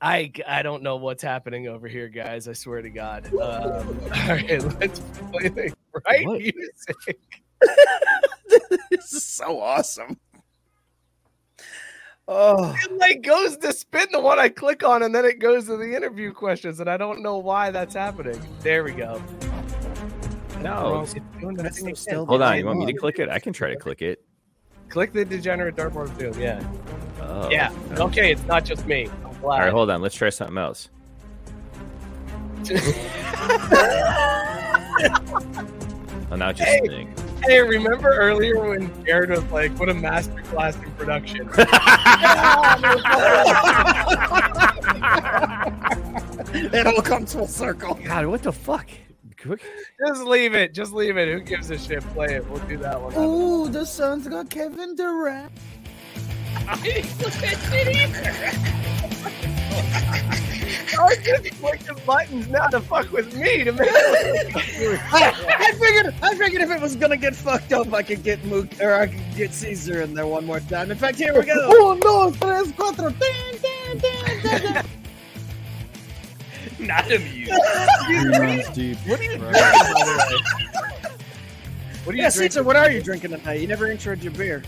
[0.01, 2.49] I I don't know what's happening over here, guys.
[2.49, 3.27] I swear to God.
[3.35, 5.73] Um, all right, let's play the
[6.07, 6.41] right What?
[6.41, 7.19] music.
[8.91, 10.19] this is so awesome.
[12.27, 15.67] Oh, It like goes to spin the one I click on, and then it goes
[15.67, 18.41] to the interview questions, and I don't know why that's happening.
[18.61, 19.23] There we go.
[20.63, 21.03] No.
[21.03, 22.25] It's doing the That's thing still.
[22.25, 23.29] Hold on, you want me to click it?
[23.29, 24.25] I can try to click it.
[24.89, 26.39] Click the degenerate dartboard of doom.
[26.41, 26.67] Yeah.
[27.21, 27.51] Oh.
[27.51, 27.71] Yeah.
[27.99, 29.11] Okay, it's not just me.
[29.27, 29.59] I'm glad.
[29.61, 30.01] right, hold on.
[30.01, 30.89] Let's try something else.
[36.31, 36.79] Oh, now it's just Hey.
[36.79, 37.15] spinning.
[37.47, 41.49] Hey, remember earlier when Jared was like, "What a masterclass in production."
[46.55, 47.95] It all comes full circle.
[48.05, 48.89] God, what the fuck?
[50.07, 50.73] Just leave it.
[50.73, 51.29] Just leave it.
[51.29, 52.03] Who gives a shit?
[52.15, 52.49] Play it.
[52.49, 53.13] We'll do that one.
[53.17, 55.53] Ooh, the Suns got Kevin Durant.
[60.97, 66.63] I just clicking buttons now to fuck with me to make I figured, I figured
[66.63, 69.53] if it was gonna get fucked up, I could get Mook or I could get
[69.53, 70.91] Caesar in there one more time.
[70.91, 71.53] In fact, here we go.
[71.57, 73.11] Oh, Uno, dos, tres, cuatro.
[73.19, 74.73] Ding, ding, ding, ding,
[76.79, 76.87] ding.
[76.87, 77.53] not amused.
[78.07, 78.99] Three months deep.
[79.07, 79.51] What are you bro.
[79.51, 79.83] drinking?
[79.93, 80.39] by?
[82.05, 82.31] What are you Yeah, drinking?
[82.31, 83.61] Caesar, what are you drinking tonight?
[83.61, 84.63] You never introed your beer.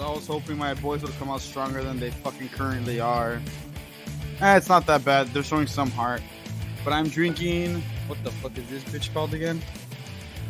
[0.00, 3.40] I was hoping my boys would come out stronger than they fucking currently are.
[4.40, 5.28] Eh, it's not that bad.
[5.28, 6.22] They're showing some heart.
[6.84, 7.82] But I'm drinking.
[8.06, 9.60] What the fuck is this bitch called again?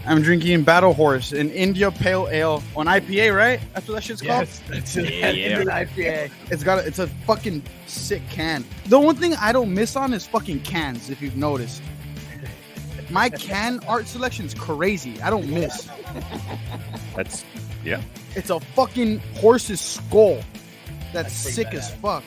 [0.04, 3.60] I'm drinking Battle Horse, an India Pale Ale on IPA, right?
[3.74, 4.46] That's what that shit's called.
[4.46, 5.12] Yes, that's it.
[5.12, 5.58] Yeah, yeah.
[5.58, 6.30] Indian IPA.
[6.50, 8.64] It's got a, it's a fucking sick can.
[8.86, 11.10] The one thing I don't miss on is fucking cans.
[11.10, 11.82] If you've noticed,
[13.10, 15.20] my can art selection's crazy.
[15.22, 15.88] I don't miss.
[17.16, 17.44] That's
[18.34, 20.40] It's a fucking horse's skull.
[21.12, 22.24] That's That's pretty sick as fuck.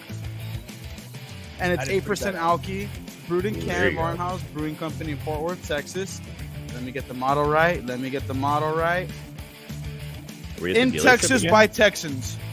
[1.60, 2.60] And it's eight percent badass.
[2.64, 2.88] alky.
[3.28, 3.96] Brewed in There Can you go.
[3.98, 6.20] Martin House Brewing Company in Fort Worth, Texas.
[6.74, 7.86] Let me get the model right.
[7.86, 9.08] Let me get the model right.
[10.58, 11.52] are we at the In Texas again?
[11.52, 12.38] by Texans.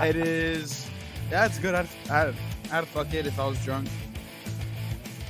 [0.00, 0.88] It is.
[1.30, 1.74] Yeah, it's good.
[1.74, 2.34] I'd, I'd,
[2.70, 3.88] I'd fuck it if I was drunk.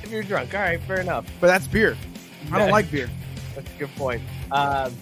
[0.03, 1.25] if you're drunk, all right, fair enough.
[1.39, 1.97] But that's beer.
[2.51, 3.09] I don't like beer.
[3.55, 4.21] That's a good point.
[4.51, 4.93] Um,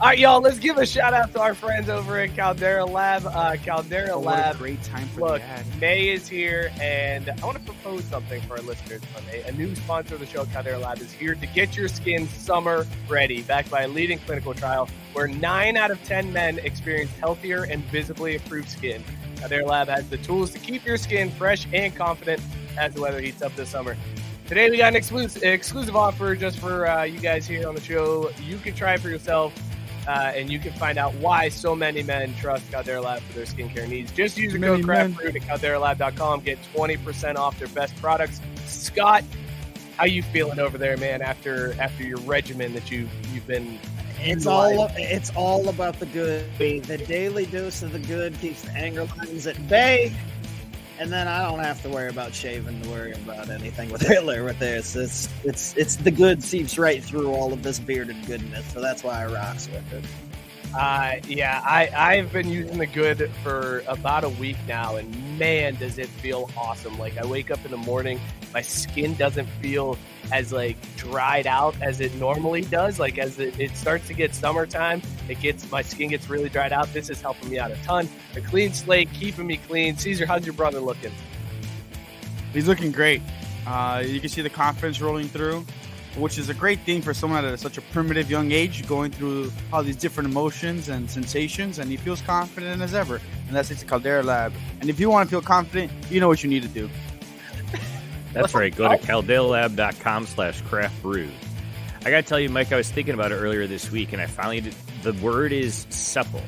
[0.00, 3.26] all right, y'all, let's give a shout out to our friends over at Caldera Lab.
[3.26, 4.58] Uh, Caldera Oh, what a Lab.
[4.58, 5.78] great time for Look, the.
[5.80, 9.42] May is here, and I want to propose something for our listeners Monday.
[9.48, 12.86] A new sponsor of the show, Caldera Lab, is here to get your skin summer
[13.08, 17.64] ready, backed by a leading clinical trial where nine out of 10 men experience healthier
[17.64, 19.02] and visibly improved skin.
[19.40, 22.40] Caldera Lab has the tools to keep your skin fresh and confident
[22.78, 23.96] as the weather heats up this summer.
[24.46, 27.80] Today, we got an exclusive, exclusive offer just for uh, you guys here on the
[27.80, 28.30] show.
[28.46, 29.52] You can try it for yourself.
[30.08, 33.44] Uh, and you can find out why so many men trust Caldera Lab for their
[33.44, 34.10] skincare needs.
[34.12, 35.12] Just use the Many code men.
[35.12, 36.40] CRAFTBREWED at CalderaLab.com.
[36.40, 38.40] Get 20% off their best products.
[38.64, 39.22] Scott,
[39.98, 43.78] how you feeling over there, man, after after your regimen that you, you've been...
[44.20, 46.44] It's all it's all about the good.
[46.56, 50.12] The daily dose of the good keeps the anger lines at bay,
[50.98, 54.44] and then I don't have to worry about shaving to worry about anything with Hitler
[54.44, 54.96] with this.
[54.96, 59.04] It's it's it's the good seeps right through all of this bearded goodness, so that's
[59.04, 60.04] why I rocks with it.
[60.74, 65.76] Uh, yeah, I, I've been using the good for about a week now, and man,
[65.76, 66.98] does it feel awesome.
[66.98, 68.20] Like, I wake up in the morning,
[68.52, 69.96] my skin doesn't feel
[70.30, 73.00] as, like, dried out as it normally does.
[73.00, 76.72] Like, as it, it starts to get summertime, it gets, my skin gets really dried
[76.72, 76.92] out.
[76.92, 78.08] This is helping me out a ton.
[78.36, 79.96] A clean slate, keeping me clean.
[79.96, 81.12] Caesar, how's your brother looking?
[82.52, 83.22] He's looking great.
[83.66, 85.64] Uh, you can see the confidence rolling through,
[86.18, 89.52] which is a great thing for someone at such a primitive young age, going through
[89.72, 93.20] all these different emotions and sensations, and he feels confident as ever.
[93.46, 94.52] And that's it's Caldera Lab.
[94.80, 96.90] And if you want to feel confident, you know what you need to do.
[98.32, 98.74] That's right.
[98.74, 101.28] Go to calderalab.com slash craft brew.
[102.04, 104.22] I got to tell you, Mike, I was thinking about it earlier this week, and
[104.22, 104.74] I finally did.
[105.02, 106.42] The word is supple.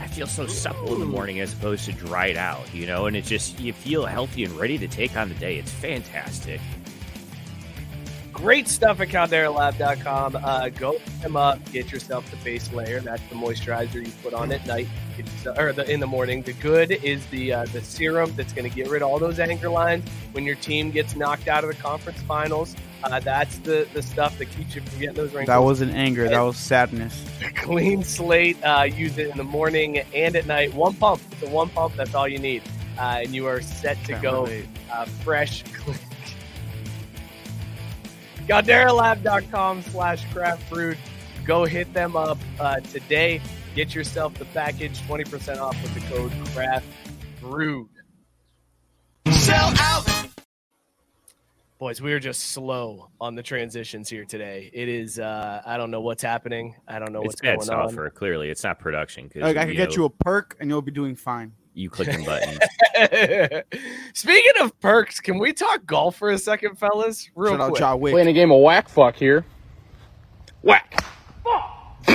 [0.00, 3.16] I feel so supple in the morning as opposed to dried out, you know, and
[3.16, 5.58] it's just, you feel healthy and ready to take on the day.
[5.58, 6.60] It's fantastic.
[8.32, 10.36] Great stuff at CalderaLab.com.
[10.36, 11.58] Uh, go them up.
[11.70, 13.00] Get yourself the base layer.
[13.00, 16.42] That's the moisturizer you put on at night, yourself- or the, in the morning.
[16.42, 19.38] The good is the uh, the serum that's going to get rid of all those
[19.38, 22.74] anchor lines when your team gets knocked out of the conference finals.
[23.04, 25.48] Uh, that's the the stuff that keeps you from getting those wrinkles.
[25.48, 27.24] That wasn't anger, that was sadness.
[27.56, 28.56] clean slate.
[28.64, 30.72] Uh, use it in the morning and at night.
[30.74, 31.20] One pump.
[31.32, 31.94] It's a one pump.
[31.96, 32.62] That's all you need,
[32.98, 34.48] uh, and you are set to Can't go
[34.90, 35.62] uh, fresh.
[35.74, 35.98] clean.
[38.48, 40.98] CalderaLab.com slash craft brewed.
[41.44, 43.40] Go hit them up uh, today.
[43.74, 46.86] Get yourself the package 20% off with the code craft
[47.40, 47.88] brewed.
[49.30, 50.06] Sell out.
[51.78, 54.70] Boys, we are just slow on the transitions here today.
[54.72, 56.76] It is, uh, I don't know what's happening.
[56.86, 57.88] I don't know It's what's bad going on.
[57.88, 58.08] software.
[58.10, 59.28] Clearly, it's not production.
[59.28, 61.52] 'cause, Like, I could get know, you a perk and you'll be doing fine.
[61.74, 62.58] You clicking buttons.
[64.14, 67.30] Speaking of perks, can we talk golf for a second, fellas?
[67.34, 67.78] Real Shout quick.
[67.78, 68.12] John Wick.
[68.12, 69.44] Playing a game of whack fuck here.
[70.62, 71.02] Whack.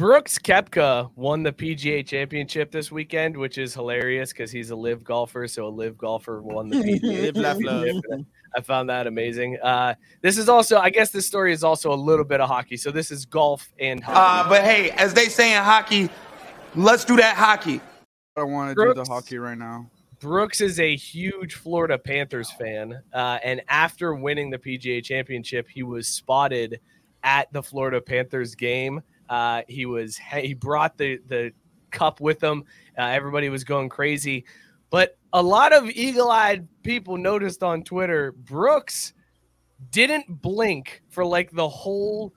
[0.00, 5.04] Brooks Koepka won the PGA Championship this weekend, which is hilarious because he's a LIV
[5.04, 5.46] golfer.
[5.46, 7.84] So a LIV golfer won the PGA Live, laugh, love.
[7.84, 8.26] Championship.
[8.56, 9.58] I found that amazing.
[9.62, 12.78] Uh, this is also, I guess, this story is also a little bit of hockey.
[12.78, 14.46] So this is golf and hockey.
[14.46, 16.08] Uh, but hey, as they say in hockey,
[16.74, 17.80] let's do that hockey.
[18.36, 19.08] I want to do the Brooks.
[19.08, 19.90] hockey right now.
[20.20, 25.82] Brooks is a huge Florida Panthers fan, uh, and after winning the PGA Championship, he
[25.82, 26.80] was spotted
[27.22, 29.00] at the Florida Panthers game.
[29.28, 31.52] Uh, he was he brought the the
[31.90, 32.64] cup with him.
[32.98, 34.44] Uh, everybody was going crazy,
[34.90, 39.14] but a lot of eagle-eyed people noticed on Twitter Brooks
[39.90, 42.34] didn't blink for like the whole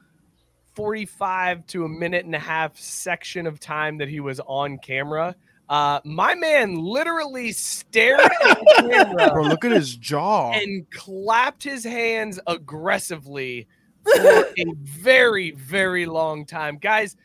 [0.76, 5.36] 45 to a minute and a half section of time that he was on camera.
[5.70, 10.52] Uh, my man literally stared at the camera Bro, look at his jaw.
[10.52, 13.68] and clapped his hands aggressively
[14.04, 16.78] for a very, very long time.
[16.78, 17.16] Guys,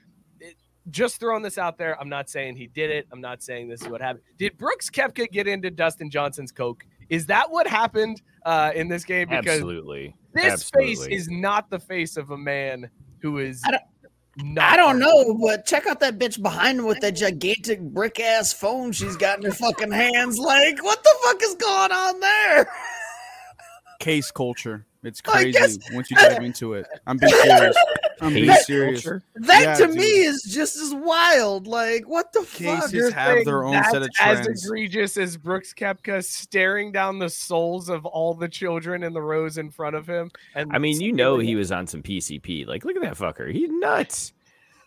[0.40, 0.56] it-
[0.90, 2.00] just throwing this out there.
[2.00, 3.06] I'm not saying he did it.
[3.12, 4.22] I'm not saying this is what happened.
[4.38, 6.84] Did Brooks Koepka get into Dustin Johnson's Coke?
[7.10, 9.28] Is that what happened uh, in this game?
[9.28, 10.14] Because Absolutely.
[10.32, 12.88] this face is not the face of a man
[13.22, 13.62] who is.
[13.64, 13.82] I don't-
[14.40, 18.20] not I don't know, but check out that bitch behind him with that gigantic brick
[18.20, 20.38] ass phone she's got in her fucking hands.
[20.38, 22.70] Like, what the fuck is going on there?
[24.00, 24.86] Case culture.
[25.04, 26.86] It's crazy guess- once you dive into it.
[27.06, 27.76] I'm being serious.
[28.20, 29.02] I'm being Case serious.
[29.04, 29.22] culture?
[29.36, 29.96] That Yeah, to dude.
[29.96, 31.68] me is just as wild.
[31.68, 32.80] Like, what the fuck?
[32.80, 37.30] Cases You're have their own set of as egregious as Brooks Koepka staring down the
[37.30, 40.32] souls of all the children in the rows in front of him.
[40.56, 42.66] And I mean, you know he was on some PCP.
[42.66, 43.52] Like, look at that fucker.
[43.52, 44.32] He's nuts.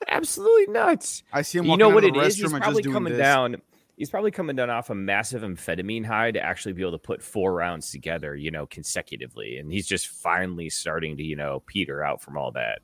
[0.10, 1.24] Absolutely nuts.
[1.32, 1.66] I see him.
[1.66, 2.38] You know what of it the is?
[2.38, 3.20] restroom He's probably coming this.
[3.22, 3.62] down.
[4.02, 7.22] He's probably coming down off a massive amphetamine high to actually be able to put
[7.22, 9.58] four rounds together, you know, consecutively.
[9.58, 12.80] And he's just finally starting to, you know, peter out from all that.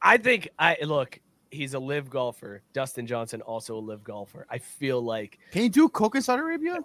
[0.00, 1.20] I think I look.
[1.50, 2.62] He's a LIV golfer.
[2.72, 4.46] Dustin Johnson also a LIV golfer.
[4.48, 6.78] I feel like Can you do coke in Saudi Arabia?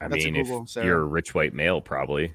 [0.00, 0.86] I That's a mean, if Sarah.
[0.86, 2.32] you're a rich white male, probably.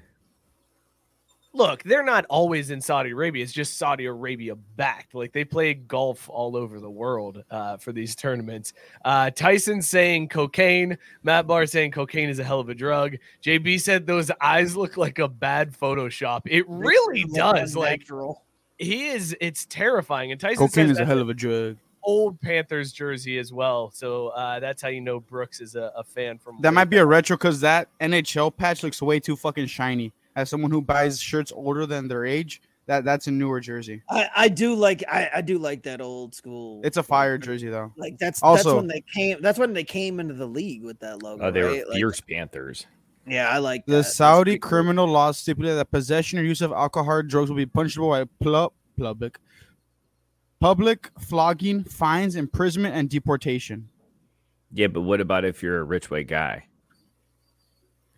[1.52, 3.42] Look, they're not always in Saudi Arabia.
[3.42, 5.14] It's just Saudi Arabia backed.
[5.14, 8.72] Like they play golf all over the world uh, for these tournaments.
[9.04, 10.96] Uh, Tyson saying cocaine.
[11.22, 13.16] Matt Barr saying cocaine is a hell of a drug.
[13.42, 16.42] JB said those eyes look like a bad Photoshop.
[16.46, 17.76] It really does.
[17.76, 18.44] Like Unnatural.
[18.78, 19.36] he is.
[19.40, 20.32] It's terrifying.
[20.32, 21.76] And Tyson Cocaine is a hell of a drug.
[22.02, 23.90] old Panthers jersey as well.
[23.90, 26.58] So uh, that's how you know Brooks is a, a fan from.
[26.60, 30.12] That way might be a retro because that NHL patch looks way too fucking shiny.
[30.38, 34.02] As someone who buys shirts older than their age, that that's a newer jersey.
[34.08, 36.80] I, I do like I, I do like that old school.
[36.84, 37.92] It's a fire jersey though.
[37.96, 39.42] Like that's that's when they came.
[39.42, 41.46] That's when they came into the league with that logo.
[41.46, 41.88] Oh, they were right?
[41.88, 42.86] Like, fierce Panthers.
[43.26, 43.90] yeah, I like that.
[43.90, 44.68] The That's Saudi pretty cool.
[44.68, 48.24] criminal law stipulated that possession or use of alcohol or drugs will be punishable by
[48.40, 49.40] pl- public,
[50.60, 53.88] public flogging, fines, imprisonment, and deportation.
[54.72, 56.66] Yeah, but what about if you're a rich white guy?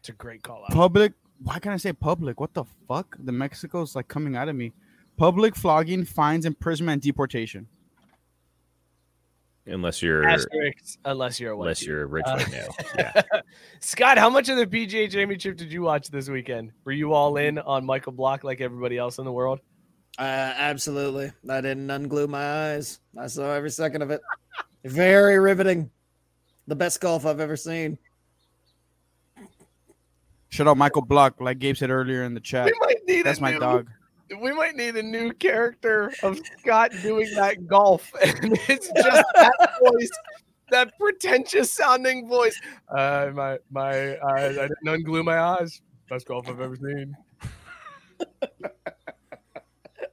[0.01, 0.71] It's a great call out.
[0.71, 1.15] Public.
[1.43, 2.39] Why can't I say public?
[2.41, 3.17] What the fuck?
[3.19, 4.73] The Mexico's like coming out of me.
[5.17, 7.67] Public flogging, fines, imprisonment, and deportation.
[9.67, 11.89] Unless you're Asterisk, unless you're a white unless dude.
[11.89, 12.75] you're rich Uh, white male.
[12.97, 13.23] Yeah.
[13.81, 16.73] Scott, how much of the PGA Championship did you watch this weekend?
[16.85, 19.61] Were you all in on Michael Block like everybody else in the world?
[20.19, 21.31] Uh, absolutely.
[21.49, 23.01] I didn't unglue my eyes.
[23.19, 24.21] I saw every second of it.
[24.85, 25.91] Very riveting.
[26.67, 27.99] The best golf I've ever seen.
[30.51, 32.67] Shout out Michael Block, like Gabe said earlier in the chat.
[32.67, 33.89] We might need That's my new, dog.
[34.41, 39.79] We might need a new character of Scott doing that golf, and it's just that
[39.81, 40.11] voice,
[40.71, 42.61] that pretentious sounding voice.
[42.89, 45.83] Uh, my my, uh, I didn't unglue my eyes.
[46.09, 47.17] Best golf I've ever seen.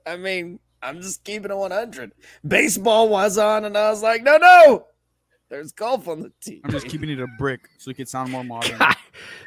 [0.05, 2.13] I mean, I'm just keeping it 100.
[2.47, 4.85] Baseball was on, and I was like, no, no.
[5.49, 6.61] There's golf on the tee.
[6.63, 8.77] I'm just keeping it a brick so it can sound more modern.
[8.79, 8.95] God,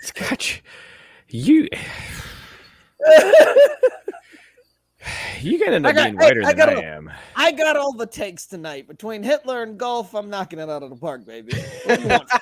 [0.00, 0.62] Scotch,
[1.28, 1.68] you
[5.40, 7.10] you gotta end I up got- being whiter I than got I a- am.
[7.36, 8.88] I got all the takes tonight.
[8.88, 11.52] Between Hitler and golf, I'm knocking it out of the park, baby.
[11.84, 12.30] What do you want?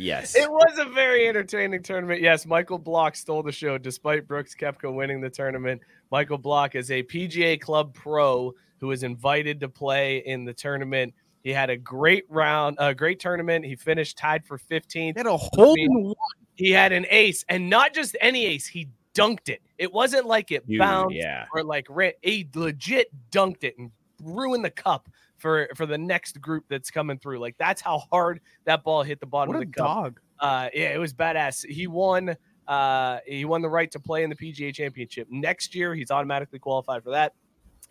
[0.00, 0.36] Yes.
[0.36, 2.20] It was a very entertaining tournament.
[2.22, 5.82] Yes, Michael Block stole the show despite Brooks Koepka winning the tournament.
[6.12, 11.14] Michael Block is a PGA Club pro who was invited to play in the tournament.
[11.42, 13.64] He had a great round, a great tournament.
[13.64, 14.92] He finished tied for 15th.
[14.92, 16.14] He had a hole in one.
[16.56, 19.62] He had an ace, and not just any ace, he dunked it.
[19.78, 21.46] It wasn't like it You- bounced yeah.
[21.54, 22.12] or like ran.
[22.22, 23.90] He legit dunked it and
[24.22, 25.08] ruin the cup
[25.38, 27.38] for for the next group that's coming through.
[27.38, 29.86] Like that's how hard that ball hit the bottom What of a the cup.
[29.86, 30.20] dog.
[30.40, 31.64] Uh, yeah, it was badass.
[31.64, 32.36] He won.
[32.66, 35.94] Uh, he won the right to play in the PGA Championship next year.
[35.94, 37.32] He's automatically qualified for that,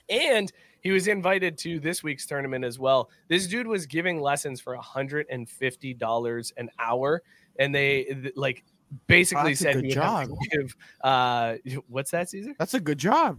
[0.09, 0.51] and
[0.87, 3.09] he was invited to this week's tournament as well.
[3.27, 7.21] This dude was giving lessons for hundred and fifty dollars an hour,
[7.59, 8.63] and they th- like
[9.07, 10.37] basically That's said good he would have to job.
[10.49, 10.75] give.
[11.01, 11.55] Uh,
[11.89, 12.53] what's that, Caesar?
[12.57, 13.37] That's a good job.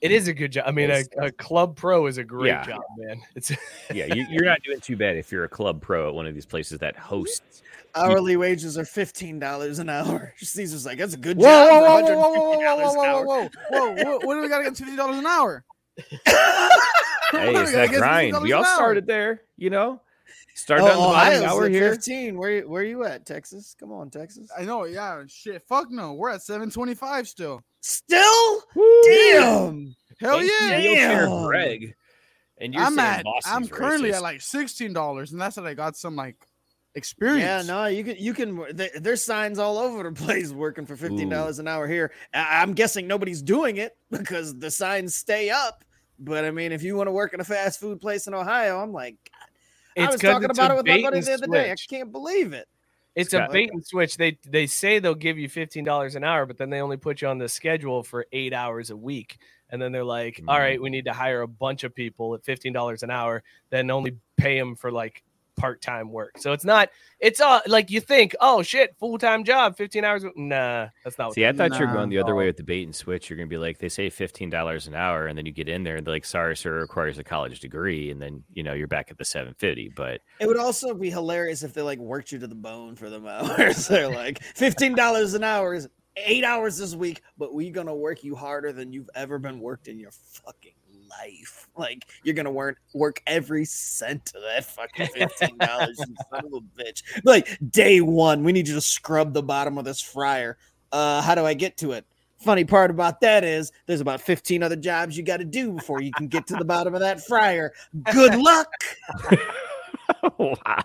[0.00, 0.64] It is a good job.
[0.66, 2.64] I mean, a, a club pro is a great Yeah.
[2.66, 3.20] job, man.
[3.36, 3.52] It's
[3.94, 6.34] Yeah, you, you're not doing too bad if you're a club pro at one of
[6.34, 7.62] these places that hosts.
[7.94, 10.34] Hourly wages are fifteen dollars an hour.
[10.38, 11.82] Caesar's like, that's a good Whoa, job.
[11.82, 14.58] whoa, whoa, whoa, whoa, whoa, whoa, whoa, whoa, whoa, whoa, whoa, What do we got
[14.58, 15.64] to get fifty dollars an hour?
[17.30, 18.42] Hey, What it's do we got that grind.
[18.42, 20.00] We all an started there, you know.
[20.54, 21.42] Started Oh, on the bottom.
[21.42, 21.92] Now we're here.
[21.92, 22.38] Fifteen.
[22.38, 23.76] Where where are you at, Texas?
[23.78, 24.50] Come on, Texas.
[24.58, 25.22] I know, yeah.
[25.28, 26.14] Shit, fuck no.
[26.14, 27.62] We're at seven twenty-five still.
[27.80, 28.62] Still?
[29.04, 29.94] Damn.
[30.20, 30.80] Hell Thank yeah.
[30.80, 31.46] Damn.
[31.46, 31.94] Greg.
[32.60, 33.24] And you're I'm at.
[33.24, 34.14] Boston's I'm currently racist.
[34.16, 36.36] at like sixteen dollars, and that's that I got some like
[36.94, 37.42] experience.
[37.42, 38.64] Yeah, no, you can you can.
[38.74, 42.10] there- There's signs all over the place working for fifteen dollars an hour here.
[42.32, 45.84] I- I'm guessing nobody's doing it because the signs stay up.
[46.18, 48.80] But I mean, if you want to work in a fast food place in Ohio,
[48.80, 49.16] I'm like,
[49.96, 51.72] God, I was was 'cause talking about it with my buddy the other day.
[51.72, 52.68] I can't believe it.
[53.14, 53.50] It's Scott.
[53.50, 54.16] a bait and switch.
[54.16, 57.20] They they say they'll give you fifteen dollars an hour, but then they only put
[57.22, 59.38] you on the schedule for eight hours a week.
[59.70, 60.60] And then they're like, "All Mm.
[60.60, 63.90] right, we need to hire a bunch of people at fifteen dollars an hour, then
[63.90, 65.22] only pay them for like
[65.58, 66.90] part time work." So it's not.
[67.20, 68.34] It's all like you think.
[68.40, 70.24] Oh shit, full time job, fifteen hours.
[70.36, 71.34] Nah, that's not.
[71.34, 73.28] See, I thought you were going the other way with the bait and switch.
[73.28, 75.68] You're going to be like, they say fifteen dollars an hour, and then you get
[75.68, 78.72] in there and they're like, sorry, sir, requires a college degree, and then you know
[78.72, 79.88] you're back at the seven fifty.
[79.88, 83.10] But It would also be hilarious if they like worked you to the bone for
[83.10, 83.88] them hours.
[83.88, 88.24] They're like fifteen dollars an hour is eight hours this week, but we're gonna work
[88.24, 90.72] you harder than you've ever been worked in your fucking
[91.10, 91.68] life.
[91.76, 96.52] Like you're gonna work work every cent of that fucking fifteen dollars, you son of
[96.52, 97.02] a bitch.
[97.24, 100.58] Like day one, we need you to scrub the bottom of this fryer.
[100.92, 102.06] Uh, how do I get to it?
[102.38, 106.00] Funny part about that is there's about 15 other jobs you got to do before
[106.00, 107.72] you can get to the bottom of that fryer.
[108.12, 108.70] Good luck.
[110.38, 110.84] wow.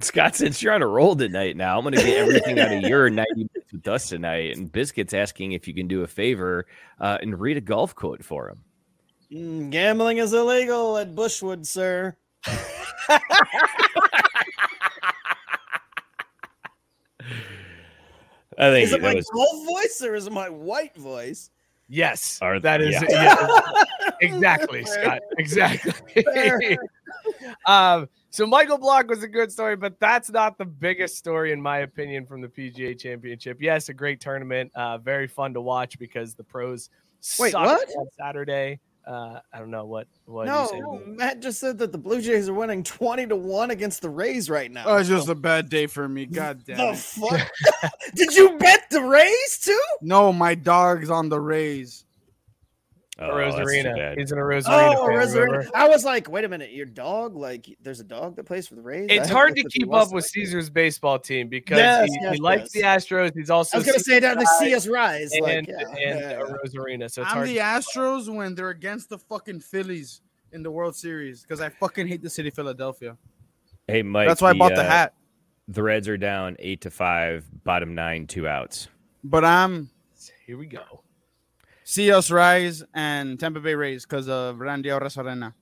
[0.00, 2.82] Scott, since you're on a roll tonight now, I'm going to get everything out of
[2.82, 4.56] your 90 minutes with us tonight.
[4.56, 6.66] And Biscuit's asking if you can do a favor
[7.00, 8.60] uh, and read a golf quote for him.
[9.32, 12.16] Mm, gambling is illegal at Bushwood, sir.
[18.60, 21.50] I think Is it my was golf voice or is it my white voice?
[21.88, 23.04] Yes, Are- that is yeah.
[23.08, 25.02] yeah, exactly, Fair.
[25.02, 25.20] Scott.
[25.38, 26.78] Exactly.
[27.66, 31.62] Um, so Michael Block was a good story, but that's not the biggest story in
[31.62, 33.58] my opinion from the PGA Championship.
[33.60, 36.90] Yes, a great tournament, uh, very fun to watch because the pros
[37.38, 37.88] Wait, sucked what?
[37.96, 38.80] on Saturday.
[39.08, 41.10] Uh, I don't know what what you No, say.
[41.10, 44.50] Matt just said that the Blue Jays are winning 20 to 1 against the Rays
[44.50, 44.84] right now.
[44.86, 46.26] Oh, it's just a bad day for me.
[46.26, 46.98] God damn the it.
[46.98, 47.50] fuck?
[48.14, 49.80] Did you bet the Rays too?
[50.02, 52.04] No, my dog's on the Rays.
[53.20, 54.16] Oh, a that's too Arozarena.
[54.18, 54.94] He's in a Arozarena.
[54.96, 55.34] Oh, fan, Arozarena.
[55.34, 55.70] remember?
[55.74, 57.34] I was like, wait a minute, your dog?
[57.36, 59.08] Like, there's a dog that plays for the Rays?
[59.10, 61.78] It's I hard to looked at the keep up West- with Caesar's baseball team because
[61.78, 63.04] Yes, he, yes, he likes yes.
[63.06, 63.32] the Astros.
[63.34, 65.32] He's also I was gonna say down to Seaside see us rise.
[65.32, 66.40] and, like, yeah, and yeah, a yeah.
[66.42, 67.10] Arozarena.
[67.10, 67.48] So it's I'm hard.
[67.48, 70.20] the Astros when they're against the fucking Phillies
[70.52, 73.16] in the World Series because I fucking hate the city of Philadelphia.
[73.88, 74.28] Hey, Mike.
[74.28, 75.14] That's why I bought the uh, hat.
[75.66, 78.88] The Reds are down eight to five, bottom nine, two outs.
[79.24, 79.90] But I'm
[80.46, 81.02] Here we go.
[81.90, 85.54] See us rise and Tampa Bay Rays because of Randy Arozarena.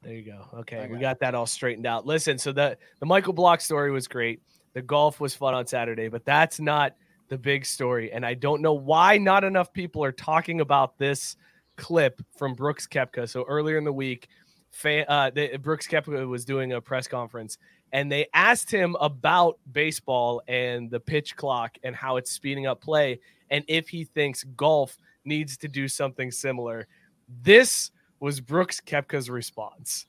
[0.00, 0.46] There you go.
[0.60, 2.06] Okay, we got that all straightened out.
[2.06, 4.40] Listen, so the the Michael Block story was great.
[4.74, 6.94] The golf was fun on Saturday, but that's not
[7.30, 8.12] the big story.
[8.12, 11.34] And I don't know why not enough people are talking about this
[11.76, 13.28] clip from Brooks Koepka.
[13.28, 14.28] So earlier in the week,
[14.70, 17.58] fan, uh, the, Brooks Koepka was doing a press conference,
[17.92, 22.80] and they asked him about baseball and the pitch clock and how it's speeding up
[22.80, 23.18] play,
[23.50, 26.86] and if he thinks golf needs to do something similar.
[27.28, 27.90] This
[28.20, 30.06] was Brooks Koepka's response.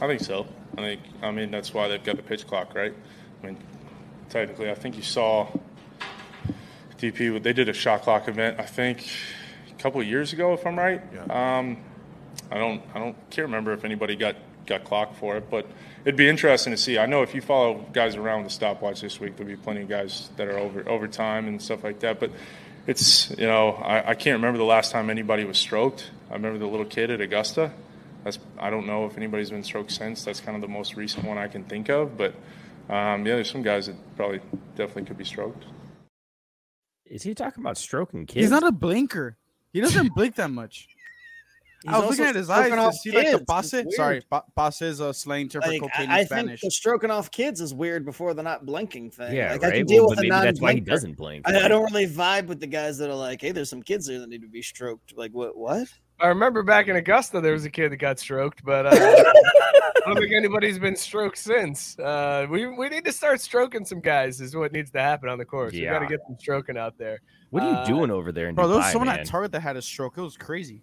[0.00, 0.46] I think so.
[0.76, 2.92] I think I mean that's why they've got the pitch clock, right?
[3.42, 3.56] I mean,
[4.28, 5.48] technically, I think you saw
[6.98, 7.42] DP.
[7.42, 8.58] They did a shot clock event.
[8.58, 9.06] I think
[9.70, 11.00] a couple of years ago, if I'm right.
[11.30, 11.78] Um,
[12.50, 12.82] I don't.
[12.94, 14.36] I don't can't remember if anybody got
[14.66, 15.66] got clocked for it, but
[16.04, 16.98] it'd be interesting to see.
[16.98, 19.82] I know if you follow guys around with the stopwatch this week, there'll be plenty
[19.82, 22.20] of guys that are over overtime and stuff like that.
[22.20, 22.30] But
[22.86, 26.10] it's you know I, I can't remember the last time anybody was stroked.
[26.30, 27.72] I remember the little kid at Augusta.
[28.24, 30.24] That's I don't know if anybody's been stroked since.
[30.24, 32.16] That's kind of the most recent one I can think of.
[32.16, 32.34] But
[32.88, 34.40] um, yeah, there's some guys that probably
[34.76, 35.64] definitely could be stroked.
[37.06, 38.44] Is he talking about stroking kids?
[38.44, 39.36] He's not a blinker.
[39.72, 40.88] He doesn't blink that much.
[41.86, 43.70] I was looking at his eyes stroking to off see like the kids.
[43.72, 43.96] base.
[43.96, 44.24] Sorry, weird.
[44.30, 47.10] ba- base is a slang term for Like, cocaine I, I in think the stroking
[47.10, 49.34] off kids is weird before the not blinking thing.
[49.34, 49.86] Yeah, like I can right?
[49.86, 51.48] deal Well, with but a maybe that's why he doesn't blink.
[51.48, 54.06] I, I don't really vibe with the guys that are like, "Hey, there's some kids
[54.06, 55.56] there that need to be stroked." Like, what?
[55.56, 55.88] What?
[56.20, 60.00] I remember back in Augusta, there was a kid that got stroked, but uh, I
[60.06, 61.98] don't think anybody's been stroked since.
[61.98, 64.40] Uh, we we need to start stroking some guys.
[64.40, 65.72] Is what needs to happen on the course.
[65.72, 67.20] We got to get some stroking out there.
[67.50, 69.20] What are you Uh, doing over there in Bro, there was someone man?
[69.20, 70.18] at Target that had a stroke.
[70.18, 70.82] It was crazy.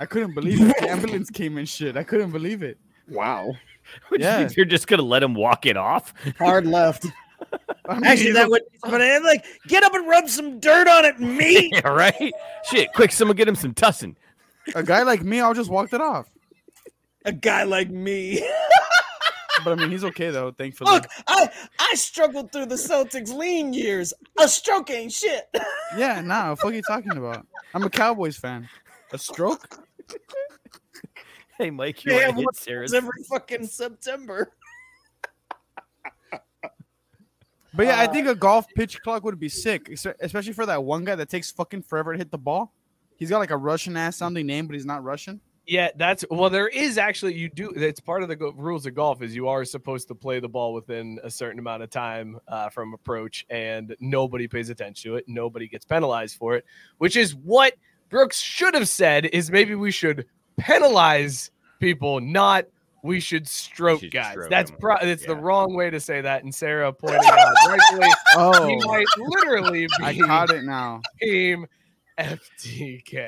[0.00, 0.76] I couldn't believe it.
[0.80, 1.96] The ambulance came and shit.
[1.96, 2.78] I couldn't believe it.
[3.08, 3.54] Wow.
[4.08, 4.38] What, you Yeah.
[4.44, 6.12] think You're just gonna let him walk it off?
[6.38, 7.06] Hard left.
[7.88, 8.60] I mean, Actually, that would.
[8.82, 11.70] But I'm like, get up and rub some dirt on it, me.
[11.72, 12.32] yeah, right?
[12.70, 14.14] Shit, quick, someone get him some tussin.
[14.74, 16.28] a guy like me, I'll just walk it off.
[17.24, 18.46] a guy like me.
[19.64, 20.50] But I mean, he's okay though.
[20.50, 20.92] Thankfully.
[20.92, 21.48] Look, I
[21.80, 24.12] I struggled through the Celtics lean years.
[24.38, 25.48] A stroke ain't shit.
[25.96, 26.50] Yeah, nah.
[26.50, 27.46] What the fuck are you talking about?
[27.72, 28.68] I'm a Cowboys fan.
[29.12, 29.84] A stroke?
[31.60, 32.94] Hey, Mike, you Yeah, want to hit what- Sarah's?
[32.94, 34.52] every fucking September.
[37.74, 39.88] But yeah, I Uh, think a golf pitch clock would be sick,
[40.20, 42.72] especially for that one guy that takes fucking forever to hit the ball.
[43.16, 45.40] He's got like a Russian ass sounding name, but he's not Russian.
[45.66, 46.48] Yeah, that's well.
[46.48, 47.70] There is actually you do.
[47.76, 50.48] It's part of the go- rules of golf is you are supposed to play the
[50.48, 55.16] ball within a certain amount of time uh, from approach, and nobody pays attention to
[55.16, 55.24] it.
[55.28, 56.64] Nobody gets penalized for it,
[56.96, 57.74] which is what
[58.10, 59.26] Brooks should have said.
[59.26, 60.26] Is maybe we should
[60.58, 62.64] penalize people, not
[63.02, 64.32] we should stroke should guys.
[64.32, 64.80] stroke That's them.
[64.80, 66.42] pro- it's the wrong way to say that.
[66.42, 71.00] And Sarah pointed out rightfully, Oh, he might literally be I caught it now.
[71.20, 71.66] team
[72.18, 73.26] FTK.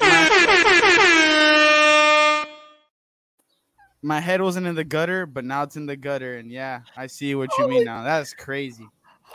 [4.03, 7.07] My head wasn't in the gutter, but now it's in the gutter, and yeah, I
[7.07, 8.03] see what you mean now.
[8.03, 8.87] That's crazy.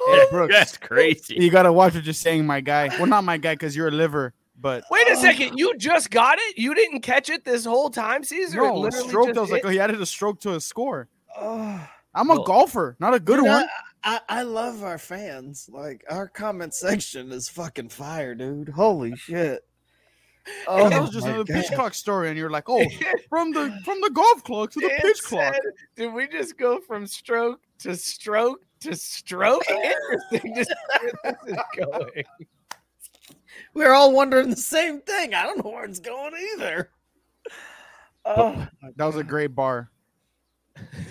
[0.07, 1.35] Hey, Brooks, That's crazy.
[1.35, 2.87] you gotta watch what you're saying, my guy.
[2.97, 5.21] Well, not my guy, because you're a liver, but Wait a oh.
[5.21, 6.57] second, you just got it?
[6.57, 8.59] You didn't catch it this whole time, Caesar?
[8.59, 9.27] It no, literally stroke.
[9.27, 11.09] just I was like, oh, he added a stroke to his score.
[11.37, 13.67] Oh, I'm a Well, golfer, not a good dude, one.
[14.03, 15.69] I, I, I love our fans.
[15.71, 18.69] Like our comment section is fucking fire, dude.
[18.69, 19.61] Holy shit.
[20.67, 22.85] Oh, that was just my another pitch clock story, and you're like, oh,
[23.29, 25.53] from the from the golf clock to the Dan pitch clock.
[25.53, 25.61] said,
[25.95, 29.63] Did we just go from stroke to stroke to stroke?
[29.69, 32.23] Interesting to where this is going.
[33.75, 35.33] We're all wondering the same thing.
[35.35, 36.89] I don't know where it's going either.
[38.25, 38.65] Oh,
[38.95, 39.91] That was a great bar.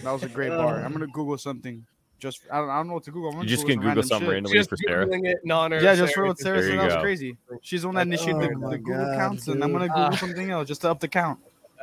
[0.02, 0.80] That was a great bar.
[0.80, 0.84] Uh.
[0.84, 1.86] I'm gonna Google something.
[2.18, 3.30] Just I don't, I don't know what to Google.
[3.30, 5.06] I'm You're just some gonna Google random something randomly Just for Sarah.
[5.06, 5.78] googling it in honor.
[5.80, 6.26] Yeah, just for Sarah.
[6.28, 6.74] what Sarah There said.
[6.74, 7.36] you That was crazy.
[7.62, 9.88] She's the one that initiated Oh the, the Google God, counts, and I'm gonna.
[9.88, 10.16] Google Ah.
[10.16, 11.38] something else just to up the count.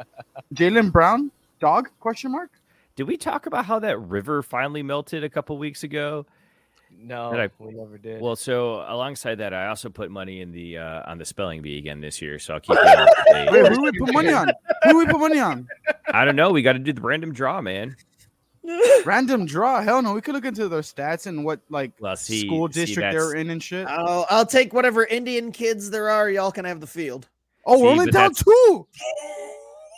[0.56, 1.90] Jaylen Brown, dog?
[2.00, 2.50] Question mark.
[2.96, 6.26] Did we talk about how that river finally melted a couple weeks ago?
[7.04, 8.22] No, Did I- we never did.
[8.22, 11.78] Well, so alongside that, I also put money in the uh, on the spelling bee
[11.78, 12.38] again this year.
[12.40, 13.52] So I'll keep you up to date.
[13.52, 14.52] Wait, who do we put money on?
[14.84, 15.68] Who do we put money on?
[16.14, 16.52] I don't know.
[16.52, 17.96] We got to do the random draw, man.
[19.06, 19.82] Random draw?
[19.82, 20.14] Hell no.
[20.14, 23.34] We could look into their stats and what like Well, see, school see, district they're
[23.34, 23.88] in and shit.
[23.88, 26.30] I'll, I'll take whatever Indian kids there are.
[26.30, 27.28] Y'all can have the field.
[27.66, 28.88] Oh, we're only down two.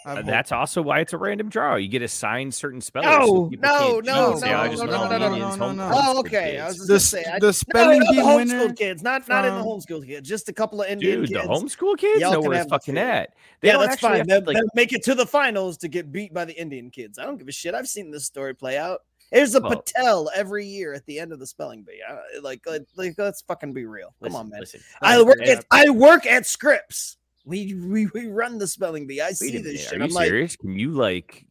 [0.06, 1.76] I Uh, hope- That's also why it's a random draw.
[1.76, 3.06] You get assigned certain spellers.
[3.28, 4.42] No, people no, can't no, choose.
[4.42, 5.84] Say, no, "I just no, want no, no, no, Indians, no, home- no.
[5.94, 6.60] Oh, homeschool okay.
[6.60, 8.54] I kids." was The, just gonna say I, the no, spelling not bee the winner.
[8.68, 11.30] homeschool kids, not not in the from- homeschool kids, just a couple of Indian Dude,
[11.30, 11.42] kids.
[11.42, 13.08] the homeschool kids Y'all know can where have it's the fucking field.
[13.08, 13.34] at.
[13.62, 14.18] They yeah, don't that's actually fine.
[14.20, 16.60] have They'll, to, like, they'll make it to the finals to get beat by the
[16.60, 17.18] Indian kids.
[17.18, 17.74] I don't give a shit.
[17.74, 19.00] I've seen this story play out.
[19.32, 22.02] There's a Well- Patel every year at the end of the spelling bee.
[22.08, 24.08] I, like, like, like, let's fucking be real.
[24.22, 24.60] Come listen, on, man.
[24.60, 24.82] listen.
[25.02, 27.18] I work at I work at Scripps.
[27.46, 29.20] We we, we run the spelling bee.
[29.22, 29.94] I Wait see a this shit.
[29.94, 30.56] Are you I'm like, serious?
[30.56, 31.46] Can you like?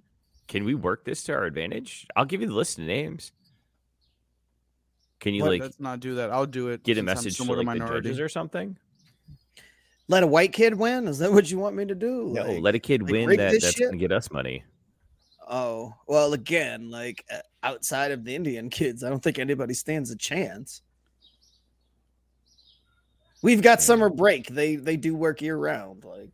[0.49, 2.07] Can we work this to our advantage?
[2.17, 3.33] I'll give you the list of names.
[5.21, 5.51] Can you What?
[5.53, 6.31] like Let's not do that.
[6.31, 6.83] I'll do it.
[6.83, 8.09] get a since I'm message to somewhat like the minority.
[8.09, 8.77] judges or something?
[10.09, 11.07] let a white kid win?
[11.07, 12.33] Is that what you want me to do?
[12.35, 13.87] No, Like- let a kid like win rig that this that's shit?
[13.87, 14.65] gonna get us money.
[15.49, 20.11] Oh, well, again, like uh, outside of the Indian kids, I don't think anybody stands
[20.11, 20.83] a chance.
[23.43, 24.47] We've got summer break.
[24.49, 26.05] They they do work year round.
[26.05, 26.31] Like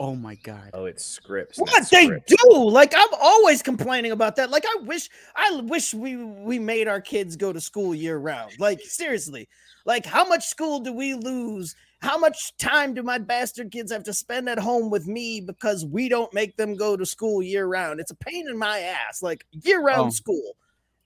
[0.00, 0.70] Oh my god.
[0.74, 1.58] Oh, it's scripts.
[1.58, 2.36] what they do.
[2.52, 4.50] Like I'm always complaining about that.
[4.50, 8.52] Like I wish I wish we we made our kids go to school year round.
[8.58, 9.48] Like seriously.
[9.84, 11.76] Like how much school do we lose?
[12.00, 15.84] How much time do my bastard kids have to spend at home with me because
[15.86, 18.00] we don't make them go to school year round?
[18.00, 19.22] It's a pain in my ass.
[19.22, 20.10] Like year round Oh.
[20.10, 20.56] school.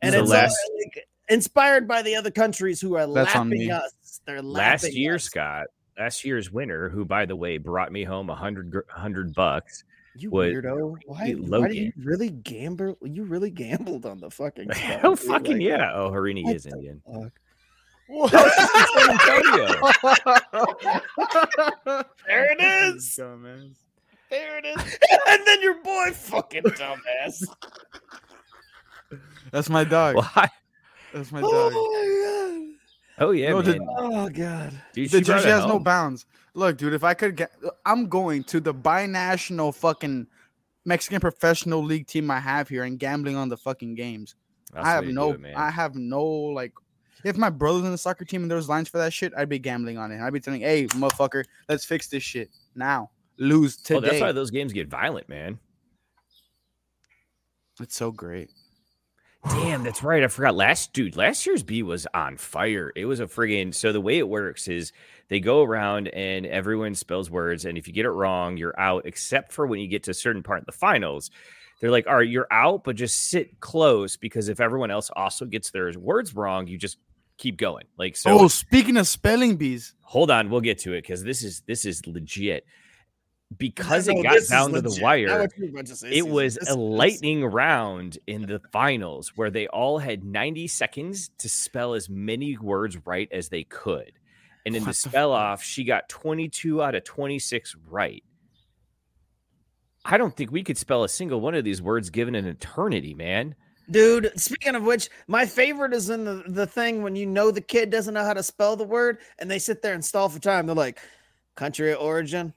[0.02, 3.66] And So it's last- like, inspired by the other countries who are That's on lapping
[3.66, 3.70] me.
[3.70, 4.20] us.
[4.26, 5.24] They're Last year, us.
[5.24, 5.66] Scott,
[5.98, 9.84] last year's winner, who by the way brought me home a hundred gr- hundred bucks.
[10.18, 10.96] You was weirdo.
[11.06, 11.74] Why, why do Logan.
[11.76, 12.96] you really gamble?
[13.02, 14.72] You really gambled on the fucking.
[14.72, 15.92] spelling oh fucking like, yeah!
[15.94, 17.02] Oh, Harini what is the Indian.
[17.06, 17.32] fuck?
[18.30, 19.74] San Antonio.
[22.26, 23.16] There it is.
[23.18, 23.76] Dumbass.
[24.30, 24.98] There it is.
[25.28, 27.44] and then your boy, fucking dumbass.
[29.52, 30.16] That's my dog.
[30.16, 30.48] Why?
[31.16, 31.72] That's my Oh dog.
[31.72, 32.74] my
[33.18, 33.64] Oh yeah, No, man.
[33.64, 34.72] the- Oh god.
[34.92, 36.26] Dude, the she brought jersey it has no bounds.
[36.52, 37.52] Look, dude, if I could get,
[37.86, 40.26] I'm going to the binational fucking
[40.84, 44.34] Mexican professional league team I have here and gambling on the fucking games.
[44.74, 45.40] That's I have no, it.
[45.56, 46.72] I have no like.
[47.24, 49.48] If my brother's in the soccer team and there was lines for that shit, I'd
[49.48, 50.20] be gambling on it.
[50.20, 53.10] I'd be telling, "Hey, motherfucker, let's fix this shit now.
[53.38, 55.58] Lose oh, Well, today." that's why those games get violent, man.
[57.80, 58.50] it's so great.
[59.50, 60.22] Damn, that's right.
[60.22, 60.54] I forgot.
[60.54, 62.92] Last dude, last year's B was on fire.
[62.96, 64.92] It was a friggin' so the way it works is
[65.28, 69.06] they go around and everyone spells words, and if you get it wrong, you're out,
[69.06, 71.30] except for when you get to a certain part of the finals.
[71.80, 75.44] They're like, all right, you're out, but just sit close because if everyone else also
[75.44, 76.98] gets their words wrong, you just
[77.36, 77.84] keep going.
[77.98, 81.42] Like so oh, speaking of spelling bees, hold on, we'll get to it because this
[81.42, 82.64] is this is legit.
[83.56, 86.10] Because No, it oh, got down to the wire, what you were about to say,
[86.10, 91.30] it was This a lightning round in the finals where they all had 90 seconds
[91.38, 94.12] to spell as many words right as they could.
[94.66, 98.24] And in the What the spell off, she got 22 out of 26 right.
[100.04, 103.14] I don't think we could spell a single one of these words given an eternity,
[103.14, 103.54] man.
[103.90, 107.60] Dude, speaking of which, my favorite is in the, the thing when you know the
[107.60, 110.40] kid doesn't know how to spell the word and they sit there and stall for
[110.40, 110.66] time.
[110.66, 110.98] They're like,
[111.54, 112.52] country of origin.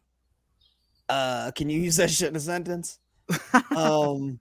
[1.09, 2.99] Uh, can you use that shit in a sentence?
[3.75, 4.39] Um,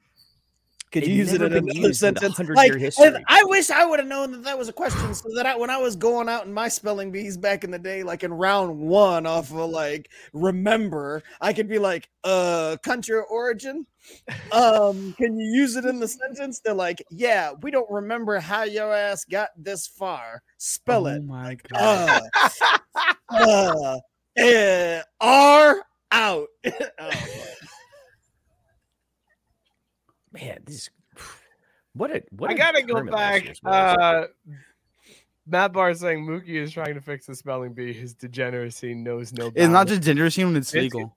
[0.90, 2.38] could you use it in another in sentence?
[2.38, 3.24] 100 Like, year and history.
[3.28, 5.68] I wish I would have known that that was a question, so that I, when
[5.68, 8.78] I was going out in my spelling bees back in the day, like in round
[8.78, 13.86] one, off of like remember, I could be like, uh, country of origin.
[14.50, 16.60] Um, can you use it in the sentence?
[16.64, 20.42] They're like, yeah, we don't remember how your ass got this far.
[20.56, 21.24] Spell oh it.
[21.24, 22.22] my god.
[22.40, 22.78] Uh,
[23.28, 23.98] uh,
[24.40, 26.48] uh, R out.
[26.98, 27.10] oh,
[30.32, 30.90] Man, this
[31.94, 33.56] what a what I a gotta go back.
[33.64, 34.24] Uh,
[35.46, 37.92] Matt Barr saying Mookie is trying to fix the spelling bee.
[37.92, 39.46] His degeneracy knows no.
[39.46, 39.90] It's not bounds.
[39.92, 41.14] just gender scene when it's It's- legal.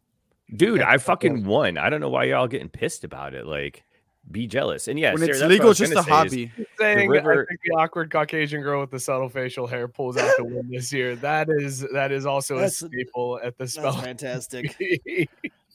[0.54, 1.78] Dude, I fucking won.
[1.78, 3.46] I don't know why y'all getting pissed about it.
[3.46, 3.86] Like,
[4.30, 4.88] be jealous.
[4.88, 6.52] And yes, when it's that's what I legal, it's just a hobby.
[6.78, 10.32] saying river- I think the awkward Caucasian girl with the subtle facial hair pulls out
[10.38, 11.16] the win this year.
[11.18, 14.02] That is that is also That's- a staple at the That's spelling.
[14.04, 14.76] fantastic.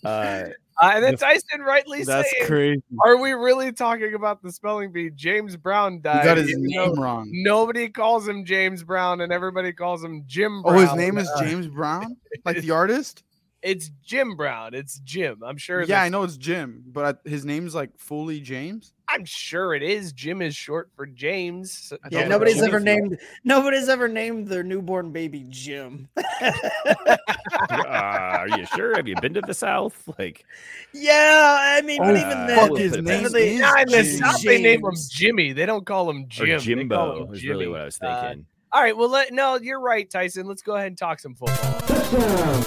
[0.05, 0.44] uh,
[0.78, 2.82] Uh, and then Tyson rightly That's saying, crazy.
[3.05, 6.24] "Are we really talking about the spelling bee?" James Brown You died.
[6.24, 7.28] got his even though name wrong.
[7.32, 10.62] Nobody calls him James Brown, and everybody calls him Jim.
[10.66, 13.23] Oh, his name is Uh, James Brown, like the artist.
[13.67, 14.75] It's Jim Brown.
[14.75, 15.43] It's Jim.
[15.45, 15.83] I'm sure.
[15.83, 18.93] Yeah, I know it's Jim, but I, his name's like fully James.
[19.09, 20.13] I'm sure it is.
[20.13, 21.93] Jim is short for James.
[22.11, 26.09] Yeah, nobody's ever Flo- named nobody's ever named their newborn baby Jim.
[26.17, 27.17] uh,
[27.71, 28.95] are you sure?
[28.97, 30.09] Have you been to the South?
[30.19, 30.45] Like,
[30.95, 33.89] yeah, I mean, but Oh, even fuck, then, his name if they- is Yeah, in
[33.89, 35.53] the South, they name him Jimmy.
[35.53, 36.47] They don't call him Jim.
[36.47, 38.47] They call Jimbo him is really what I was Uh, thinking.
[38.73, 38.97] all right.
[38.97, 40.47] Well, let, no, you're right, Tyson.
[40.47, 42.67] Let's go ahead and talk some football.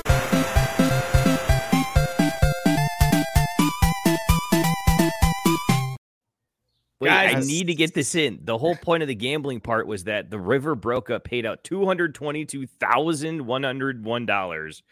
[7.01, 8.39] Wait, I need to get this in.
[8.43, 11.63] The whole point of the gambling part was that the river broke up, paid out
[11.63, 14.83] two hundred twenty-two thousand one hundred one dollars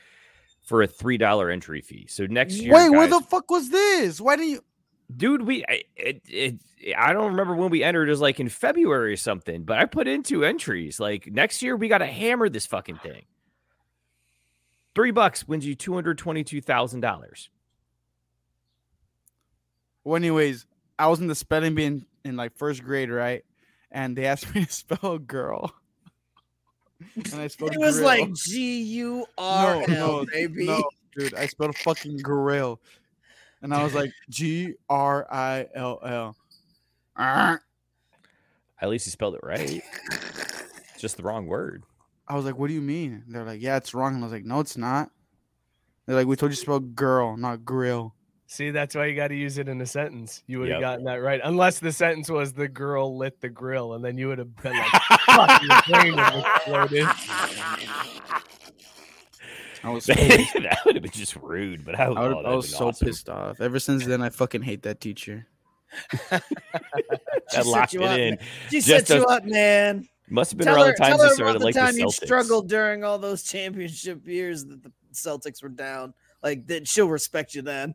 [0.63, 2.07] for a three dollar entry fee.
[2.09, 4.21] So next year, Wait, where the fuck was this?
[4.21, 4.63] Why didn't you?
[5.15, 5.41] dude?
[5.41, 6.55] We I- it, it,
[6.97, 8.07] I don't remember when we entered.
[8.07, 9.63] It was like in February or something.
[9.63, 11.01] But I put in two entries.
[11.01, 13.25] Like next year, we got to hammer this fucking thing.
[14.95, 17.49] Three bucks wins you two hundred twenty-two thousand dollars.
[20.05, 20.65] Well, anyways,
[20.99, 23.43] I was in the spelling bee in, in like first grade, right?
[23.91, 25.73] And they asked me to spell girl.
[27.15, 28.05] and I spelled it was grill.
[28.05, 30.65] like G U R no, L, no, baby.
[30.65, 30.83] no,
[31.15, 32.81] dude, I spelled fucking grill,
[33.61, 36.35] and I was like G R I L L.
[38.79, 39.81] At least you spelled it right.
[40.11, 41.83] It's just the wrong word.
[42.27, 44.33] I was like, "What do you mean?" They're like, "Yeah, it's wrong." And I was
[44.33, 45.09] like, "No, it's not."
[46.05, 48.15] They're like, "We told you to spell girl, not grill."
[48.49, 50.41] See, that's why you got to use it in a sentence.
[50.47, 50.89] You would have Yep.
[50.89, 54.29] gotten that right, unless the sentence was "the girl lit the grill," and then you
[54.29, 54.87] would have been like,
[55.25, 57.07] "Fuck, your brain would have exploded."
[59.83, 62.45] I was, so, that would have been just rude, but I, I, oh, would- that'd
[62.45, 63.07] I was so awesome.
[63.07, 63.61] pissed off.
[63.61, 65.45] Ever since then, I fucking hate that teacher.
[66.29, 66.43] That
[67.49, 68.35] set locked it up, in.
[68.35, 68.39] man.
[68.69, 70.07] She Just set you up, man.
[70.29, 71.97] Must have been Tell around her, the times tell her about the like the time
[71.97, 76.13] you struggled during all those championship years that the Celtics were down.
[76.43, 77.93] Like that, she'll respect you then.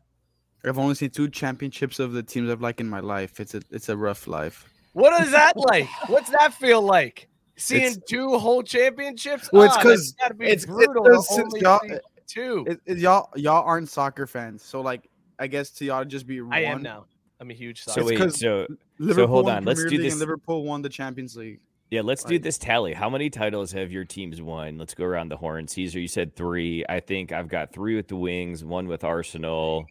[0.65, 3.39] I've only seen two championships of the teams I've liked in my life.
[3.39, 4.69] It's a it's a rough life.
[4.93, 5.87] What is that like?
[6.07, 7.27] What's that feel like?
[7.55, 9.49] Seeing It's- two whole championships?
[9.51, 11.03] Well, it's Ah, 'cause that's gotta be it's brutal.
[11.03, 12.65] because to since only y'all see too.
[12.67, 15.09] It, it- y'all y'all aren't soccer fans, so like
[15.39, 16.53] I guess to y'all just be one.
[16.53, 17.05] I am now.
[17.39, 18.05] I'm a huge So soccer.
[18.05, 18.65] wait, 'cause so
[18.99, 21.59] Liverpool hold on, let's Premier do League this- Liverpool won the Champions League.
[21.91, 22.93] yeah, let's do this tally.
[22.93, 24.77] How many titles have your teams won?
[24.77, 25.67] Let's go around the horn.
[25.67, 26.85] Caesar, you said three.
[26.87, 29.85] I think I've got three with the Wings, one with Arsenal,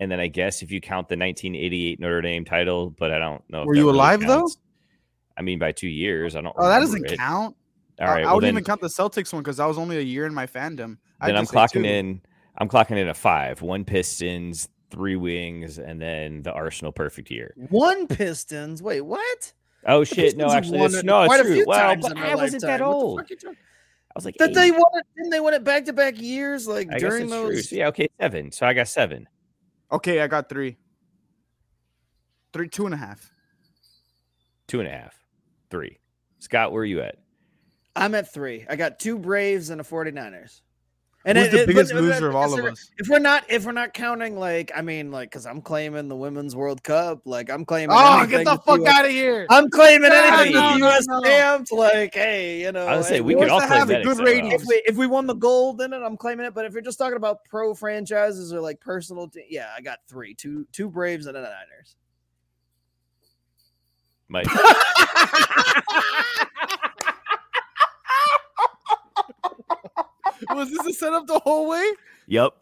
[0.00, 3.42] and then I guess if you count the 1988 Notre Dame title, but I don't
[3.50, 3.64] know.
[3.64, 4.48] Were that you really alive, though?
[5.36, 6.36] I mean, by two years.
[6.36, 6.54] I don't.
[6.58, 7.18] Oh, that doesn't it.
[7.18, 7.56] count.
[8.00, 9.98] All I- I, well wouldn't then, even count the Celtics one because that was only
[9.98, 10.98] a year in my fandom.
[11.20, 12.20] I'd then I'm clocking in.
[12.58, 13.62] I'm clocking in a five.
[13.62, 17.54] One Pistons, three Wings, and then the Arsenal perfect year.
[17.70, 18.82] One Pistons.
[18.82, 19.52] Wait, what?
[19.86, 20.36] Oh shit!
[20.36, 21.54] No, Pistons have actually, won it no, it's true.
[21.54, 22.86] few Wow, but I wasn't that lifetime.
[22.88, 23.20] What old.
[23.20, 24.54] fuck you talking- I was like, That eight.
[24.54, 25.06] they won it?
[25.16, 26.68] Didn't they win it back to back years?
[26.68, 27.54] Like I guess during it's true.
[27.54, 27.70] those.
[27.70, 28.52] So, yeah, okay, seven.
[28.52, 29.28] So I got seven.
[29.90, 30.76] Okay, I got three.
[32.52, 33.32] Three, two and a half.
[34.66, 35.14] Two and a half.
[35.70, 35.98] Three.
[36.38, 37.18] Scott, where are you at?
[37.96, 38.66] I'm at three.
[38.68, 40.60] I got two Braves and a 49ers.
[41.26, 42.90] And Who's it- the it- biggest but- but- loser of all of us?
[42.98, 46.16] If we're not, if we're not counting, like, I mean, like, because I'm claiming the
[46.16, 47.96] Women's World Cup, like, I'm claiming.
[47.98, 49.46] Oh, anything get the fuck US out of here!
[49.48, 51.06] I'm claiming No, anything no, with no, U.S.
[51.08, 51.20] no.
[51.20, 51.72] stamped.
[51.72, 54.02] Like, hey, you know, I was say we we could all claim have a that.
[54.04, 54.52] good except rating.
[54.52, 56.52] if we if we won the gold in it, I'm claiming it.
[56.52, 60.00] But if you're just talking about pro franchises or like personal, te- yeah, I got
[60.06, 61.96] three, two two Braves and a Niners.
[64.28, 64.46] Mike.
[70.50, 71.84] Was this a setup the whole way?
[72.26, 72.54] Yep.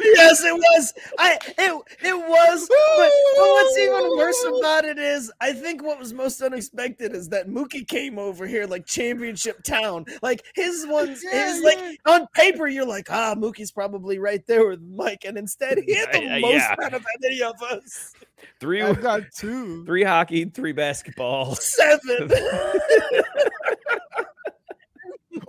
[0.00, 0.94] yes, it was.
[1.18, 2.68] I it it was.
[2.68, 7.28] But, but what's even worse about it is, I think what was most unexpected is
[7.28, 10.06] that Mookie came over here like championship town.
[10.22, 14.66] Like his ones, Yeah, his like on paper, you're like, ah, Mookie's probably right there
[14.66, 16.74] with Mike, and instead he had the Yeah, most yeah.
[16.82, 18.14] out of any of us.
[18.60, 19.84] Three I got two.
[19.84, 21.54] three hockey, three basketball.
[21.56, 22.30] Seven.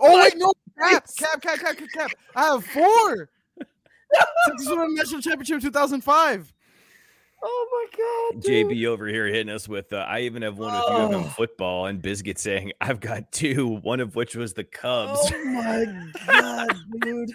[0.00, 2.10] Oh wait, no cap, cap, cap, cap, cap, cap.
[2.36, 3.30] I have four.
[4.46, 6.52] Texas won the national championship in 2005.
[7.42, 8.68] oh my god, dude.
[8.68, 11.86] JB over here hitting us with uh, I even have one with you in football
[11.86, 15.18] and Biscuit saying I've got two, one of which was the Cubs.
[15.34, 15.86] Oh my
[16.26, 17.30] god, dude.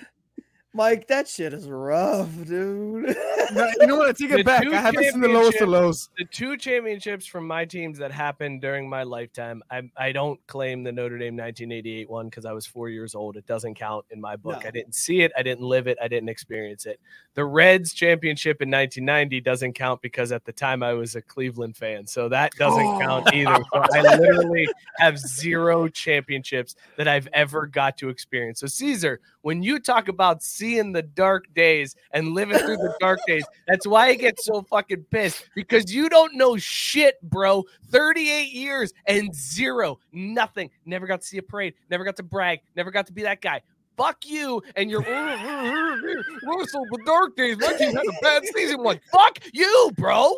[0.71, 3.15] Mike, that shit is rough, dude.
[3.51, 4.09] No, you know what?
[4.09, 4.67] I take The it back.
[4.67, 6.11] I haven't seen the lowest of lows.
[6.19, 10.83] the two championships from my teams that happened during my lifetime, I, I don't claim
[10.83, 13.37] the Notre Dame 1988 one because I was four years old.
[13.37, 14.67] It doesn't count in my book.
[14.67, 15.31] I didn't see it.
[15.35, 15.97] I didn't live it.
[15.99, 16.99] I didn't experience it.
[17.33, 21.75] The Reds championship in 1990 doesn't count because at the time I was a Cleveland
[21.75, 22.05] fan.
[22.05, 22.99] So that doesn't Oh.
[22.99, 23.57] count either.
[23.73, 24.67] So I literally
[24.99, 28.59] have zero championships that I've ever got to experience.
[28.59, 33.19] So, Caesar, when you talk about seeing the dark days and living through the dark
[33.25, 37.63] days, that's why I get so fucking pissed because you don't know shit, bro.
[37.89, 40.69] 38 years and zero, nothing.
[40.85, 43.41] Never got to see a parade, never got to brag, never got to be that
[43.41, 43.61] guy.
[43.97, 45.01] Fuck you and your
[46.43, 47.57] Russell the dark days.
[47.57, 48.81] My team had a bad season.
[48.81, 50.35] Like, fuck you, bro.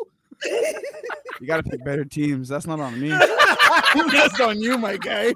[1.39, 2.47] You got to pick better teams.
[2.47, 3.09] That's not on me.
[4.11, 5.33] That's on you, my guy.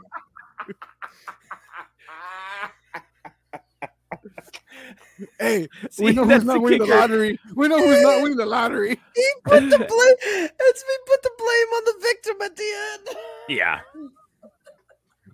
[5.40, 5.68] hey,
[6.00, 7.40] we know who's not the winning the lottery.
[7.56, 8.90] We know who's not winning the lottery.
[9.16, 10.50] he put the blame.
[10.60, 13.18] It's me put the blame on the victim at the end.
[13.50, 13.80] Yeah.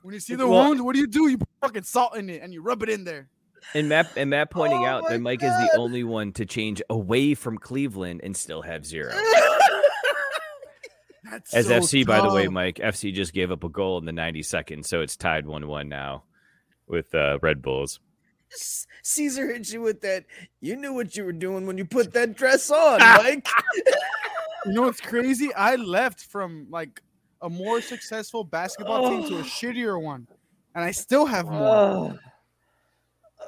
[0.01, 1.27] When you see the Well- wound, what do you do?
[1.29, 3.29] You put fucking salt in it and you rub it in there.
[3.75, 6.81] And Matt and Matt pointing Oh out that Mike is the only one to change
[6.89, 9.13] away from Cleveland and still have zero.
[11.23, 12.47] That's As so FC, by the way.
[12.47, 15.87] Mike, FC just gave up a goal in the 92nd, so it's tied 1 1
[15.87, 16.23] now
[16.87, 17.99] with uh, Red Bulls.
[19.03, 20.25] Caesar hit you with that.
[20.59, 23.47] You knew what you were doing when you put that dress on, Mike.
[24.63, 25.51] You know what's crazy?
[25.55, 27.01] I left from like
[27.41, 29.43] a more successful basketball team to a oh.
[29.43, 30.27] shittier one,
[30.75, 31.75] and I still have more.
[31.75, 32.19] Oh.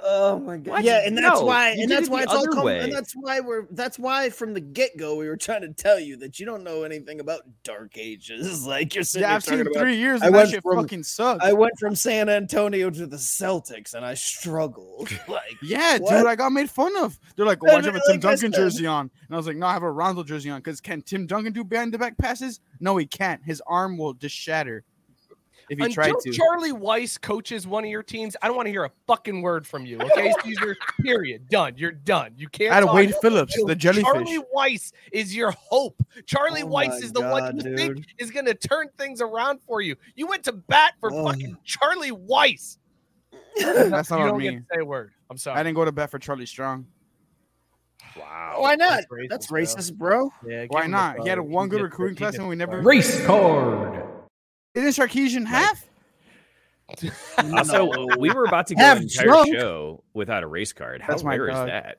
[0.06, 0.72] Oh my god!
[0.72, 0.84] What?
[0.84, 3.14] Yeah, and that's No, why, and that's it why it's all other come, and that's
[3.14, 6.40] why we're, that's why from the get go we were trying to tell you that
[6.40, 8.66] you don't know anything about Dark Ages.
[8.74, 9.76] Like you're sitting yeah, I've seen about.
[9.78, 11.44] three years, I and that went shit from- fucking sucks.
[11.46, 15.10] I went from San Antonio to the Celtics, and I struggled.
[15.28, 16.18] Like, yeah, What?
[16.18, 17.18] dude, I got made fun of.
[17.36, 19.38] They're like, "Oh, Yeah, why'd you have a Tim I Duncan jersey on?" And I
[19.38, 21.94] was like, "No, I have a Rondo jersey on." Because can Tim Duncan do behind
[21.94, 22.60] the back passes?
[22.80, 23.42] No, he can't.
[23.44, 24.84] His arm will just shatter
[25.70, 26.32] if he Until to.
[26.32, 29.66] Charlie Weis coaches one of your teams, I don't want to hear a fucking word
[29.66, 30.00] from you.
[30.00, 30.76] Okay, Caesar.
[31.02, 31.48] Period.
[31.50, 31.74] Done.
[31.78, 32.34] You're done.
[32.38, 32.72] You can't.
[32.72, 34.04] I had talk Wade Phillips, the jellyfish.
[34.04, 35.96] Charlie Weis is your hope.
[36.26, 39.60] Charlie Oh Weiss is the one God, you think is going to turn things around
[39.68, 39.96] for you.
[40.16, 41.26] You went to bat for Oh.
[41.26, 42.78] fucking Charlie Weis.
[43.58, 44.60] That's not you on don't me.
[44.74, 45.12] say a word.
[45.30, 45.60] I'm sorry.
[45.60, 46.86] I didn't go to bat for Charlie Strong.
[48.16, 48.58] Wow.
[48.60, 49.04] why not?
[49.12, 50.32] racist, That's racist, bro.
[50.48, 51.20] Yeah, Why not?
[51.22, 52.86] He had a one good recruiting class and we never- card.
[52.86, 54.04] Race card.
[54.76, 55.86] Isn't Sarkisian half?
[57.54, 57.90] Also,
[58.20, 59.48] we were about to go Have an entire drunk.
[59.56, 61.02] show without a race card.
[61.02, 61.68] How That's my rare is dog.
[61.70, 61.98] that?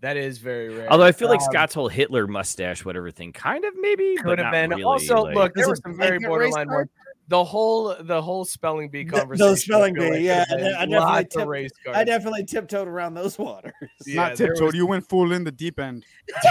[0.00, 0.90] That is very rare.
[0.90, 4.24] Although I feel like Um, Scott's whole Hitler mustache, whatever thing, kind of maybe could
[4.26, 4.70] but have not been.
[4.70, 6.78] Really, also, like- look, there Is were it some very blanket race borderline card?
[6.78, 6.90] ones.
[7.28, 9.46] The whole the whole spelling bee Th- conversation.
[9.48, 12.04] those spelling feel bee, like yeah, could have I definitely lots of tipped- race I
[12.04, 13.72] definitely tiptoed around those waters.
[14.06, 14.64] Yeah, Not there tiptoed.
[14.66, 16.04] was- You went full in the deep end.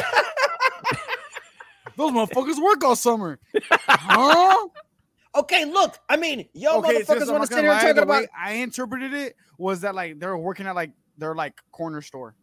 [1.96, 3.40] Those motherfuckers work all summer.
[3.72, 4.68] Huh?
[5.36, 8.54] Okay, look, I mean, y'all okay, motherfuckers want to sit here and talk about I
[8.54, 12.36] interpreted it was that like they're working at like their like corner store.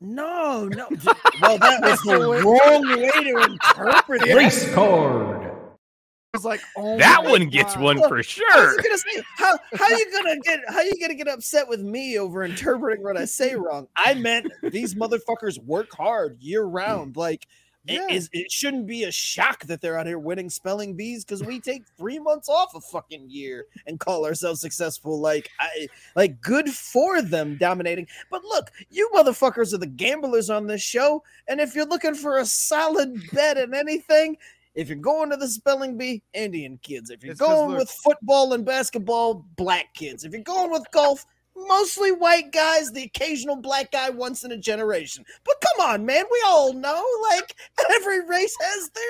[0.00, 0.88] no, no.
[1.40, 4.34] well, that was the wrong way to interpret it.
[4.34, 5.44] Race card.
[5.44, 8.76] It was like, oh that my one gets one Look, for sure.
[8.76, 12.44] gonna say, how how you gonna get how you gonna get upset with me over
[12.44, 13.86] interpreting what I say wrong?
[13.96, 17.16] I meant these motherfuckers work hard year round.
[17.16, 17.46] Like
[17.86, 18.04] Yeah.
[18.04, 21.42] it is it shouldn't be a shock that they're out here winning spelling bees because
[21.42, 25.20] we take three months off a fucking year and call ourselves successful.
[25.20, 28.08] Like I like good for them dominating.
[28.30, 31.22] But look, you motherfuckers are the gamblers on this show.
[31.48, 34.36] And if you're looking for a solid bet in anything,
[34.74, 37.10] if you're going to the spelling bee, Indian kids.
[37.10, 40.24] If you're It's going with football and basketball, black kids.
[40.24, 41.24] If you're going with golf,
[41.56, 45.24] mostly white guys, the occasional black guy once in a generation.
[45.44, 47.54] But come on, man, we all know like
[47.90, 49.02] every race has their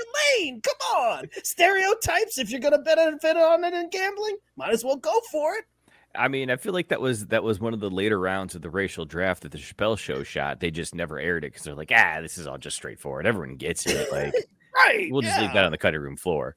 [0.44, 0.60] lane.
[0.62, 1.28] Come on.
[1.42, 5.64] Stereotypes, if you're gonna benefit on it in gambling, might as well go for it.
[6.14, 8.62] I mean, I feel like that was that was one of the later rounds of
[8.62, 10.60] the racial draft that the Chappelle show shot.
[10.60, 13.26] They just never aired it because they're like, ah, this is all just straightforward.
[13.26, 14.10] Everyone gets it.
[14.10, 14.32] Like,
[14.74, 15.08] Right.
[15.10, 16.54] we'll just leave that on the cutting room floor.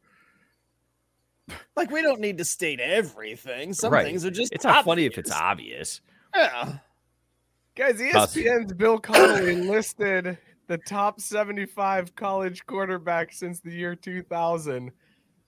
[1.76, 3.73] Like we don't need to state everything.
[3.73, 4.05] Some Right.
[4.05, 6.01] things are just It's not funny if it's obvious.
[6.34, 6.51] obvious.
[6.53, 6.77] Yeah.
[7.76, 14.91] Guys, ESPN's Bill Connolly listed the top 75 college quarterbacks since the year 2000.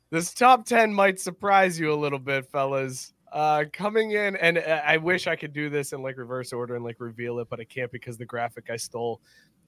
[0.10, 3.14] This top 10 might surprise you a little bit, fellas.
[3.32, 6.76] Uh, coming in, and uh, I wish I could do this in like reverse order
[6.76, 9.22] and like reveal it, but I can't because the graphic I stole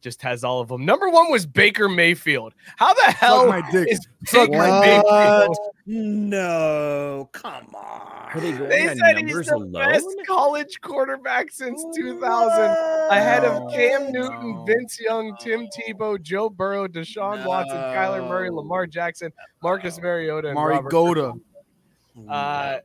[0.04, 0.86] just has all of them.
[0.86, 2.54] Number one was Baker Mayfield.
[2.76, 3.88] How the hell Suck my dick.
[3.90, 5.58] is Suck Baker my Mayfield?
[5.86, 8.40] No, come on.
[8.40, 9.72] They They said he's the alone?
[9.72, 12.62] best college quarterback since 2000
[13.12, 14.66] ahead of Cam Newton, No.
[14.66, 19.32] Vince Young, Tim Tebow, Joe Burrow, Deshaun Watson, Kyler Murray, Lamar Jackson,
[19.62, 21.34] Marcus Mariota, and Mari Goda.
[22.30, 22.78] Uh,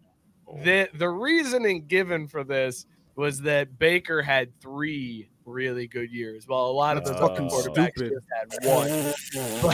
[0.64, 2.86] the the reasoning given for this
[3.16, 7.48] was that Baker had three really good years, Well, a lot of That's those fucking
[7.48, 8.12] quarterbacks stupid.
[8.12, 9.72] just had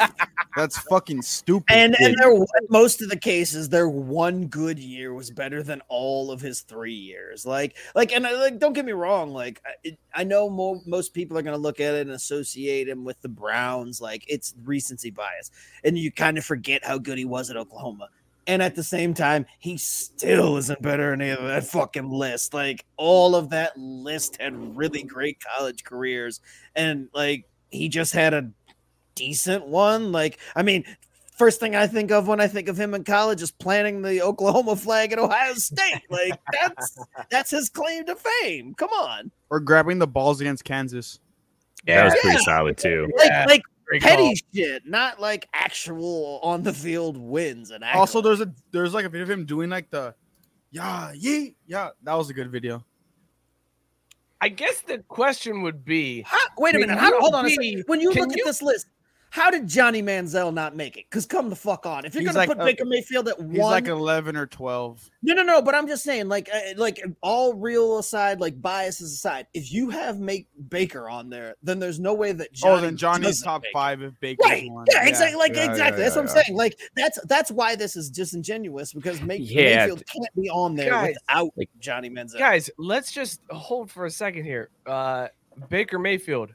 [0.00, 0.10] one.
[0.56, 1.66] That's fucking stupid.
[1.68, 2.32] And and their
[2.70, 6.94] most of the cases, their one good year was better than all of his three
[6.94, 7.44] years.
[7.44, 10.80] Like like and I, like don't get me wrong, like I, it, I know mo-
[10.86, 14.54] most people are gonna look at it and associate him with the Browns, like it's
[14.64, 15.50] recency bias,
[15.84, 18.08] and you kind of forget how good he was at Oklahoma.
[18.46, 22.54] And at the same time, he still isn't better than any of that fucking list.
[22.54, 26.40] Like all of that list had really great college careers,
[26.74, 28.50] and like he just had a
[29.14, 30.12] decent one.
[30.12, 30.84] Like, I mean,
[31.36, 34.22] first thing I think of when I think of him in college is planting the
[34.22, 36.02] Oklahoma flag at Ohio State.
[36.08, 36.98] Like that's
[37.30, 38.74] that's his claim to fame.
[38.74, 39.30] Come on.
[39.50, 41.18] or grabbing the balls against Kansas.
[41.86, 43.08] That was pretty solid too.
[43.16, 44.34] Like Yeah, like Great petty call.
[44.54, 49.08] shit, not like actual on the field wins and Also, there's a there's like a
[49.08, 50.14] video of him doing like the
[50.72, 51.88] yeah, yeah, yeah.
[52.02, 52.84] That was a good video.
[54.40, 56.98] I guess the question would be How- wait a minute.
[56.98, 57.84] How, hold on a second.
[57.86, 58.86] When you look you- at this list,
[59.36, 61.04] how did Johnny Manziel not make it?
[61.10, 62.06] Because come the fuck on.
[62.06, 64.46] If you're He's gonna like put a- Baker Mayfield at He's one, like 11 or
[64.46, 65.10] 12.
[65.22, 65.60] No, no, no.
[65.60, 69.90] But I'm just saying, like, uh, like all real aside, like biases aside, if you
[69.90, 73.60] have make Baker on there, then there's no way that Johnny oh, then Johnny's top
[73.60, 74.70] make five if Baker's Right?
[74.70, 74.86] one.
[74.90, 75.38] Yeah, exactly.
[75.38, 75.98] Like yeah, exactly.
[76.00, 76.56] yeah, that's what I'm saying.
[76.56, 79.80] Like that's that's why this is disingenuous because May- Yeah.
[79.80, 82.38] Mayfield can't be on there Guys, without like- Johnny Manziel.
[82.38, 84.70] guys, let's just hold for a second here.
[84.86, 85.28] Uh,
[85.68, 86.54] Baker Mayfield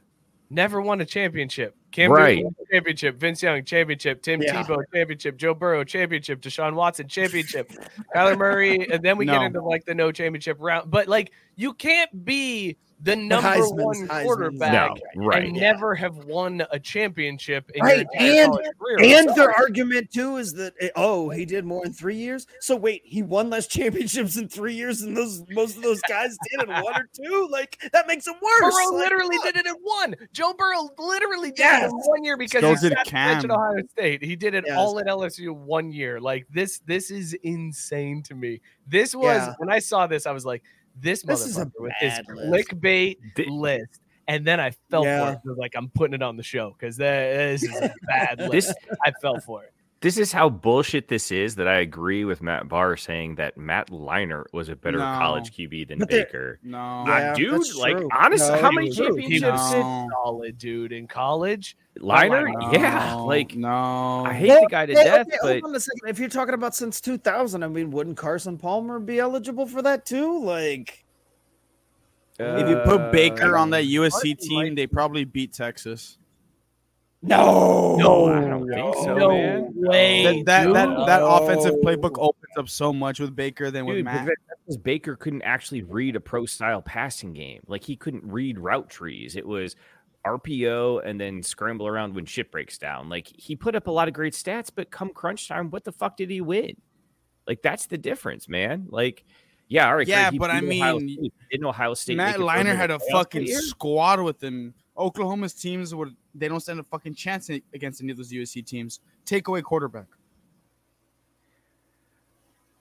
[0.50, 1.76] never won a championship.
[1.92, 2.38] Cam Right.
[2.38, 3.16] Newton, championship.
[3.16, 4.22] Vince Young, championship.
[4.22, 4.62] Tim Yeah.
[4.62, 5.36] Tebow, championship.
[5.36, 6.40] Joe Burrow, championship.
[6.40, 7.70] Deshaun Watson, championship.
[8.14, 10.90] Kyler Murray, and then we get into like the no championship round.
[10.90, 15.44] But like, you can't be the number Heisman's- one quarterback No, right.
[15.44, 15.72] and Yeah.
[15.72, 19.18] never have won a championship in Right, your entire and- career.
[19.18, 22.46] And So- their argument too is that eh, oh he did more in three years.
[22.60, 26.36] So wait, he won less championships in three years than those most of those guys
[26.50, 27.48] did in one or two.
[27.50, 28.60] Like that makes it worse.
[28.74, 29.46] Burrow Like, literally fuck.
[29.54, 30.14] did it in one.
[30.32, 31.82] Joe Burrow literally did Yes.
[31.84, 33.38] it in one year because So he did sat the Cam.
[33.38, 34.22] at Ohio State.
[34.22, 34.76] He did it Yes.
[34.78, 36.20] all at LSU one year.
[36.20, 38.60] Like this, this is insane to me.
[38.86, 39.54] This was Yeah.
[39.58, 40.62] when I saw this, I was like,
[41.00, 42.68] this This is a with his bad list.
[42.70, 44.00] clickbait Thi- list.
[44.28, 45.24] And then I fell Yeah.
[45.26, 45.52] for it.
[45.56, 48.68] I like, I'm putting it on the show because this is a bad list.
[48.68, 48.74] This
[49.04, 49.72] I fell for it.
[50.00, 53.90] This is how bullshit this is that I agree with Matt Barr saying that Matt
[53.90, 55.04] Leinart was a better No.
[55.04, 56.58] college QB than But Baker.
[56.64, 56.78] No.
[56.78, 58.08] Uh, Yeah, dude, like true.
[58.12, 60.08] honestly, No, how many he was- championships No.
[60.24, 61.76] Solid dude in college.
[62.00, 62.52] Oh, Leinart?
[62.60, 62.72] No.
[62.72, 64.24] yeah, like no.
[64.26, 66.08] I hate Well, the guy to well, death, okay, but hold on a second.
[66.08, 70.06] If you're talking about since 2000, I mean, wouldn't Carson Palmer be eligible for that
[70.06, 70.42] too?
[70.42, 71.04] Like,
[72.40, 76.16] uh, if you put Baker on that Carson USC might- team, they probably beat Texas.
[77.24, 79.72] no, No, I don't think so, no man.
[79.76, 80.22] way.
[80.42, 81.06] That that, that, dude.
[81.08, 81.82] that offensive No.
[81.90, 84.26] playbook opens up so much with Baker than with Dude, but Matt.
[84.26, 87.60] that- that's because Baker couldn't actually read a pro style passing game.
[87.68, 89.36] Like he couldn't read route trees.
[89.36, 89.76] It was
[90.26, 93.08] RPO and then scramble around when shit breaks down.
[93.08, 95.92] Like he put up a lot of great stats, but come crunch time, what the
[95.92, 96.76] fuck did he win?
[97.46, 98.86] Like that's the difference, man.
[98.88, 99.24] Like,
[99.68, 100.06] yeah, all right.
[100.06, 101.32] Yeah, but I Ohio mean, State.
[101.50, 102.16] didn't Ohio State.
[102.16, 104.74] Matt Leinart had a fucking squad with him.
[104.96, 109.00] Oklahoma's teams would they don't stand a fucking chance against any of those USC teams.
[109.24, 110.06] Take away quarterback.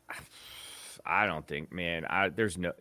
[1.05, 2.05] I don't think, man.
[2.05, 2.73] I there's no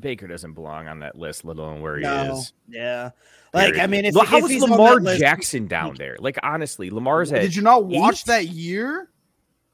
[0.00, 2.52] Baker doesn't belong on that list, let alone where he no, is.
[2.68, 3.10] yeah.
[3.52, 6.16] Like, I mean, if, Look, how if was he's Lamar that list- Jackson down there?
[6.18, 8.26] Like honestly, Lamar's at Did you not watch eight?
[8.26, 9.10] that year?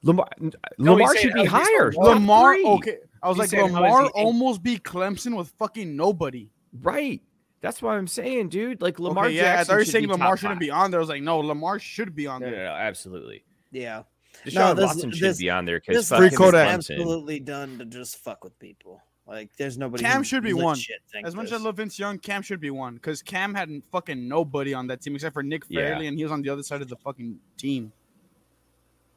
[0.03, 1.93] Lamar, No, uh, Lamar should saying- be he's saying higher.
[1.93, 2.65] Lamar- Top Lamar, three.
[2.67, 2.97] okay.
[3.23, 6.51] I was He's like, saying, Lamar almost beat Clemson with fucking nobody.
[6.83, 7.21] Right.
[7.61, 8.81] That's what I'm saying, dude.
[8.81, 9.61] Like Lamar okay, yeah, Jackson.
[9.61, 10.61] I thought you were saying Lamar shouldn't five.
[10.61, 11.01] be on there.
[11.01, 12.65] I was like, no, Lamar should be on No, no, there.
[12.65, 13.45] no, absolutely.
[13.71, 14.03] yeah,
[14.47, 16.69] Deshaun No, this- Watson should this- be on there because Free list is Kodak.
[16.69, 19.03] absolutely done to just fuck with people.
[19.31, 20.03] Like, there's nobody.
[20.03, 20.77] Cam should be one.
[21.23, 21.61] As much as this.
[21.61, 25.03] I love Vince Young, Cam should be one because Cam had fucking nobody on that
[25.03, 25.83] team except for Nick Yeah.
[25.83, 27.93] Fairley, and he was on the other side of the fucking team.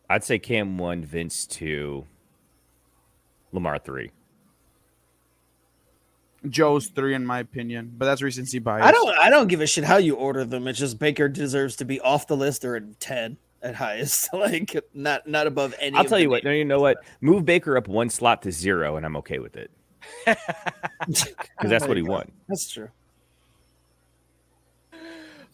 [0.07, 2.05] I'd say Cam one, Vince two,
[3.51, 4.11] Lamar three.
[6.47, 8.85] Joe's three, in my opinion, but that's recency bias.
[8.85, 9.17] I don't.
[9.17, 10.67] I don't give a shit how you order them.
[10.67, 14.31] It's just Baker deserves to be off the list or at ten at highest.
[14.33, 15.95] like, not not above any.
[15.95, 16.43] I'll of tell the you what.
[16.43, 16.97] No, you know what?
[17.19, 19.82] Move Baker up one slot to zero, and I'm okay with it names.
[20.25, 22.31] because that's what he won.
[22.47, 22.89] That's true.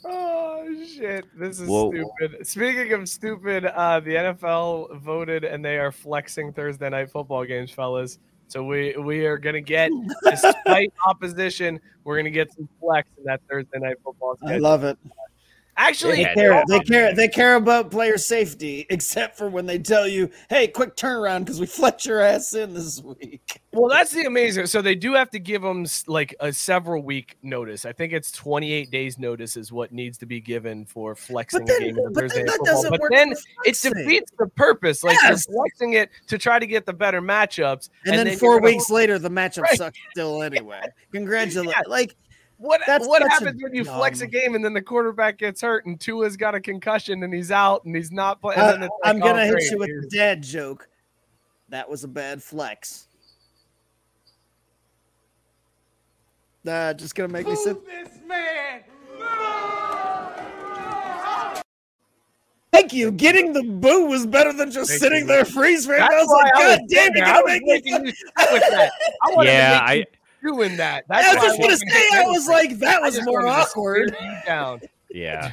[0.05, 1.25] Oh shit!
[1.37, 1.91] This is Whoa.
[1.91, 2.47] stupid.
[2.47, 7.71] Speaking of stupid, uh, the NFL voted and they are flexing Thursday night football games,
[7.71, 8.19] fellas.
[8.47, 9.91] So we we are gonna get,
[10.23, 14.97] despite opposition, we're gonna get some flex in that Thursday night football I love it.
[15.81, 16.49] Actually, They Yeah, care.
[16.49, 17.15] they're They all- care.
[17.15, 21.59] They care about player safety, except for when they tell you, "Hey, quick turnaround because
[21.59, 23.41] we flex your ass in this week."
[23.71, 24.65] Well, that's the amazing.
[24.65, 27.85] So they do have to give them like a several week notice.
[27.85, 31.75] I think it's 28 days notice is what needs to be given for flexing then-
[31.75, 33.31] a game in the but Thursday then that But work then
[33.65, 35.03] it defeats the purpose.
[35.03, 35.45] Like Yes.
[35.47, 38.73] you're flexing it to try to get the better matchups, And, then, you're four gonna-
[38.73, 39.77] weeks later, the matchup Right.
[39.77, 40.81] sucks still anyway.
[41.13, 41.71] Congratulations!
[41.77, 41.83] Yeah.
[41.87, 42.15] Like
[42.59, 45.37] What That's what such a happens when you flex a game and then the quarterback
[45.37, 48.59] gets hurt and Tua's got a concussion and he's out and he's not playing?
[48.59, 50.17] I, and uh, then it's like, I'm gonna oh, hit great, you with here's- the
[50.17, 50.89] dad joke.
[51.69, 53.07] That was a bad flex.
[56.65, 57.77] Nah, just gonna make me sit.
[62.71, 63.11] Thank you.
[63.11, 65.25] Getting the boo was better than just Thank sitting you.
[65.27, 65.99] there freeze frame.
[65.99, 67.25] That's I was why like, I was God damn, sitting you're.
[67.25, 68.05] I gonna was make me making sit.
[68.05, 68.91] you sit with that.
[69.23, 70.05] I wanted Yeah, to make I you
[70.43, 71.05] doing that.
[71.09, 74.15] I That's was just gonna say, I was like, that was more awkward.
[74.45, 74.81] down.
[75.09, 75.51] Yeah.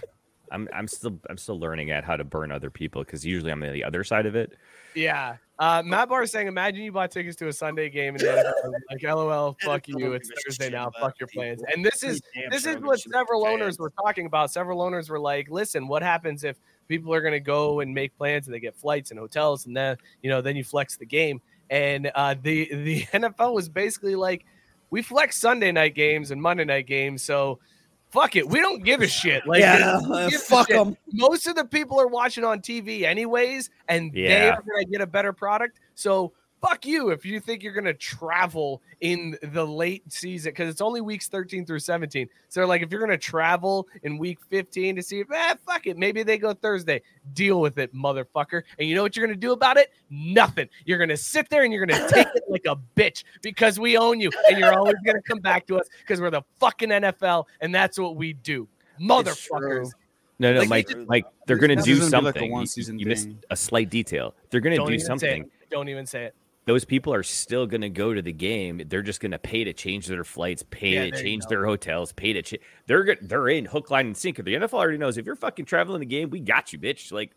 [0.53, 3.63] I'm I'm still I'm still learning at how to burn other people because usually I'm
[3.63, 4.53] on the other side of it.
[4.95, 5.37] Yeah.
[5.59, 8.45] Uh, Matt Barr is saying, imagine you bought tickets to a Sunday game and then
[8.91, 10.13] like, LOL, fuck you.
[10.13, 10.91] It's Thursday now.
[11.01, 11.63] Fuck your plans.
[11.73, 14.51] And this is this is what several owners were talking about.
[14.53, 16.57] Several owners were like, listen, what happens if
[16.89, 19.77] people are going to go and make plans and they get flights and hotels and
[19.77, 21.41] then you know then you flex the game.
[21.71, 24.45] And uh, the the NFL was basically like,
[24.91, 27.59] we flex Sunday night games and Monday night games, so
[28.11, 29.47] fuck it, we don't give a shit.
[29.47, 30.77] Like, Yeah, uh, fuck shit?
[30.77, 30.97] 'em.
[31.13, 35.01] Most of the people are watching on TV anyways, and they are going to get
[35.01, 35.81] a better product.
[35.95, 40.69] So fuck you if you think you're going to travel in the late season because
[40.69, 42.29] it's only weeks 13 through 17.
[42.49, 45.55] So they're like, if you're going to travel in week 15 to see if, eh,
[45.67, 47.03] fuck it, maybe they go Thursday.
[47.35, 48.63] Deal with it, motherfucker.
[48.79, 49.93] And you know what you're going to do about it?
[50.11, 50.69] Nothing.
[50.85, 53.79] You're going to sit there and you're going to take it like a bitch because
[53.79, 56.43] we own you, and you're always going to come back to us because we're the
[56.59, 58.67] fucking NFL, and that's what we do,
[59.01, 59.93] motherfuckers.
[60.39, 60.87] No, no, Like, Mike.
[60.89, 62.45] they just- Mike, they're gonna do is gonna be like a something.
[62.45, 64.35] You- one-season you, missed a slight detail.
[64.51, 65.43] They're gonna Don't say something.
[65.45, 65.51] it.
[65.71, 66.35] Don't even say it.
[66.67, 68.83] Those people are still gonna go to the game.
[68.87, 72.33] They're just gonna pay to change their flights, pay Yeah, to change their hotels, pay
[72.33, 72.43] to.
[72.43, 74.43] Ch- they're they're in hook, line, and sinker.
[74.43, 77.13] The NFL already knows if you're fucking traveling the game, we got you, bitch.
[77.13, 77.31] Like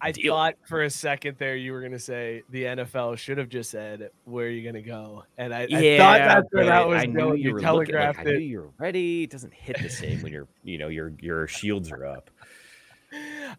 [0.00, 0.32] I Deal.
[0.34, 3.70] thought for a second there you were going to say the NFL should have just
[3.70, 7.02] said where are you going to go, and I, I thought that's where that was
[7.02, 7.38] I knew going.
[7.38, 8.40] you You were looking, like, telegraphed I knew it.
[8.42, 9.24] you were ready.
[9.24, 12.30] It doesn't hit the same when you're you know your your shields are up.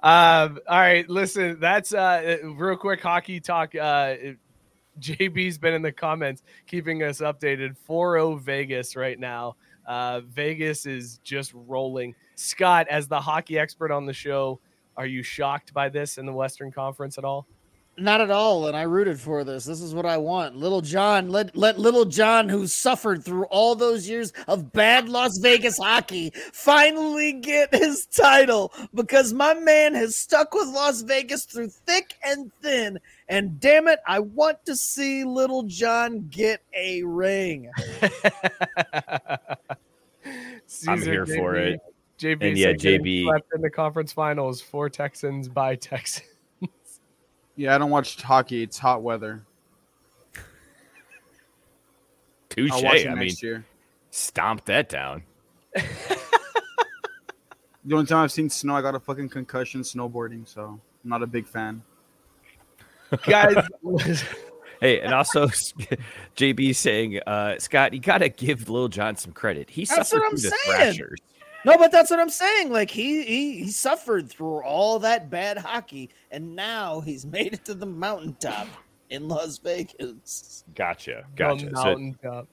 [0.02, 3.76] Um, all right, listen, that's uh real quick hockey talk.
[3.76, 4.16] Uh
[5.00, 7.76] JB's been in the comments keeping us updated.
[7.90, 9.56] 4-0 Vegas right now.
[9.88, 12.14] Uh Vegas is just rolling.
[12.36, 14.60] Scott, as the hockey expert on the show,
[14.98, 17.48] are you shocked by this in the Western Conference at all?
[18.02, 19.64] Not at all, and I rooted for this.
[19.64, 20.56] This is what I want.
[20.56, 25.38] Little John, let let little John, who suffered through all those years of bad Las
[25.38, 31.70] Vegas hockey, finally get his title because my man has stuck with Las Vegas through
[31.70, 32.98] thick and thin.
[33.30, 37.70] And damn it, I want to see little John get a ring.
[40.88, 41.80] I'm here for it.
[42.18, 46.26] JB And yeah, JB swept in the conference finals for Texans by Texans.
[47.62, 48.64] Yeah, I don't watch hockey.
[48.64, 49.44] It's hot weather.
[52.50, 52.72] Touche.
[52.72, 53.64] I'll watch it I mean, year.
[54.10, 55.24] stomp that down.
[57.84, 61.24] The only time I've seen snow, I got a fucking concussion snowboarding, so I'm not
[61.24, 61.82] a big fan.
[63.26, 63.56] Guys,
[64.80, 65.48] Hey, and also
[66.38, 69.68] JB saying, uh, Scott, you got to give Lil John some credit.
[69.68, 70.54] He That's suffered what I'm saying.
[70.66, 71.20] Thrashers.
[71.64, 72.72] No, but that's what I'm saying.
[72.72, 77.66] Like he, he he suffered through all that bad hockey, and now he's made it
[77.66, 78.68] to the mountaintop
[79.10, 80.64] in Las Vegas.
[80.76, 81.26] Gotcha.
[81.32, 81.72] The Gotcha.
[81.76, 82.48] So-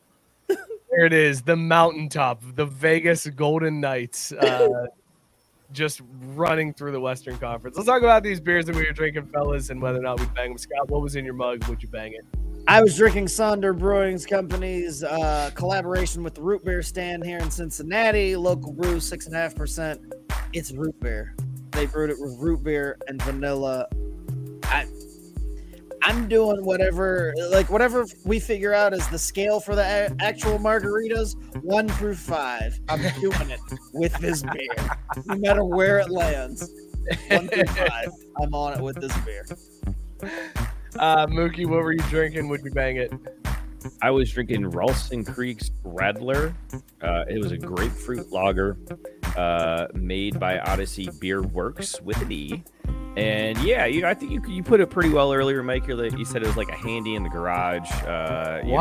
[0.90, 4.68] there it is, the mountaintop, the Vegas Golden Knights, uh,
[5.72, 6.00] just
[6.34, 7.76] running through the Western Conference.
[7.76, 10.26] Let's talk about these beers that we were drinking, fellas, and whether or not we
[10.34, 10.58] bang them.
[10.58, 11.66] Scott, what was in your mug?
[11.68, 12.24] Would you bang it?
[12.66, 17.50] I was drinking Sonder Brewing's company's uh, collaboration with the root beer stand here in
[17.50, 18.36] Cincinnati.
[18.36, 20.00] Local brew, six and a half percent.
[20.52, 21.34] It's root beer.
[21.70, 23.86] They brewed it with root beer and vanilla.
[24.64, 24.86] I,
[26.02, 30.58] I'm doing whatever, like whatever we figure out is the scale for the a- actual
[30.58, 32.78] margaritas, one through five.
[32.88, 33.60] I'm doing it
[33.92, 34.90] with this beer,
[35.26, 36.70] no matter where it lands.
[37.30, 38.08] One through five,
[38.40, 39.46] I'm on it with this beer.
[40.98, 42.48] Uh, Mookie, what were you drinking?
[42.48, 43.12] Would you bang it?
[44.02, 46.54] I was drinking Ralston Creek's Radler.
[47.02, 48.76] Uh, it was a grapefruit lager
[49.36, 52.64] uh, made by Odyssey Beerwerks with an E.
[53.16, 55.88] And yeah, you know, I think you you put it pretty well earlier, Mike.
[55.88, 57.90] You you said it was like a handy in the garage.
[58.04, 58.76] Uh, you know.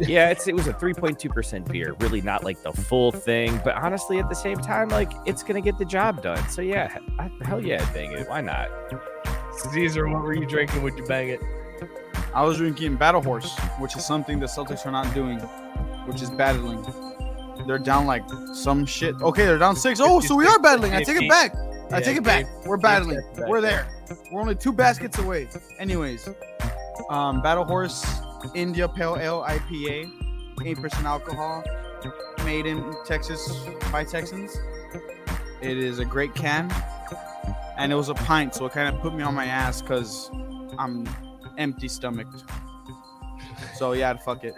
[0.00, 1.94] yeah, it's it was a 3.2% beer.
[2.00, 5.60] Really not like the full thing, but honestly, at the same time, like it's gonna
[5.60, 6.48] get the job done.
[6.48, 8.70] So yeah, I, hell yeah, dang it, why not?
[9.72, 10.82] Caesar, what were you drinking?
[10.82, 11.40] Would you bang it?
[12.34, 15.38] I was drinking Battle Horse, which is something the Celtics are not doing,
[16.06, 16.84] which is battling.
[17.66, 19.20] They're down like some shit.
[19.20, 20.00] Okay, they're down six.
[20.00, 20.92] Oh, so we are battling.
[20.92, 21.54] I take it back.
[21.92, 22.46] I take it back.
[22.66, 23.22] We're battling.
[23.46, 23.88] We're there.
[24.30, 25.48] We're only two baskets away.
[25.78, 26.28] Anyways,
[27.10, 28.04] um, Battle Horse
[28.54, 30.10] India Pale Ale IPA,
[30.64, 31.64] eight percent alcohol,
[32.44, 34.56] made in Texas by Texans.
[35.60, 36.72] It is a great can,
[37.78, 40.30] and it was a pint, so it kind of put me on my ass because
[40.78, 41.06] I'm
[41.58, 42.44] empty stomached.
[43.76, 44.54] So yeah, fuck it.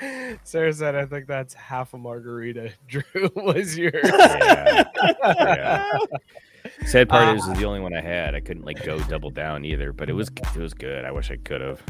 [0.44, 2.72] Sarah said, I think that's half a margarita.
[2.88, 3.02] Drew
[3.36, 3.92] was your.
[4.04, 4.84] Yeah.
[5.24, 5.88] Yeah.
[6.86, 8.34] Sad part Uh, is, is the only one I had.
[8.34, 11.04] I couldn't like go double down either, but it was it was good.
[11.04, 11.82] I wish I could have.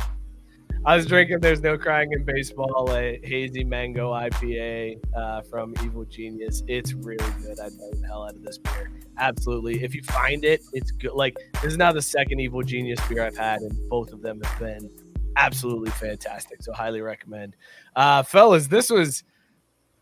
[0.84, 6.04] I was drinking There's No Crying in Baseball, a hazy mango IPA uh, from Evil
[6.04, 6.64] Genius.
[6.66, 7.60] It's really good.
[7.60, 8.90] I know the hell out of this beer.
[9.16, 9.84] Absolutely.
[9.84, 11.12] If you find it, it's good.
[11.12, 14.40] Like, this is now the second Evil Genius beer I've had, and both of them
[14.42, 14.90] have been
[15.36, 16.60] absolutely fantastic.
[16.64, 17.54] So, highly recommend.
[17.94, 19.22] Uh, fellas, this was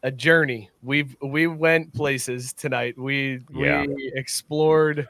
[0.03, 0.71] a journey.
[0.83, 2.97] We've we went places tonight.
[2.99, 3.85] We Yeah.
[3.85, 5.07] we explored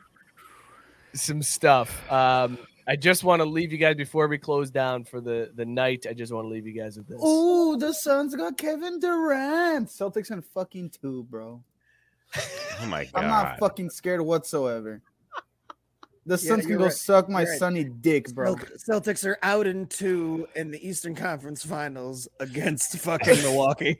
[1.14, 2.10] some stuff.
[2.10, 2.58] Um,
[2.90, 6.06] I just want to leave you guys before we close down for the the night.
[6.10, 7.22] I just want to leave you guys with this.
[7.24, 9.86] Ooh, the Suns got Kevin Durant.
[9.88, 11.62] Celtics and fucking two, bro.
[12.36, 13.10] Oh my god!
[13.14, 15.02] I'm not fucking scared whatsoever.
[16.26, 16.92] The Yeah, Suns can go right.
[16.92, 17.58] suck my right.
[17.58, 18.54] sunny dick, bro.
[18.54, 23.98] Celtics are out in two in the Eastern Conference Finals against fucking Milwaukee.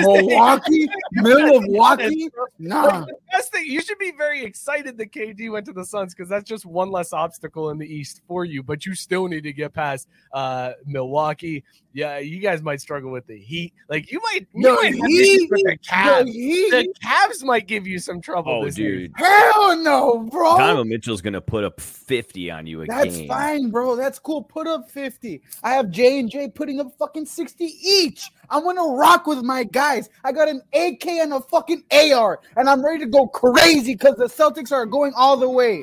[0.00, 3.00] Milwaukee, Milwaukee, nah.
[3.00, 6.30] The best thing you should be very excited that KD went to the Suns because
[6.30, 8.62] that's just one less obstacle in the East for you.
[8.62, 11.64] But you still need to get past uh, Milwaukee.
[11.96, 13.72] Yeah, you guys might struggle with the Heat.
[13.88, 15.48] Like you might, you The might have Heat?
[15.48, 16.24] the Cavs.
[16.26, 18.52] The The Cavs might give you some trouble.
[18.52, 18.96] Oh, this year.
[19.08, 20.58] dude, Hell no, bro.
[20.58, 23.28] Donovan Mitchell's gonna put up fifty on you a That's game.
[23.28, 23.96] fine, bro.
[23.96, 24.42] That's cool.
[24.42, 25.40] Put up 50.
[25.62, 28.30] I have J and J putting up fucking 60 each.
[28.50, 30.10] I'm gonna rock with my guys.
[30.22, 34.16] I got an AK and a fucking AR, and I'm ready to go crazy because
[34.16, 35.82] the Celtics are going all the way.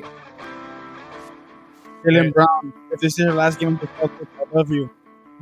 [2.04, 4.88] Jaylen Brown, if this is your last game of the Celtics, I love you.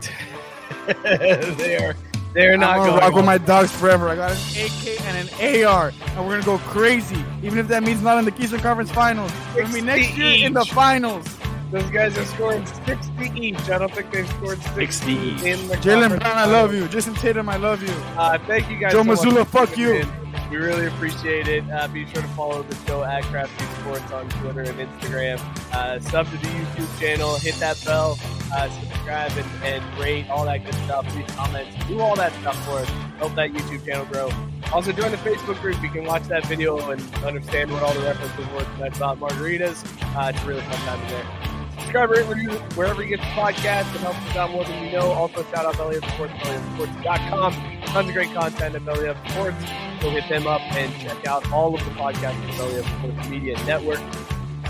[1.02, 1.94] they are
[2.34, 4.08] They're not I'm gonna going rock with my dogs forever.
[4.08, 7.22] I got an AK and an AR, and we're gonna go crazy.
[7.42, 9.30] Even if that means not in the Keystone Conference Finals.
[9.54, 11.26] We're gonna next year in the finals.
[11.70, 13.70] Those guys are scoring 60 each.
[13.70, 15.42] I don't think they've scored 60, 60 each.
[15.42, 16.86] in the Jaylen conference Brown, I love you.
[16.88, 17.94] Jayson Tatum, I love you.
[18.18, 18.92] Uh, thank you guys.
[18.92, 19.92] Joe so much Mazzulla, for fuck you.
[19.92, 20.08] in.
[20.52, 21.64] We really appreciate it.
[21.70, 25.38] Uh, be sure to follow the show at Crafty Sports on Twitter and Instagram.
[25.72, 27.36] Uh, sub to the YouTube channel.
[27.36, 28.18] Hit that bell.
[28.52, 31.16] Uh, subscribe and, and rate all that good stuff.
[31.16, 31.74] Leave comments.
[31.86, 32.88] Do all that stuff for us.
[33.16, 34.30] Help that YouTube channel grow.
[34.74, 35.82] Also, join the Facebook group.
[35.82, 39.82] You can watch that video and understand what all the references were tonight about margaritas.
[40.14, 41.51] Uh, it's a really fun time in there.
[41.78, 43.94] Subscribe, rate, review wherever you get the podcast.
[43.94, 45.10] It helps us out more than you know.
[45.12, 47.52] Also, shout out Belly Up Sports, BellyUpSports.com.
[47.86, 49.64] Tons of great content at Belly Up Sports.
[50.00, 52.86] Go hit them up and check out all of the podcasts on the Belly Up
[52.98, 54.00] Sports Media Network.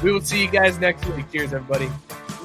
[0.03, 1.31] We will see you guys next week.
[1.31, 1.91] Cheers, everybody.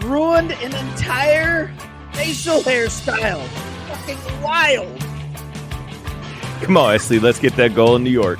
[0.01, 1.73] Ruined an entire
[2.13, 3.45] facial hairstyle.
[3.87, 4.99] Fucking wild.
[6.61, 8.39] Come on, Esley, let's get that goal in New York.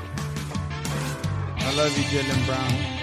[1.58, 2.97] I love you, Jaylen Brown.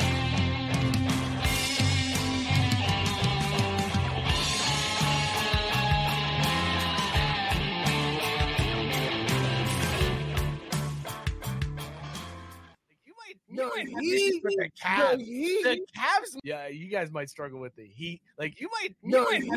[13.76, 15.20] Might, No, you might have he- the Cavs.
[15.26, 18.22] he- the Cavs, yeah, you guys might struggle with the Heat.
[18.38, 19.54] Like you might, you might have